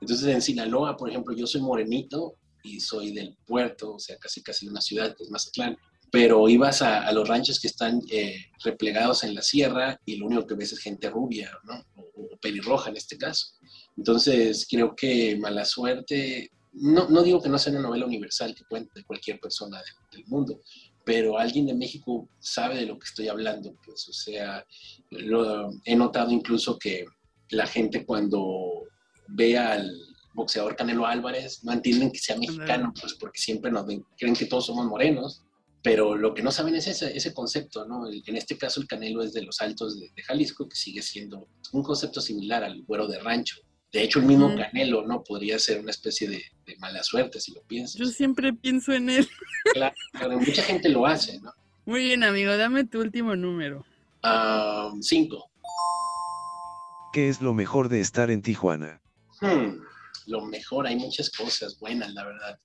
Entonces 0.00 0.26
en 0.28 0.42
Sinaloa, 0.42 0.96
por 0.96 1.10
ejemplo, 1.10 1.34
yo 1.34 1.46
soy 1.46 1.62
morenito 1.62 2.36
y 2.62 2.80
soy 2.80 3.12
del 3.12 3.36
puerto, 3.46 3.94
o 3.94 3.98
sea, 3.98 4.16
casi 4.18 4.42
casi 4.42 4.66
de 4.66 4.72
una 4.72 4.80
ciudad 4.80 5.16
que 5.16 5.24
es 5.24 5.30
Mazatlán, 5.30 5.76
pero 6.10 6.48
ibas 6.48 6.80
a, 6.80 7.06
a 7.06 7.12
los 7.12 7.26
ranchos 7.26 7.58
que 7.58 7.66
están 7.66 8.00
eh, 8.08 8.36
replegados 8.62 9.24
en 9.24 9.34
la 9.34 9.42
sierra 9.42 10.00
y 10.04 10.16
lo 10.16 10.26
único 10.26 10.46
que 10.46 10.54
ves 10.54 10.72
es 10.72 10.78
gente 10.78 11.10
rubia, 11.10 11.50
¿no? 11.64 11.84
O, 11.96 12.34
o 12.34 12.36
pelirroja 12.40 12.90
en 12.90 12.96
este 12.96 13.18
caso. 13.18 13.48
Entonces, 13.96 14.66
creo 14.70 14.94
que 14.94 15.36
Mala 15.36 15.64
Suerte, 15.64 16.52
no, 16.74 17.08
no 17.08 17.22
digo 17.22 17.40
que 17.42 17.48
no 17.48 17.58
sea 17.58 17.72
una 17.72 17.82
novela 17.82 18.06
universal 18.06 18.54
que 18.54 18.64
cuente 18.64 18.90
de 18.94 19.04
cualquier 19.04 19.38
persona 19.40 19.78
de- 19.78 20.16
del 20.18 20.26
mundo, 20.26 20.60
pero 21.04 21.38
alguien 21.38 21.66
de 21.66 21.74
México 21.74 22.28
sabe 22.40 22.76
de 22.76 22.86
lo 22.86 22.98
que 22.98 23.06
estoy 23.06 23.28
hablando, 23.28 23.74
pues, 23.84 24.08
o 24.08 24.12
sea, 24.12 24.64
lo- 25.10 25.70
he 25.84 25.94
notado 25.96 26.30
incluso 26.32 26.78
que 26.78 27.04
la 27.50 27.66
gente 27.66 28.04
cuando 28.04 28.82
ve 29.28 29.56
al 29.58 29.90
boxeador 30.34 30.74
Canelo 30.76 31.06
Álvarez 31.06 31.62
no 31.62 31.72
entienden 31.72 32.10
que 32.10 32.18
sea 32.18 32.36
mexicano, 32.36 32.92
pues 33.00 33.14
porque 33.14 33.38
siempre 33.40 33.70
nos 33.70 33.86
ven, 33.86 34.04
creen 34.18 34.34
que 34.34 34.46
todos 34.46 34.66
somos 34.66 34.86
morenos, 34.86 35.42
pero 35.82 36.16
lo 36.16 36.32
que 36.34 36.42
no 36.42 36.50
saben 36.50 36.74
es 36.74 36.86
ese, 36.88 37.14
ese 37.16 37.32
concepto, 37.34 37.84
¿no? 37.86 38.08
El- 38.08 38.22
en 38.26 38.36
este 38.36 38.56
caso 38.56 38.80
el 38.80 38.88
Canelo 38.88 39.22
es 39.22 39.32
de 39.32 39.42
los 39.42 39.60
Altos 39.60 40.00
de, 40.00 40.10
de 40.16 40.22
Jalisco, 40.22 40.66
que 40.68 40.74
sigue 40.76 41.02
siendo 41.02 41.46
un 41.72 41.82
concepto 41.82 42.20
similar 42.20 42.64
al 42.64 42.82
güero 42.82 43.06
de 43.06 43.18
rancho. 43.20 43.56
De 43.94 44.02
hecho, 44.02 44.18
el 44.18 44.26
mismo. 44.26 44.52
Canelo, 44.56 45.06
¿no? 45.06 45.22
Podría 45.22 45.56
ser 45.60 45.78
una 45.78 45.92
especie 45.92 46.28
de, 46.28 46.42
de 46.66 46.76
mala 46.78 47.04
suerte, 47.04 47.38
si 47.40 47.54
lo 47.54 47.62
piensas. 47.62 47.94
Yo 47.94 48.06
siempre 48.06 48.52
pienso 48.52 48.92
en 48.92 49.08
él. 49.08 49.28
Claro, 49.72 49.94
claro, 50.12 50.38
mucha 50.38 50.62
gente 50.62 50.90
lo 50.90 51.06
hace, 51.06 51.40
¿no? 51.40 51.50
Muy 51.86 52.00
bien, 52.04 52.22
amigo, 52.22 52.54
dame 52.56 52.84
tu 52.84 53.00
último 53.00 53.34
número. 53.34 53.84
Cinco. 55.00 55.48
¿Qué 57.12 57.28
es 57.28 57.40
lo 57.40 57.54
mejor 57.54 57.88
de 57.88 58.00
estar 58.00 58.30
en 58.30 58.42
Tijuana? 58.42 59.00
Hmm, 59.40 59.80
lo 60.26 60.44
mejor, 60.44 60.86
hay 60.86 60.96
muchas 60.96 61.30
cosas 61.30 61.78
buenas, 61.78 62.12
la 62.12 62.24
verdad. 62.24 62.58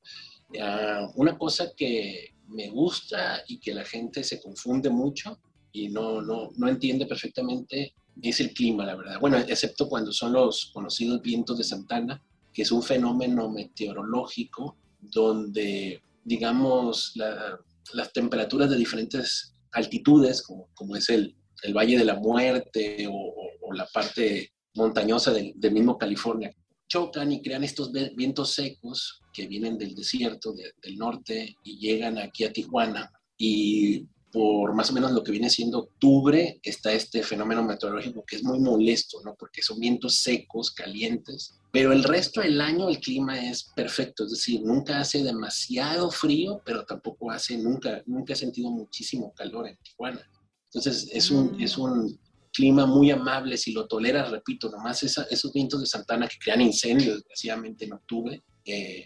Ah, 0.62 1.08
una 1.16 1.38
cosa 1.38 1.72
que 1.78 2.34
me 2.48 2.70
gusta 2.70 3.44
y 3.48 3.60
que 3.60 3.74
la 3.74 3.86
gente 3.86 4.24
se 4.24 4.42
confunde 4.42 4.90
mucho 4.90 5.40
y 5.72 5.90
no, 5.90 6.22
no, 6.22 6.50
no 6.58 6.68
entiende 6.68 7.06
perfectamente 7.06 7.94
es 8.22 8.40
el 8.40 8.54
clima, 8.54 8.86
la 8.86 8.96
verdad. 8.96 9.20
Bueno, 9.20 9.38
excepto 9.38 9.88
cuando 9.88 10.12
son 10.12 10.34
los 10.34 10.72
conocidos 10.74 11.22
vientos 11.22 11.58
de 11.58 11.64
Santana, 11.64 12.22
que 12.54 12.64
es 12.64 12.72
un 12.72 12.82
fenómeno 12.84 13.50
meteorológico 13.50 14.78
donde, 15.00 16.02
digamos, 16.24 17.12
la- 17.16 17.60
las 17.94 18.12
temperaturas 18.14 18.70
de 18.70 18.78
diferentes 18.78 19.54
altitudes, 19.72 20.42
como, 20.44 20.70
como 20.74 20.96
es 20.96 21.10
el, 21.10 21.36
el 21.64 21.74
Valle 21.74 21.98
de 21.98 22.06
la 22.06 22.16
Muerte 22.16 23.08
o, 23.10 23.34
la 23.74 23.86
parte 23.94 24.52
montañosa 24.76 25.32
del, 25.32 25.54
mismo 25.72 25.98
California, 25.98 26.52
chocan 26.88 27.32
y 27.32 27.42
crean 27.42 27.64
estos 27.64 27.92
vientos 28.16 28.54
secos 28.54 29.22
que 29.32 29.46
vienen 29.48 29.78
del 29.78 29.94
desierto 29.94 30.54
de- 30.54 30.74
del 30.82 30.98
norte 30.98 31.56
y 31.64 31.78
llegan 31.78 32.18
aquí 32.18 32.46
a 32.46 32.52
Tijuana. 32.52 33.12
Y 33.38 34.08
por 34.32 34.74
más 34.74 34.90
o 34.90 34.94
menos 34.94 35.12
lo 35.12 35.24
que 35.24 35.32
viene 35.32 35.50
siendo 35.50 35.80
octubre 35.80 36.60
está 36.64 36.92
este 36.94 37.24
fenómeno 37.24 37.64
meteorológico 37.64 38.24
que 38.26 38.36
es 38.36 38.44
muy 38.44 38.60
molesto, 38.60 39.22
¿no? 39.24 39.36
Porque 39.36 39.62
son 39.62 39.80
vientos 39.80 40.16
secos, 40.16 40.72
calientes, 40.72 41.56
pero 41.72 41.92
el 41.94 42.04
resto 42.04 42.42
del 42.42 42.62
año 42.62 42.90
el 42.90 43.00
clima 43.00 43.40
es 43.40 43.64
perfecto, 43.76 44.26
es 44.26 44.32
decir, 44.32 44.62
nunca 44.64 45.00
hace 45.00 45.24
demasiado 45.24 46.12
frío, 46.12 46.62
pero 46.66 46.86
tampoco 46.86 47.32
hace, 47.32 47.58
nunca, 47.58 48.04
nunca 48.06 48.34
he 48.34 48.36
sentido 48.36 48.70
muchísimo 48.70 49.34
calor 49.34 49.68
en 49.68 49.78
Tijuana. 49.78 50.22
Entonces 50.66 51.10
es 51.12 51.32
un, 51.32 51.60
es 51.62 51.78
un 51.78 52.20
clima 52.54 52.86
muy 52.86 53.12
amable, 53.12 53.58
si 53.58 53.72
lo 53.72 53.88
toleras, 53.88 54.30
repito, 54.32 54.70
nomás 54.70 55.02
esa- 55.04 55.28
esos 55.30 55.52
vientos 55.54 55.80
de 55.82 55.86
Santana 55.88 56.28
que 56.28 56.38
crean 56.40 56.62
incendios, 56.62 57.16
desgraciadamente 57.18 57.86
en 57.86 57.94
octubre, 57.94 58.44
eh, 58.66 59.06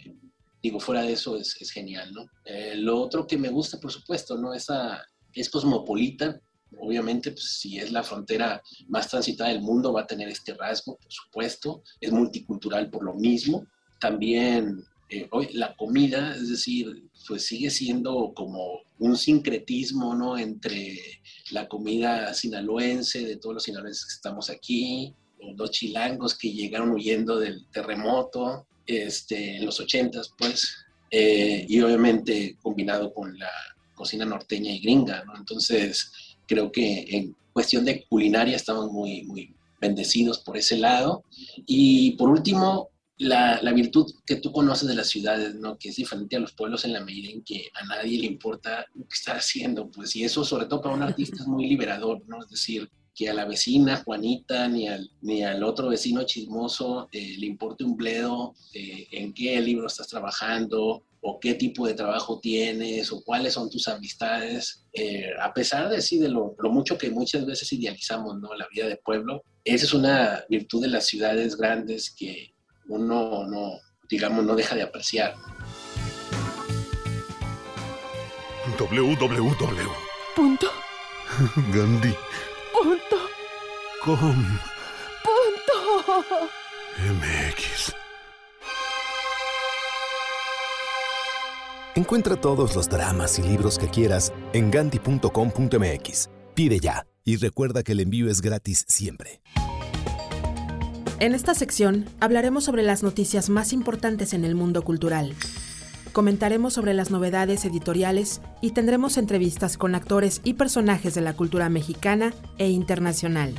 digo, 0.62 0.80
fuera 0.80 1.02
de 1.02 1.12
eso 1.12 1.36
es, 1.36 1.56
es 1.60 1.70
genial, 1.70 2.12
¿no? 2.14 2.24
Eh, 2.46 2.74
lo 2.76 2.98
otro 3.00 3.26
que 3.26 3.36
me 3.36 3.50
gusta, 3.50 3.78
por 3.78 3.92
supuesto, 3.92 4.38
¿no? 4.38 4.54
Esa, 4.54 5.02
es 5.34 5.50
cosmopolita, 5.50 6.40
obviamente, 6.78 7.32
pues, 7.32 7.58
si 7.58 7.78
es 7.78 7.92
la 7.92 8.02
frontera 8.02 8.62
más 8.88 9.08
transitada 9.08 9.50
del 9.50 9.62
mundo, 9.62 9.92
va 9.92 10.02
a 10.02 10.06
tener 10.06 10.28
este 10.28 10.54
rasgo, 10.54 10.96
por 10.96 11.12
supuesto, 11.12 11.82
es 12.00 12.12
multicultural 12.12 12.90
por 12.90 13.04
lo 13.04 13.14
mismo. 13.14 13.66
También 14.00 14.84
eh, 15.08 15.28
hoy 15.30 15.48
la 15.52 15.76
comida, 15.76 16.34
es 16.34 16.48
decir, 16.48 17.08
pues 17.28 17.46
sigue 17.46 17.70
siendo 17.70 18.32
como 18.34 18.80
un 18.98 19.16
sincretismo, 19.16 20.14
¿no? 20.14 20.38
Entre 20.38 20.98
la 21.50 21.68
comida 21.68 22.32
sinaloense, 22.34 23.24
de 23.24 23.36
todos 23.36 23.54
los 23.54 23.64
sinaloenses 23.64 24.06
que 24.06 24.14
estamos 24.14 24.50
aquí, 24.50 25.14
los 25.56 25.70
chilangos 25.70 26.34
que 26.34 26.52
llegaron 26.52 26.90
huyendo 26.90 27.38
del 27.38 27.66
terremoto 27.70 28.66
este, 28.86 29.58
en 29.58 29.66
los 29.66 29.78
ochentas, 29.78 30.32
pues, 30.38 30.74
eh, 31.10 31.66
y 31.68 31.80
obviamente 31.80 32.56
combinado 32.62 33.12
con 33.12 33.38
la 33.38 33.50
cocina 33.94 34.24
norteña 34.24 34.70
y 34.72 34.80
gringa, 34.80 35.24
¿no? 35.24 35.36
Entonces, 35.36 36.12
creo 36.46 36.70
que 36.70 37.06
en 37.08 37.36
cuestión 37.52 37.84
de 37.84 38.04
culinaria 38.06 38.56
estamos 38.56 38.90
muy, 38.90 39.22
muy 39.24 39.54
bendecidos 39.80 40.38
por 40.38 40.56
ese 40.56 40.76
lado. 40.76 41.24
Y 41.66 42.12
por 42.12 42.28
último, 42.28 42.90
la, 43.18 43.60
la 43.62 43.72
virtud 43.72 44.12
que 44.26 44.36
tú 44.36 44.52
conoces 44.52 44.88
de 44.88 44.94
las 44.94 45.08
ciudades, 45.08 45.54
¿no? 45.54 45.78
Que 45.78 45.90
es 45.90 45.96
diferente 45.96 46.36
a 46.36 46.40
los 46.40 46.52
pueblos 46.52 46.84
en 46.84 46.92
la 46.92 47.04
medida 47.04 47.30
en 47.30 47.42
que 47.42 47.70
a 47.74 47.84
nadie 47.86 48.18
le 48.18 48.26
importa 48.26 48.86
lo 48.94 49.04
que 49.04 49.14
está 49.14 49.36
haciendo, 49.36 49.90
pues, 49.90 50.16
y 50.16 50.24
eso 50.24 50.44
sobre 50.44 50.66
todo 50.66 50.80
para 50.82 50.94
un 50.94 51.02
artista 51.02 51.36
es 51.42 51.46
muy 51.46 51.68
liberador, 51.68 52.22
¿no? 52.26 52.42
Es 52.42 52.50
decir, 52.50 52.90
que 53.14 53.28
a 53.28 53.34
la 53.34 53.44
vecina 53.44 54.02
Juanita 54.04 54.68
ni 54.68 54.88
al, 54.88 55.08
ni 55.22 55.44
al 55.44 55.62
otro 55.62 55.88
vecino 55.88 56.24
chismoso 56.24 57.08
eh, 57.12 57.36
le 57.38 57.46
importe 57.46 57.84
un 57.84 57.96
bledo 57.96 58.54
eh, 58.72 59.06
en 59.12 59.32
qué 59.32 59.60
libro 59.60 59.86
estás 59.86 60.08
trabajando 60.08 61.04
o 61.26 61.40
qué 61.40 61.54
tipo 61.54 61.86
de 61.86 61.94
trabajo 61.94 62.38
tienes 62.40 63.10
o 63.10 63.22
cuáles 63.24 63.54
son 63.54 63.70
tus 63.70 63.88
amistades, 63.88 64.84
eh, 64.92 65.30
a 65.40 65.54
pesar 65.54 65.88
de 65.88 66.02
sí, 66.02 66.18
de 66.18 66.28
lo, 66.28 66.54
lo 66.58 66.70
mucho 66.70 66.98
que 66.98 67.10
muchas 67.10 67.46
veces 67.46 67.72
idealizamos, 67.72 68.38
¿no? 68.40 68.52
La 68.54 68.68
vida 68.70 68.86
de 68.88 68.98
pueblo, 68.98 69.42
esa 69.64 69.86
es 69.86 69.94
una 69.94 70.44
virtud 70.50 70.82
de 70.82 70.88
las 70.88 71.06
ciudades 71.06 71.56
grandes 71.56 72.10
que 72.14 72.52
uno 72.88 73.46
no, 73.46 73.78
digamos, 74.10 74.44
no 74.44 74.54
deja 74.54 74.74
de 74.74 74.82
apreciar. 74.82 75.34
www. 78.78 79.90
Punto. 80.36 80.66
Gandhi. 81.72 82.14
Com. 84.04 84.18
Punto. 85.24 86.20
MX. 86.98 87.94
Encuentra 91.94 92.36
todos 92.36 92.76
los 92.76 92.90
dramas 92.90 93.38
y 93.38 93.42
libros 93.42 93.78
que 93.78 93.88
quieras 93.88 94.30
en 94.52 94.70
ganti.com.mx. 94.70 96.28
Pide 96.54 96.80
ya 96.80 97.06
y 97.24 97.36
recuerda 97.36 97.82
que 97.82 97.92
el 97.92 98.00
envío 98.00 98.28
es 98.28 98.42
gratis 98.42 98.84
siempre. 98.88 99.40
En 101.18 101.34
esta 101.34 101.54
sección 101.54 102.04
hablaremos 102.20 102.64
sobre 102.64 102.82
las 102.82 103.02
noticias 103.02 103.48
más 103.48 103.72
importantes 103.72 104.34
en 104.34 104.44
el 104.44 104.54
mundo 104.54 104.82
cultural. 104.82 105.34
Comentaremos 106.12 106.74
sobre 106.74 106.92
las 106.92 107.10
novedades 107.10 107.64
editoriales 107.64 108.42
y 108.60 108.72
tendremos 108.72 109.16
entrevistas 109.16 109.78
con 109.78 109.94
actores 109.94 110.42
y 110.44 110.54
personajes 110.54 111.14
de 111.14 111.22
la 111.22 111.32
cultura 111.32 111.70
mexicana 111.70 112.34
e 112.58 112.68
internacional. 112.68 113.54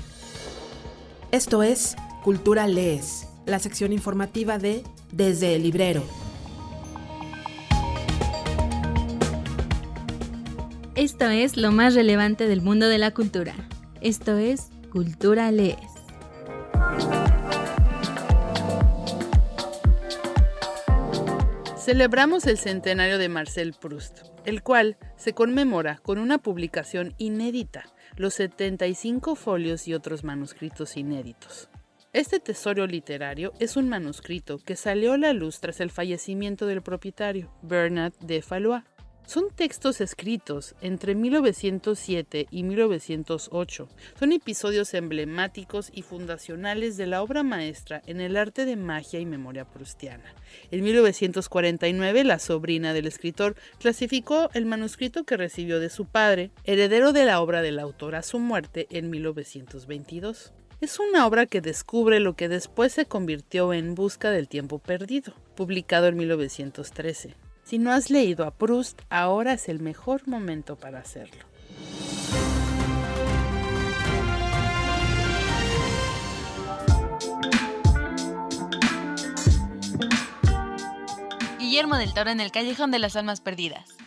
Esto 1.36 1.64
es 1.64 1.98
Cultura 2.24 2.66
Lees, 2.66 3.28
la 3.46 3.60
sección 3.60 3.92
informativa 3.92 4.58
de 4.58 4.84
Desde 5.12 5.56
el 5.56 5.64
Librero. 5.64 6.02
Esto 10.96 11.28
es 11.28 11.58
lo 11.58 11.74
más 11.74 11.94
relevante 11.94 12.48
del 12.48 12.62
mundo 12.62 12.88
de 12.88 13.00
la 13.00 13.12
cultura. 13.12 13.54
Esto 14.00 14.38
es 14.38 14.70
Cultura 14.94 15.52
Lees. 15.52 15.76
Celebramos 21.76 22.48
el 22.48 22.58
centenario 22.58 23.18
de 23.18 23.28
Marcel 23.28 23.76
Proust, 23.78 24.20
el 24.46 24.64
cual 24.64 24.96
se 25.18 25.34
conmemora 25.34 25.98
con 25.98 26.18
una 26.18 26.38
publicación 26.38 27.14
inédita, 27.18 27.84
los 28.18 28.34
75 28.36 29.36
folios 29.36 29.88
y 29.88 29.94
otros 29.94 30.24
manuscritos 30.24 30.98
inéditos. 30.98 31.70
Este 32.14 32.40
tesoro 32.40 32.88
literario 32.88 33.52
es 33.60 33.76
un 33.76 33.90
manuscrito 33.90 34.60
que 34.60 34.78
salió 34.78 35.14
a 35.14 35.18
la 35.18 35.34
luz 35.34 35.60
tras 35.60 35.82
el 35.82 35.92
fallecimiento 35.92 36.66
del 36.66 36.82
propietario, 36.82 37.52
Bernard 37.62 38.14
de 38.22 38.42
Fallois. 38.42 38.84
Son 39.26 39.50
textos 39.50 40.02
escritos 40.02 40.76
entre 40.82 41.16
1907 41.16 42.48
y 42.52 42.64
1908. 42.64 43.90
Son 44.20 44.32
episodios 44.32 44.94
emblemáticos 44.94 45.90
y 45.92 46.04
fundacionales 46.04 46.96
de 46.96 47.08
la 47.08 47.24
obra 47.24 47.42
maestra 47.42 48.04
en 48.06 48.22
el 48.22 48.38
arte 48.38 48.66
de 48.66 48.76
magia 48.76 49.20
y 49.20 49.26
memoria 49.26 49.66
prustiana. 49.66 50.36
En 50.70 50.84
1949, 50.84 52.24
la 52.24 52.38
sobrina 52.38 52.94
del 52.94 53.08
escritor 53.08 53.56
clasificó 53.80 54.52
el 54.54 54.68
manuscrito 54.68 55.24
que 55.24 55.38
recibió 55.38 55.80
de 55.80 55.90
su 55.90 56.06
padre, 56.06 56.52
heredero 56.64 57.12
de 57.12 57.26
la 57.26 57.42
obra 57.42 57.64
del 57.64 57.80
autor 57.80 58.14
a 58.14 58.22
su 58.22 58.38
muerte 58.38 58.86
en 58.92 59.10
1922. 59.10 60.54
Es 60.82 61.00
una 61.00 61.26
obra 61.26 61.48
que 61.48 61.62
descubre 61.62 62.20
lo 62.20 62.36
que 62.36 62.48
después 62.48 62.94
se 62.94 63.06
convirtió 63.06 63.74
en 63.74 63.96
Busca 63.96 64.30
del 64.30 64.48
tiempo 64.48 64.78
perdido, 64.78 65.34
publicado 65.56 66.08
en 66.08 66.18
1913. 66.18 67.45
Si 67.66 67.80
no 67.80 67.92
has 67.92 68.12
leído 68.12 68.46
a 68.46 68.52
Proust, 68.52 69.02
ahora 69.10 69.54
es 69.54 69.70
el 69.70 69.80
mejor 69.80 70.28
momento 70.28 70.76
para 70.76 71.00
hacerlo. 71.00 71.44
Guillermo 81.58 81.98
del 81.98 82.14
Toro 82.14 82.30
en 82.30 82.40
el 82.40 82.52
Callejón 82.52 82.92
de 82.92 83.00
las 83.00 83.16
Almas 83.16 83.42
Perdidas. 83.42 83.98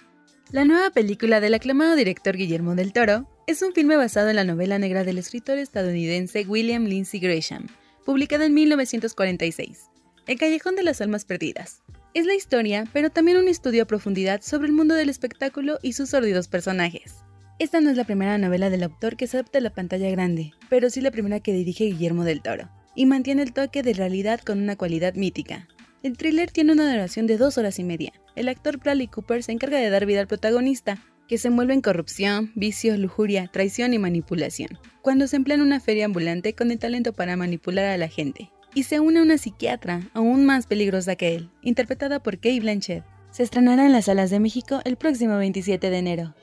La 0.53 0.65
nueva 0.65 0.91
película 0.91 1.41
del 1.41 1.55
aclamado 1.55 1.97
director 1.97 2.37
Guillermo 2.37 2.77
del 2.77 2.93
Toro 2.93 3.29
es 3.49 3.61
un 3.63 3.73
filme 3.73 3.97
basado 3.97 4.31
en 4.31 4.37
la 4.37 4.45
novela 4.45 4.79
negra 4.79 5.03
del 5.03 5.19
escritor 5.19 5.59
estadounidense 5.59 6.47
William 6.47 6.85
Lindsay 6.85 7.19
Gresham, 7.19 7.67
publicada 8.07 8.47
en 8.47 8.55
1946. 8.55 9.87
El 10.29 10.39
Callejón 10.39 10.77
de 10.77 10.85
las 10.85 11.01
Almas 11.01 11.25
Perdidas. 11.25 11.83
Es 12.15 12.25
la 12.25 12.35
historia, 12.35 12.85
pero 12.93 13.11
también 13.11 13.37
un 13.37 13.49
estudio 13.49 13.83
a 13.83 13.87
profundidad 13.87 14.41
sobre 14.41 14.69
el 14.69 14.73
mundo 14.73 14.95
del 14.95 15.11
espectáculo 15.11 15.79
y 15.83 15.93
sus 15.93 16.11
sórdidos 16.11 16.49
personajes. 16.49 17.17
Esta 17.59 17.81
no 17.81 17.91
es 17.91 17.97
la 17.97 18.05
primera 18.05 18.39
novela 18.39 18.71
del 18.71 18.83
autor 18.83 19.17
que 19.17 19.27
se 19.27 19.37
adapta 19.37 19.59
a 19.59 19.61
la 19.61 19.75
pantalla 19.75 20.11
grande, 20.11 20.53
pero 20.71 20.91
sí 20.91 21.01
la 21.01 21.11
primera 21.11 21.41
que 21.41 21.53
dirige 21.53 21.85
Guillermo 21.85 22.25
del 22.25 22.41
Toro, 22.41 22.71
y 22.95 23.05
mantiene 23.07 23.43
el 23.43 23.53
toque 23.53 23.83
de 23.83 23.93
realidad 23.93 24.41
con 24.41 24.59
una 24.59 24.77
cualidad 24.77 25.15
mítica. 25.15 25.69
El 26.03 26.17
thriller 26.17 26.51
tiene 26.51 26.73
una 26.73 26.91
duración 26.91 27.27
de 27.27 27.37
dos 27.37 27.59
horas 27.59 27.79
y 27.79 27.85
media. 27.85 28.13
El 28.37 28.49
actor 28.49 28.79
Bradley 28.79 29.09
Cooper 29.09 29.43
se 29.43 29.53
encarga 29.53 29.79
de 29.79 29.91
dar 29.91 30.07
vida 30.07 30.21
al 30.21 30.29
protagonista, 30.29 31.05
que 31.29 31.37
se 31.37 31.49
envuelve 31.49 31.75
en 31.75 31.83
corrupción, 31.83 32.53
vicios, 32.55 32.99
lujuria, 32.99 33.51
traición 33.53 33.93
y 33.93 33.99
manipulación, 33.99 34.79
cuando 35.03 35.27
se 35.27 35.37
emplea 35.37 35.57
en 35.57 35.63
una 35.63 35.81
feria 35.81 36.07
ambulante 36.07 36.55
con 36.55 36.71
el 36.71 36.79
talento 36.79 37.13
para 37.13 37.37
manipular 37.37 37.85
a 37.85 37.99
la 37.99 38.09
gente. 38.09 38.51
Y 38.79 38.85
se 38.85 39.01
une 39.01 39.18
a 39.18 39.22
una 39.22 39.39
psiquiatra, 39.39 40.03
aún 40.14 40.47
más 40.47 40.68
peligrosa 40.68 41.16
que 41.16 41.35
él, 41.35 41.51
interpretada 41.62 42.22
por 42.22 42.39
Kay 42.39 42.61
Blanchett. 42.61 43.03
Se 43.33 43.43
estrenará 43.43 43.85
en 43.85 43.91
las 43.91 44.05
salas 44.05 44.31
de 44.31 44.39
México 44.39 44.83
el 44.85 44.97
próximo 44.97 45.37
27 45.37 45.91
de 45.91 45.99
enero. 45.99 46.35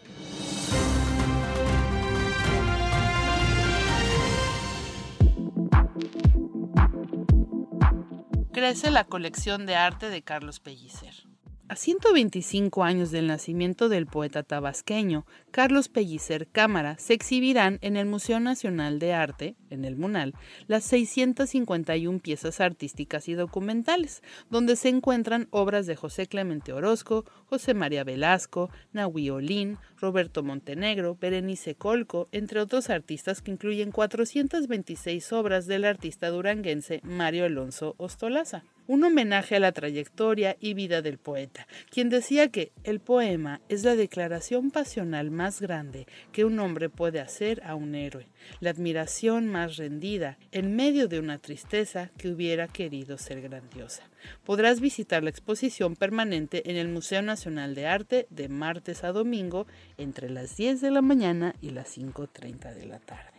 crece 8.51 8.91
la 8.91 9.05
colección 9.05 9.65
de 9.65 9.75
arte 9.75 10.09
de 10.09 10.21
Carlos 10.21 10.59
Pellicer. 10.59 11.24
A 11.67 11.75
125 11.75 12.83
años 12.83 13.09
del 13.09 13.25
nacimiento 13.25 13.89
del 13.89 14.05
poeta 14.05 14.43
tabasqueño 14.43 15.25
Carlos 15.49 15.89
Pellicer 15.89 16.47
Cámara, 16.47 16.95
se 16.99 17.15
exhibirán 17.15 17.79
en 17.81 17.97
el 17.97 18.05
Museo 18.05 18.39
Nacional 18.39 18.99
de 18.99 19.13
Arte, 19.13 19.55
en 19.71 19.83
el 19.83 19.95
MUNAL, 19.95 20.35
las 20.67 20.83
651 20.83 22.19
piezas 22.19 22.61
artísticas 22.61 23.27
y 23.29 23.33
documentales, 23.33 24.21
donde 24.51 24.75
se 24.75 24.89
encuentran 24.89 25.47
obras 25.49 25.87
de 25.87 25.95
José 25.95 26.27
Clemente 26.27 26.71
Orozco, 26.71 27.25
José 27.47 27.73
María 27.73 28.03
Velasco, 28.03 28.69
Nahui 28.93 29.31
Olín, 29.31 29.79
Roberto 29.97 30.43
Montenegro, 30.43 31.17
Berenice 31.19 31.73
Colco, 31.73 32.29
entre 32.31 32.59
otros 32.59 32.91
artistas 32.91 33.41
que 33.41 33.49
incluyen 33.49 33.91
426 33.91 35.33
obras 35.33 35.65
del 35.65 35.85
artista 35.85 36.29
duranguense 36.29 37.01
Mario 37.03 37.45
Alonso 37.45 37.95
Ostolaza 37.97 38.63
un 38.87 39.03
homenaje 39.03 39.55
a 39.55 39.59
la 39.59 39.71
trayectoria 39.71 40.57
y 40.59 40.73
vida 40.73 41.01
del 41.01 41.17
poeta, 41.17 41.67
quien 41.89 42.09
decía 42.09 42.49
que 42.49 42.71
el 42.83 42.99
poema 42.99 43.61
es 43.69 43.83
la 43.83 43.95
declaración 43.95 44.71
pasional 44.71 45.31
más 45.31 45.61
grande 45.61 46.07
que 46.31 46.45
un 46.45 46.59
hombre 46.59 46.89
puede 46.89 47.19
hacer 47.19 47.61
a 47.65 47.75
un 47.75 47.95
héroe, 47.95 48.27
la 48.59 48.69
admiración 48.69 49.47
más 49.47 49.77
rendida 49.77 50.37
en 50.51 50.75
medio 50.75 51.07
de 51.07 51.19
una 51.19 51.39
tristeza 51.39 52.11
que 52.17 52.29
hubiera 52.29 52.67
querido 52.67 53.17
ser 53.17 53.41
grandiosa. 53.41 54.03
Podrás 54.43 54.79
visitar 54.79 55.23
la 55.23 55.29
exposición 55.29 55.95
permanente 55.95 56.69
en 56.69 56.77
el 56.77 56.87
Museo 56.87 57.21
Nacional 57.21 57.75
de 57.75 57.87
Arte 57.87 58.27
de 58.29 58.49
martes 58.49 59.03
a 59.03 59.11
domingo 59.11 59.67
entre 59.97 60.29
las 60.29 60.55
10 60.57 60.81
de 60.81 60.91
la 60.91 61.01
mañana 61.01 61.55
y 61.61 61.71
las 61.71 61.97
5.30 61.97 62.73
de 62.73 62.85
la 62.85 62.99
tarde. 62.99 63.35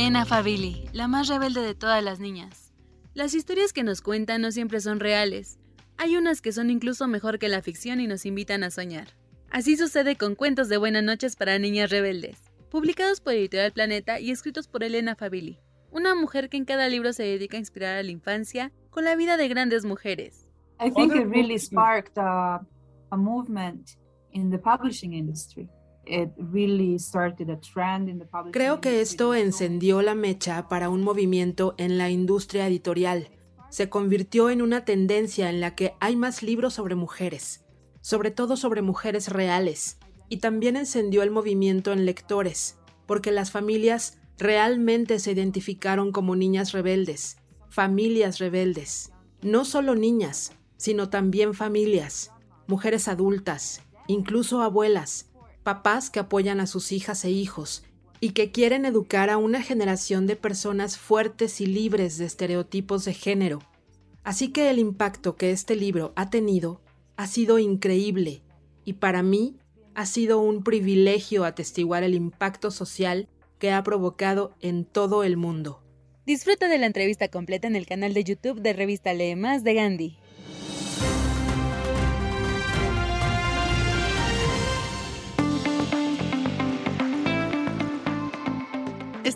Elena 0.00 0.24
Favilli, 0.24 0.88
la 0.94 1.08
más 1.08 1.28
rebelde 1.28 1.60
de 1.60 1.74
todas 1.74 2.02
las 2.02 2.20
niñas. 2.20 2.72
Las 3.12 3.34
historias 3.34 3.74
que 3.74 3.82
nos 3.82 4.00
cuentan 4.00 4.40
no 4.40 4.50
siempre 4.50 4.80
son 4.80 4.98
reales. 4.98 5.58
Hay 5.98 6.16
unas 6.16 6.40
que 6.40 6.52
son 6.52 6.70
incluso 6.70 7.06
mejor 7.06 7.38
que 7.38 7.50
la 7.50 7.60
ficción 7.60 8.00
y 8.00 8.06
nos 8.06 8.24
invitan 8.24 8.64
a 8.64 8.70
soñar. 8.70 9.08
Así 9.50 9.76
sucede 9.76 10.16
con 10.16 10.36
Cuentos 10.36 10.70
de 10.70 10.78
Buenas 10.78 11.04
noches 11.04 11.36
para 11.36 11.58
Niñas 11.58 11.90
Rebeldes, 11.90 12.38
publicados 12.70 13.20
por 13.20 13.34
Editorial 13.34 13.72
Planeta 13.72 14.20
y 14.20 14.30
escritos 14.30 14.68
por 14.68 14.84
Elena 14.84 15.16
Favilli, 15.16 15.58
una 15.90 16.14
mujer 16.14 16.48
que 16.48 16.56
en 16.56 16.64
cada 16.64 16.88
libro 16.88 17.12
se 17.12 17.24
dedica 17.24 17.58
a 17.58 17.60
inspirar 17.60 17.98
a 17.98 18.02
la 18.02 18.10
infancia 18.10 18.72
con 18.88 19.04
la 19.04 19.16
vida 19.16 19.36
de 19.36 19.48
grandes 19.48 19.84
mujeres. 19.84 20.48
I 20.80 20.90
think 20.90 21.14
it 21.14 21.26
really 21.26 21.58
sparked 21.58 22.16
a, 22.16 22.66
a 23.10 23.16
movement 23.18 23.98
in 24.32 24.50
the 24.50 24.58
publishing 24.58 25.12
industry. 25.12 25.68
Creo 28.52 28.80
que 28.80 29.00
esto 29.00 29.34
encendió 29.34 30.02
la 30.02 30.14
mecha 30.14 30.68
para 30.68 30.88
un 30.88 31.02
movimiento 31.02 31.74
en 31.78 31.98
la 31.98 32.10
industria 32.10 32.66
editorial. 32.66 33.28
Se 33.70 33.88
convirtió 33.88 34.50
en 34.50 34.62
una 34.62 34.84
tendencia 34.84 35.48
en 35.48 35.60
la 35.60 35.74
que 35.74 35.94
hay 36.00 36.16
más 36.16 36.42
libros 36.42 36.74
sobre 36.74 36.96
mujeres, 36.96 37.64
sobre 38.00 38.30
todo 38.30 38.56
sobre 38.56 38.82
mujeres 38.82 39.28
reales, 39.28 39.98
y 40.28 40.38
también 40.38 40.76
encendió 40.76 41.22
el 41.22 41.30
movimiento 41.30 41.92
en 41.92 42.04
lectores, 42.04 42.78
porque 43.06 43.30
las 43.30 43.50
familias 43.50 44.18
realmente 44.38 45.18
se 45.18 45.32
identificaron 45.32 46.12
como 46.12 46.34
niñas 46.34 46.72
rebeldes, 46.72 47.36
familias 47.68 48.38
rebeldes, 48.38 49.12
no 49.42 49.64
solo 49.64 49.94
niñas, 49.94 50.52
sino 50.76 51.10
también 51.10 51.54
familias, 51.54 52.32
mujeres 52.66 53.06
adultas, 53.06 53.82
incluso 54.06 54.62
abuelas, 54.62 55.29
papás 55.70 56.10
que 56.10 56.18
apoyan 56.18 56.58
a 56.58 56.66
sus 56.66 56.90
hijas 56.90 57.24
e 57.24 57.30
hijos 57.30 57.84
y 58.18 58.30
que 58.30 58.50
quieren 58.50 58.84
educar 58.84 59.30
a 59.30 59.36
una 59.36 59.62
generación 59.62 60.26
de 60.26 60.34
personas 60.34 60.98
fuertes 60.98 61.60
y 61.60 61.66
libres 61.66 62.18
de 62.18 62.24
estereotipos 62.24 63.04
de 63.04 63.14
género. 63.14 63.60
Así 64.24 64.48
que 64.48 64.68
el 64.68 64.80
impacto 64.80 65.36
que 65.36 65.52
este 65.52 65.76
libro 65.76 66.12
ha 66.16 66.28
tenido 66.28 66.80
ha 67.16 67.28
sido 67.28 67.60
increíble 67.60 68.42
y 68.84 68.94
para 68.94 69.22
mí 69.22 69.58
ha 69.94 70.06
sido 70.06 70.40
un 70.40 70.64
privilegio 70.64 71.44
atestiguar 71.44 72.02
el 72.02 72.14
impacto 72.14 72.72
social 72.72 73.28
que 73.60 73.70
ha 73.70 73.80
provocado 73.84 74.56
en 74.58 74.84
todo 74.84 75.22
el 75.22 75.36
mundo. 75.36 75.84
Disfruta 76.26 76.66
de 76.66 76.78
la 76.78 76.86
entrevista 76.86 77.28
completa 77.28 77.68
en 77.68 77.76
el 77.76 77.86
canal 77.86 78.12
de 78.12 78.24
YouTube 78.24 78.60
de 78.60 78.72
Revista 78.72 79.14
Lee 79.14 79.36
Más 79.36 79.62
de 79.62 79.74
Gandhi. 79.74 80.18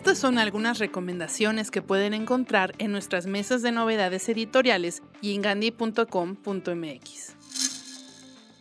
Estas 0.05 0.19
son 0.19 0.37
algunas 0.37 0.77
recomendaciones 0.77 1.71
que 1.71 1.81
pueden 1.81 2.13
encontrar 2.13 2.75
en 2.77 2.91
nuestras 2.91 3.25
mesas 3.25 3.63
de 3.63 3.71
novedades 3.71 4.29
editoriales 4.29 5.01
y 5.19 5.33
en 5.33 5.41
gandhi.com.mx. 5.41 7.35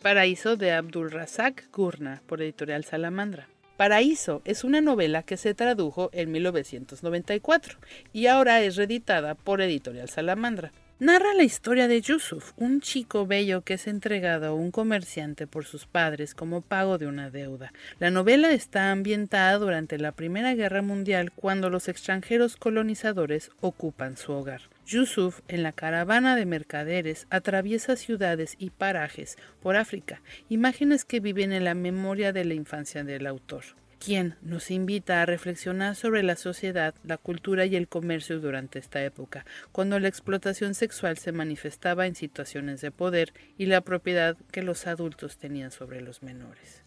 Paraíso 0.01 0.57
de 0.57 0.73
Abdul 0.73 1.11
Razak 1.11 1.71
Gurna 1.71 2.23
por 2.27 2.41
Editorial 2.41 2.85
Salamandra. 2.85 3.47
Paraíso 3.77 4.41
es 4.47 4.65
una 4.65 4.81
novela 4.81 5.23
que 5.23 5.37
se 5.37 5.53
tradujo 5.53 6.09
en 6.15 6.33
1994 6.33 7.77
y 8.15 8.27
ahora 8.29 8.63
es 8.63 8.77
reeditada 8.77 9.35
por 9.35 9.61
Editorial 9.61 10.09
Salamandra. 10.09 10.73
Narra 11.01 11.35
la 11.35 11.43
historia 11.43 11.89
de 11.89 12.01
Yusuf, 12.01 12.53
un 12.57 12.81
chico 12.81 13.27
bello 13.27 13.63
que 13.63 13.75
es 13.75 13.89
entregado 13.89 14.47
a 14.47 14.55
un 14.55 14.71
comerciante 14.71 15.49
por 15.49 15.65
sus 15.65 15.87
padres 15.87 16.37
como 16.37 16.61
pago 16.61 16.99
de 16.99 17.09
una 17.09 17.31
deuda. 17.31 17.73
La 17.99 18.13
novela 18.13 18.53
está 18.53 18.93
ambientada 18.93 19.59
durante 19.59 19.99
la 19.99 20.13
Primera 20.13 20.55
Guerra 20.55 20.83
Mundial 20.83 21.33
cuando 21.33 21.69
los 21.69 21.89
extranjeros 21.89 22.57
colonizadores 22.57 23.51
ocupan 23.61 24.17
su 24.17 24.31
hogar. 24.31 24.61
Yusuf, 24.87 25.41
en 25.49 25.65
la 25.65 25.73
caravana 25.73 26.37
de 26.37 26.47
mercaderes, 26.47 27.27
atraviesa 27.29 27.97
ciudades 27.97 28.55
y 28.61 28.71
parajes 28.71 29.37
por 29.61 29.75
África, 29.75 30.23
imágenes 30.49 31.05
que 31.05 31.19
viven 31.19 31.53
en 31.53 31.65
la 31.65 31.75
memoria 31.75 32.33
de 32.33 32.45
la 32.45 32.55
infancia 32.55 33.03
del 33.03 33.27
autor 33.27 33.65
quien 34.05 34.37
nos 34.43 34.71
invita 34.71 35.23
a 35.23 35.27
reflexionar 35.27 35.97
sobre 35.97 36.23
la 36.23 36.37
sociedad, 36.37 36.95
la 37.05 37.17
cultura 37.17 37.65
y 37.65 37.75
el 37.75 37.89
comercio 37.89 38.39
durante 38.39 38.79
esta 38.79 39.03
época, 39.03 39.47
cuando 39.73 39.99
la 39.99 40.09
explotación 40.09 40.75
sexual 40.75 41.17
se 41.17 41.33
manifestaba 41.33 42.07
en 42.07 42.15
situaciones 42.15 42.83
de 42.83 42.91
poder 42.91 43.33
y 43.57 43.65
la 43.65 43.81
propiedad 43.81 44.37
que 44.53 44.63
los 44.63 44.87
adultos 44.87 45.39
tenían 45.39 45.71
sobre 45.71 46.03
los 46.03 46.23
menores. 46.23 46.83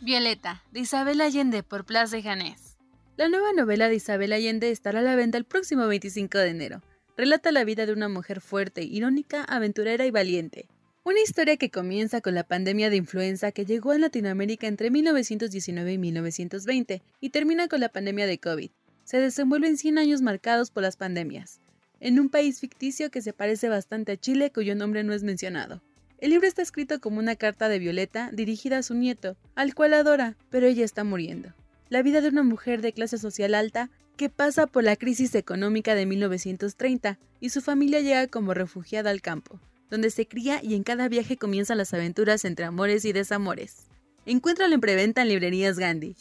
Violeta, 0.00 0.62
de 0.70 0.80
Isabel 0.80 1.20
Allende 1.20 1.64
por 1.64 1.84
Place 1.84 2.16
de 2.16 2.22
Janés. 2.22 2.76
La 3.16 3.28
nueva 3.28 3.52
novela 3.52 3.88
de 3.88 3.96
Isabel 3.96 4.32
Allende 4.32 4.70
estará 4.70 5.00
a 5.00 5.02
la 5.02 5.16
venta 5.16 5.38
el 5.38 5.44
próximo 5.44 5.88
25 5.88 6.38
de 6.38 6.48
enero. 6.50 6.82
Relata 7.16 7.50
la 7.50 7.64
vida 7.64 7.84
de 7.86 7.92
una 7.92 8.08
mujer 8.08 8.40
fuerte, 8.40 8.84
irónica, 8.84 9.42
aventurera 9.42 10.06
y 10.06 10.10
valiente. 10.12 10.68
Una 11.06 11.20
historia 11.20 11.56
que 11.56 11.70
comienza 11.70 12.20
con 12.20 12.34
la 12.34 12.42
pandemia 12.42 12.90
de 12.90 12.96
influenza 12.96 13.52
que 13.52 13.64
llegó 13.64 13.92
a 13.92 13.98
Latinoamérica 13.98 14.66
entre 14.66 14.90
1919 14.90 15.92
y 15.92 15.98
1920 15.98 17.00
y 17.20 17.30
termina 17.30 17.68
con 17.68 17.78
la 17.78 17.90
pandemia 17.90 18.26
de 18.26 18.38
COVID. 18.40 18.72
Se 19.04 19.20
desenvuelve 19.20 19.68
en 19.68 19.78
100 19.78 19.98
años 19.98 20.20
marcados 20.20 20.72
por 20.72 20.82
las 20.82 20.96
pandemias, 20.96 21.60
en 22.00 22.18
un 22.18 22.28
país 22.28 22.58
ficticio 22.58 23.12
que 23.12 23.22
se 23.22 23.32
parece 23.32 23.68
bastante 23.68 24.10
a 24.10 24.16
Chile 24.16 24.50
cuyo 24.50 24.74
nombre 24.74 25.04
no 25.04 25.12
es 25.12 25.22
mencionado. 25.22 25.80
El 26.18 26.30
libro 26.30 26.48
está 26.48 26.62
escrito 26.62 27.00
como 27.00 27.20
una 27.20 27.36
carta 27.36 27.68
de 27.68 27.78
Violeta 27.78 28.30
dirigida 28.32 28.78
a 28.78 28.82
su 28.82 28.94
nieto, 28.94 29.36
al 29.54 29.76
cual 29.76 29.94
adora, 29.94 30.36
pero 30.50 30.66
ella 30.66 30.84
está 30.84 31.04
muriendo. 31.04 31.54
La 31.88 32.02
vida 32.02 32.20
de 32.20 32.30
una 32.30 32.42
mujer 32.42 32.82
de 32.82 32.92
clase 32.92 33.18
social 33.18 33.54
alta 33.54 33.90
que 34.16 34.28
pasa 34.28 34.66
por 34.66 34.82
la 34.82 34.96
crisis 34.96 35.36
económica 35.36 35.94
de 35.94 36.04
1930 36.04 37.16
y 37.38 37.50
su 37.50 37.60
familia 37.60 38.00
llega 38.00 38.26
como 38.26 38.54
refugiada 38.54 39.10
al 39.10 39.22
campo, 39.22 39.60
donde 39.90 40.10
se 40.10 40.26
cría 40.26 40.62
y 40.62 40.74
en 40.74 40.82
cada 40.82 41.08
viaje 41.08 41.36
comienzan 41.36 41.78
las 41.78 41.94
aventuras 41.94 42.44
entre 42.44 42.64
amores 42.64 43.04
y 43.04 43.12
desamores. 43.12 43.86
Encuéntralo 44.24 44.74
en 44.74 44.80
preventa 44.80 45.22
en 45.22 45.28
librerías 45.28 45.78
Gandhi. 45.78 46.16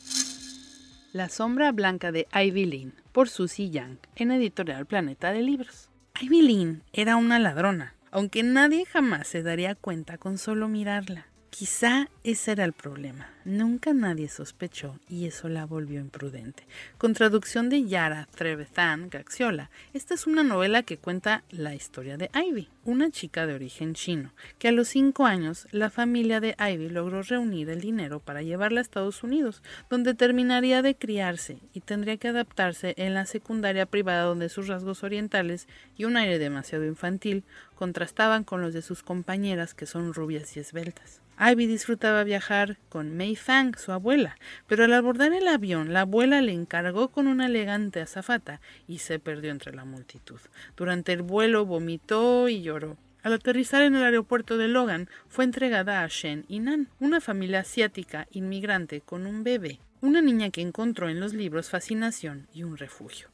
La 1.14 1.30
sombra 1.30 1.72
blanca 1.72 2.12
de 2.12 2.28
Ivy 2.34 2.66
Lynn, 2.66 2.94
por 3.12 3.30
Susie 3.30 3.70
Young, 3.70 3.98
en 4.16 4.32
Editorial 4.32 4.86
Planeta 4.86 5.32
de 5.32 5.42
Libros. 5.42 5.90
Ivy 6.22 6.42
Lynn 6.42 6.84
era 6.94 7.16
una 7.16 7.40
ladrona, 7.40 7.96
aunque 8.12 8.44
nadie 8.44 8.86
jamás 8.86 9.28
se 9.28 9.44
daría 9.44 9.76
cuenta 9.76 10.18
con 10.18 10.38
solo 10.38 10.68
mirarla. 10.68 11.28
Quizá 11.58 12.10
ese 12.26 12.52
era 12.52 12.66
el 12.66 12.74
problema. 12.74 13.30
Nunca 13.46 13.94
nadie 13.94 14.28
sospechó 14.28 15.00
y 15.08 15.26
eso 15.26 15.48
la 15.48 15.66
volvió 15.66 16.02
imprudente. 16.02 16.68
Con 16.98 17.14
traducción 17.14 17.70
de 17.70 17.86
Yara 17.86 18.28
Trevethan 18.36 19.10
Gaxiola, 19.10 19.70
esta 19.94 20.16
es 20.16 20.28
una 20.28 20.44
novela 20.44 20.84
que 20.84 20.98
cuenta 20.98 21.46
la 21.52 21.74
historia 21.74 22.18
de 22.18 22.30
Ivy, 22.34 22.68
una 22.84 23.10
chica 23.10 23.48
de 23.48 23.54
origen 23.54 23.94
chino, 23.94 24.34
que 24.60 24.68
a 24.68 24.74
los 24.74 24.90
cinco 24.90 25.26
años 25.26 25.66
la 25.72 25.90
familia 25.90 26.42
de 26.42 26.58
Ivy 26.60 26.90
logró 26.90 27.22
reunir 27.22 27.70
el 27.70 27.80
dinero 27.80 28.20
para 28.20 28.42
llevarla 28.42 28.82
a 28.82 28.84
Estados 28.84 29.24
Unidos, 29.24 29.64
donde 29.90 30.14
terminaría 30.14 30.82
de 30.82 30.96
criarse 30.96 31.60
y 31.72 31.80
tendría 31.80 32.18
que 32.18 32.28
adaptarse 32.28 32.96
en 32.98 33.14
la 33.14 33.26
secundaria 33.26 33.86
privada 33.86 34.24
donde 34.24 34.50
sus 34.50 34.68
rasgos 34.68 35.06
orientales 35.06 35.70
y 35.96 36.04
un 36.04 36.18
aire 36.18 36.38
demasiado 36.38 36.84
infantil 36.84 37.46
contrastaban 37.76 38.44
con 38.44 38.62
los 38.62 38.74
de 38.74 38.82
sus 38.82 39.04
compañeras 39.04 39.74
que 39.74 39.86
son 39.86 40.14
rubias 40.14 40.58
y 40.58 40.60
esbeltas. 40.60 41.22
Ivy 41.40 41.68
disfrutaba 41.68 42.24
viajar 42.24 42.78
con 42.90 43.16
Mei 43.16 43.36
Fang, 43.36 43.78
su 43.78 43.92
abuela, 43.92 44.38
pero 44.68 44.86
al 44.86 44.94
abordar 44.94 45.34
el 45.34 45.48
avión, 45.48 45.92
la 45.92 46.02
abuela 46.02 46.42
le 46.42 46.54
encargó 46.54 47.10
con 47.10 47.28
una 47.28 47.48
elegante 47.48 48.02
azafata 48.02 48.62
y 48.88 49.00
se 49.00 49.20
perdió 49.20 49.52
entre 49.52 49.76
la 49.76 49.86
multitud. 49.86 50.40
Durante 50.78 51.12
el 51.14 51.22
vuelo 51.22 51.66
vomitó 51.66 52.48
y 52.48 52.62
lloró. 52.62 52.98
Al 53.22 53.34
aterrizar 53.34 53.82
en 53.82 53.96
el 53.96 54.04
aeropuerto 54.04 54.58
de 54.58 54.68
Logan, 54.68 55.10
fue 55.28 55.46
entregada 55.46 56.04
a 56.04 56.08
Shen 56.08 56.46
y 56.48 56.60
Nan, 56.60 56.90
una 57.00 57.20
familia 57.20 57.62
asiática 57.62 58.28
inmigrante 58.32 59.02
con 59.02 59.26
un 59.26 59.44
bebé, 59.44 59.80
una 60.02 60.22
niña 60.22 60.52
que 60.52 60.62
encontró 60.62 61.10
en 61.10 61.20
los 61.20 61.34
libros 61.34 61.70
fascinación 61.70 62.48
y 62.54 62.64
un 62.64 62.78
refugio. 62.78 63.30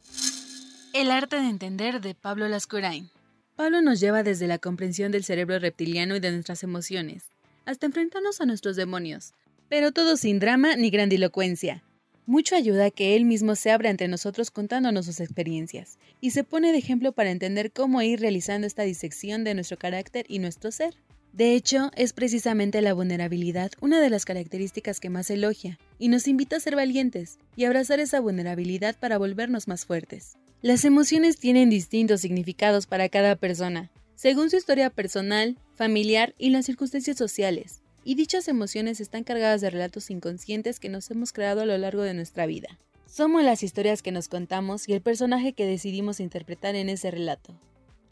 El 0.93 1.12
arte 1.12 1.36
de 1.36 1.49
entender 1.49 2.02
de 2.02 2.16
Pablo 2.16 2.47
Lascurain. 2.47 3.10
Pablo 3.58 3.82
nos 3.82 3.99
lleva 3.99 4.24
desde 4.24 4.47
la 4.47 4.60
comprensión 4.60 5.12
del 5.12 5.24
cerebro 5.24 5.60
reptiliano 5.60 6.16
y 6.16 6.20
de 6.20 6.32
nuestras 6.32 6.64
emociones, 6.64 7.31
hasta 7.66 7.86
enfrentarnos 7.86 8.41
a 8.41 8.45
nuestros 8.45 8.76
demonios, 8.76 9.34
pero 9.70 9.91
todo 9.91 10.18
sin 10.18 10.39
drama 10.39 10.76
ni 10.76 10.89
grandilocuencia. 10.89 11.84
Mucho 12.26 12.55
ayuda 12.55 12.91
que 12.91 13.16
él 13.16 13.26
mismo 13.26 13.55
se 13.55 13.72
abra 13.72 13.89
ante 13.89 14.07
nosotros 14.07 14.51
contándonos 14.51 15.05
sus 15.05 15.20
experiencias, 15.20 15.97
y 16.22 16.32
se 16.32 16.43
pone 16.43 16.72
de 16.72 16.78
ejemplo 16.78 17.12
para 17.14 17.32
entender 17.32 17.72
cómo 17.72 18.01
ir 18.01 18.20
realizando 18.20 18.68
esta 18.68 18.84
disección 18.84 19.43
de 19.43 19.55
nuestro 19.55 19.78
carácter 19.78 20.26
y 20.30 20.39
nuestro 20.39 20.72
ser. 20.72 20.95
De 21.34 21.55
hecho, 21.55 21.91
es 21.95 22.14
precisamente 22.14 22.82
la 22.82 22.93
vulnerabilidad 22.93 23.72
una 23.80 24.01
de 24.01 24.09
las 24.09 24.26
características 24.26 24.99
que 24.99 25.09
más 25.09 25.30
elogia, 25.30 25.80
y 25.97 26.09
nos 26.09 26.28
invita 26.28 26.57
a 26.57 26.59
ser 26.59 26.76
valientes 26.76 27.39
y 27.55 27.66
abrazar 27.66 27.99
esa 27.99 28.20
vulnerabilidad 28.20 28.97
para 28.99 29.18
volvernos 29.18 29.68
más 29.68 29.86
fuertes. 29.86 30.38
Las 30.62 30.86
emociones 30.86 31.38
tienen 31.38 31.70
distintos 31.70 32.22
significados 32.22 32.86
para 32.86 33.09
cada 33.09 33.36
persona, 33.36 33.89
según 34.16 34.51
su 34.51 34.57
historia 34.57 34.91
personal, 34.91 35.57
familiar 35.82 36.36
y 36.38 36.52
las 36.52 36.68
circunstancias 36.68 37.18
sociales, 37.18 37.82
y 38.04 38.14
dichas 38.14 38.48
emociones 38.48 39.02
están 39.02 39.24
cargadas 39.24 39.62
de 39.62 39.72
relatos 39.72 40.12
inconscientes 40.12 40.80
que 40.80 40.90
nos 40.90 41.10
hemos 41.10 41.34
creado 41.34 41.62
a 41.62 41.66
lo 41.66 41.76
largo 41.76 42.04
de 42.04 42.14
nuestra 42.14 42.46
vida. 42.46 42.78
Somos 43.08 43.44
las 43.44 43.64
historias 43.64 44.04
que 44.04 44.12
nos 44.12 44.28
contamos 44.28 44.88
y 44.88 44.94
el 44.94 45.02
personaje 45.02 45.54
que 45.54 45.66
decidimos 45.66 46.20
interpretar 46.20 46.76
en 46.76 46.88
ese 46.88 47.10
relato. 47.10 47.56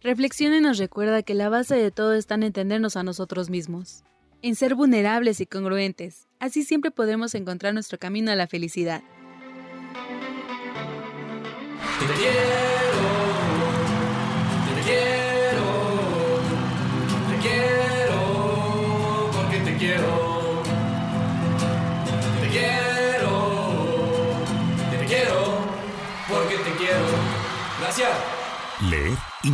Reflexión 0.02 0.60
nos 0.64 0.80
recuerda 0.80 1.22
que 1.22 1.36
la 1.36 1.50
base 1.50 1.76
de 1.76 1.92
todo 1.92 2.16
está 2.16 2.34
en 2.34 2.42
entendernos 2.42 2.98
a 2.98 3.04
nosotros 3.04 3.52
mismos, 3.52 4.04
en 4.42 4.56
ser 4.56 4.74
vulnerables 4.74 5.40
y 5.40 5.46
congruentes, 5.46 6.28
así 6.40 6.64
siempre 6.64 6.90
podremos 6.90 7.36
encontrar 7.36 7.76
nuestro 7.76 8.00
camino 8.00 8.32
a 8.32 8.36
la 8.36 8.48
felicidad. 8.48 9.04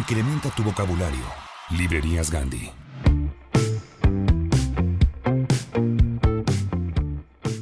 Incrementa 0.07 0.51
tu 0.51 0.61
vocabulario. 0.61 1.25
Librerías 1.71 2.29
Gandhi. 2.29 2.69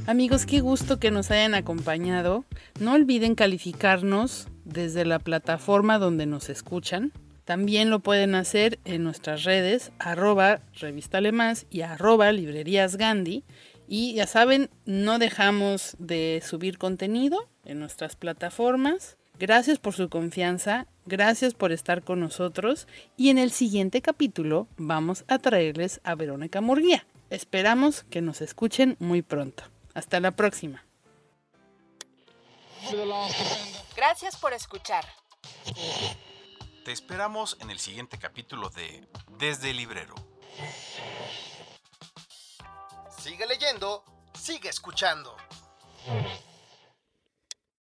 Amigos, 0.07 0.45
qué 0.45 0.59
gusto 0.59 0.99
que 0.99 1.09
nos 1.09 1.31
hayan 1.31 1.55
acompañado. 1.55 2.43
No 2.81 2.95
olviden 2.95 3.35
calificarnos 3.35 4.49
desde 4.65 5.05
la 5.05 5.19
plataforma 5.19 5.99
donde 5.99 6.25
nos 6.25 6.49
escuchan. 6.49 7.13
También 7.45 7.89
lo 7.89 8.01
pueden 8.01 8.35
hacer 8.35 8.77
en 8.83 9.05
nuestras 9.05 9.45
redes, 9.45 9.93
arroba 9.97 10.59
revista 10.73 11.21
Más 11.31 11.65
y 11.69 11.81
arroba 11.81 12.33
librerías 12.33 12.97
Gandhi. 12.97 13.45
Y 13.87 14.15
ya 14.15 14.27
saben, 14.27 14.69
no 14.85 15.17
dejamos 15.17 15.95
de 15.97 16.43
subir 16.45 16.77
contenido 16.77 17.47
en 17.63 17.79
nuestras 17.79 18.17
plataformas. 18.17 19.17
Gracias 19.39 19.79
por 19.79 19.93
su 19.93 20.09
confianza, 20.09 20.87
gracias 21.05 21.53
por 21.53 21.71
estar 21.71 22.03
con 22.03 22.19
nosotros 22.19 22.87
y 23.17 23.29
en 23.29 23.37
el 23.37 23.51
siguiente 23.51 24.01
capítulo 24.01 24.67
vamos 24.77 25.25
a 25.27 25.39
traerles 25.39 26.01
a 26.03 26.15
Verónica 26.15 26.61
Murguía. 26.61 27.05
Esperamos 27.29 28.03
que 28.03 28.21
nos 28.21 28.41
escuchen 28.41 28.95
muy 28.99 29.21
pronto. 29.21 29.63
Hasta 29.93 30.19
la 30.19 30.31
próxima. 30.31 30.83
Gracias 33.95 34.35
por 34.37 34.53
escuchar. 34.53 35.05
Te 36.83 36.91
esperamos 36.91 37.57
en 37.61 37.69
el 37.69 37.79
siguiente 37.79 38.17
capítulo 38.19 38.69
de 38.69 39.07
Desde 39.37 39.69
el 39.71 39.77
Librero. 39.77 40.15
Sigue 43.17 43.47
leyendo, 43.47 44.03
sigue 44.37 44.69
escuchando. 44.69 45.35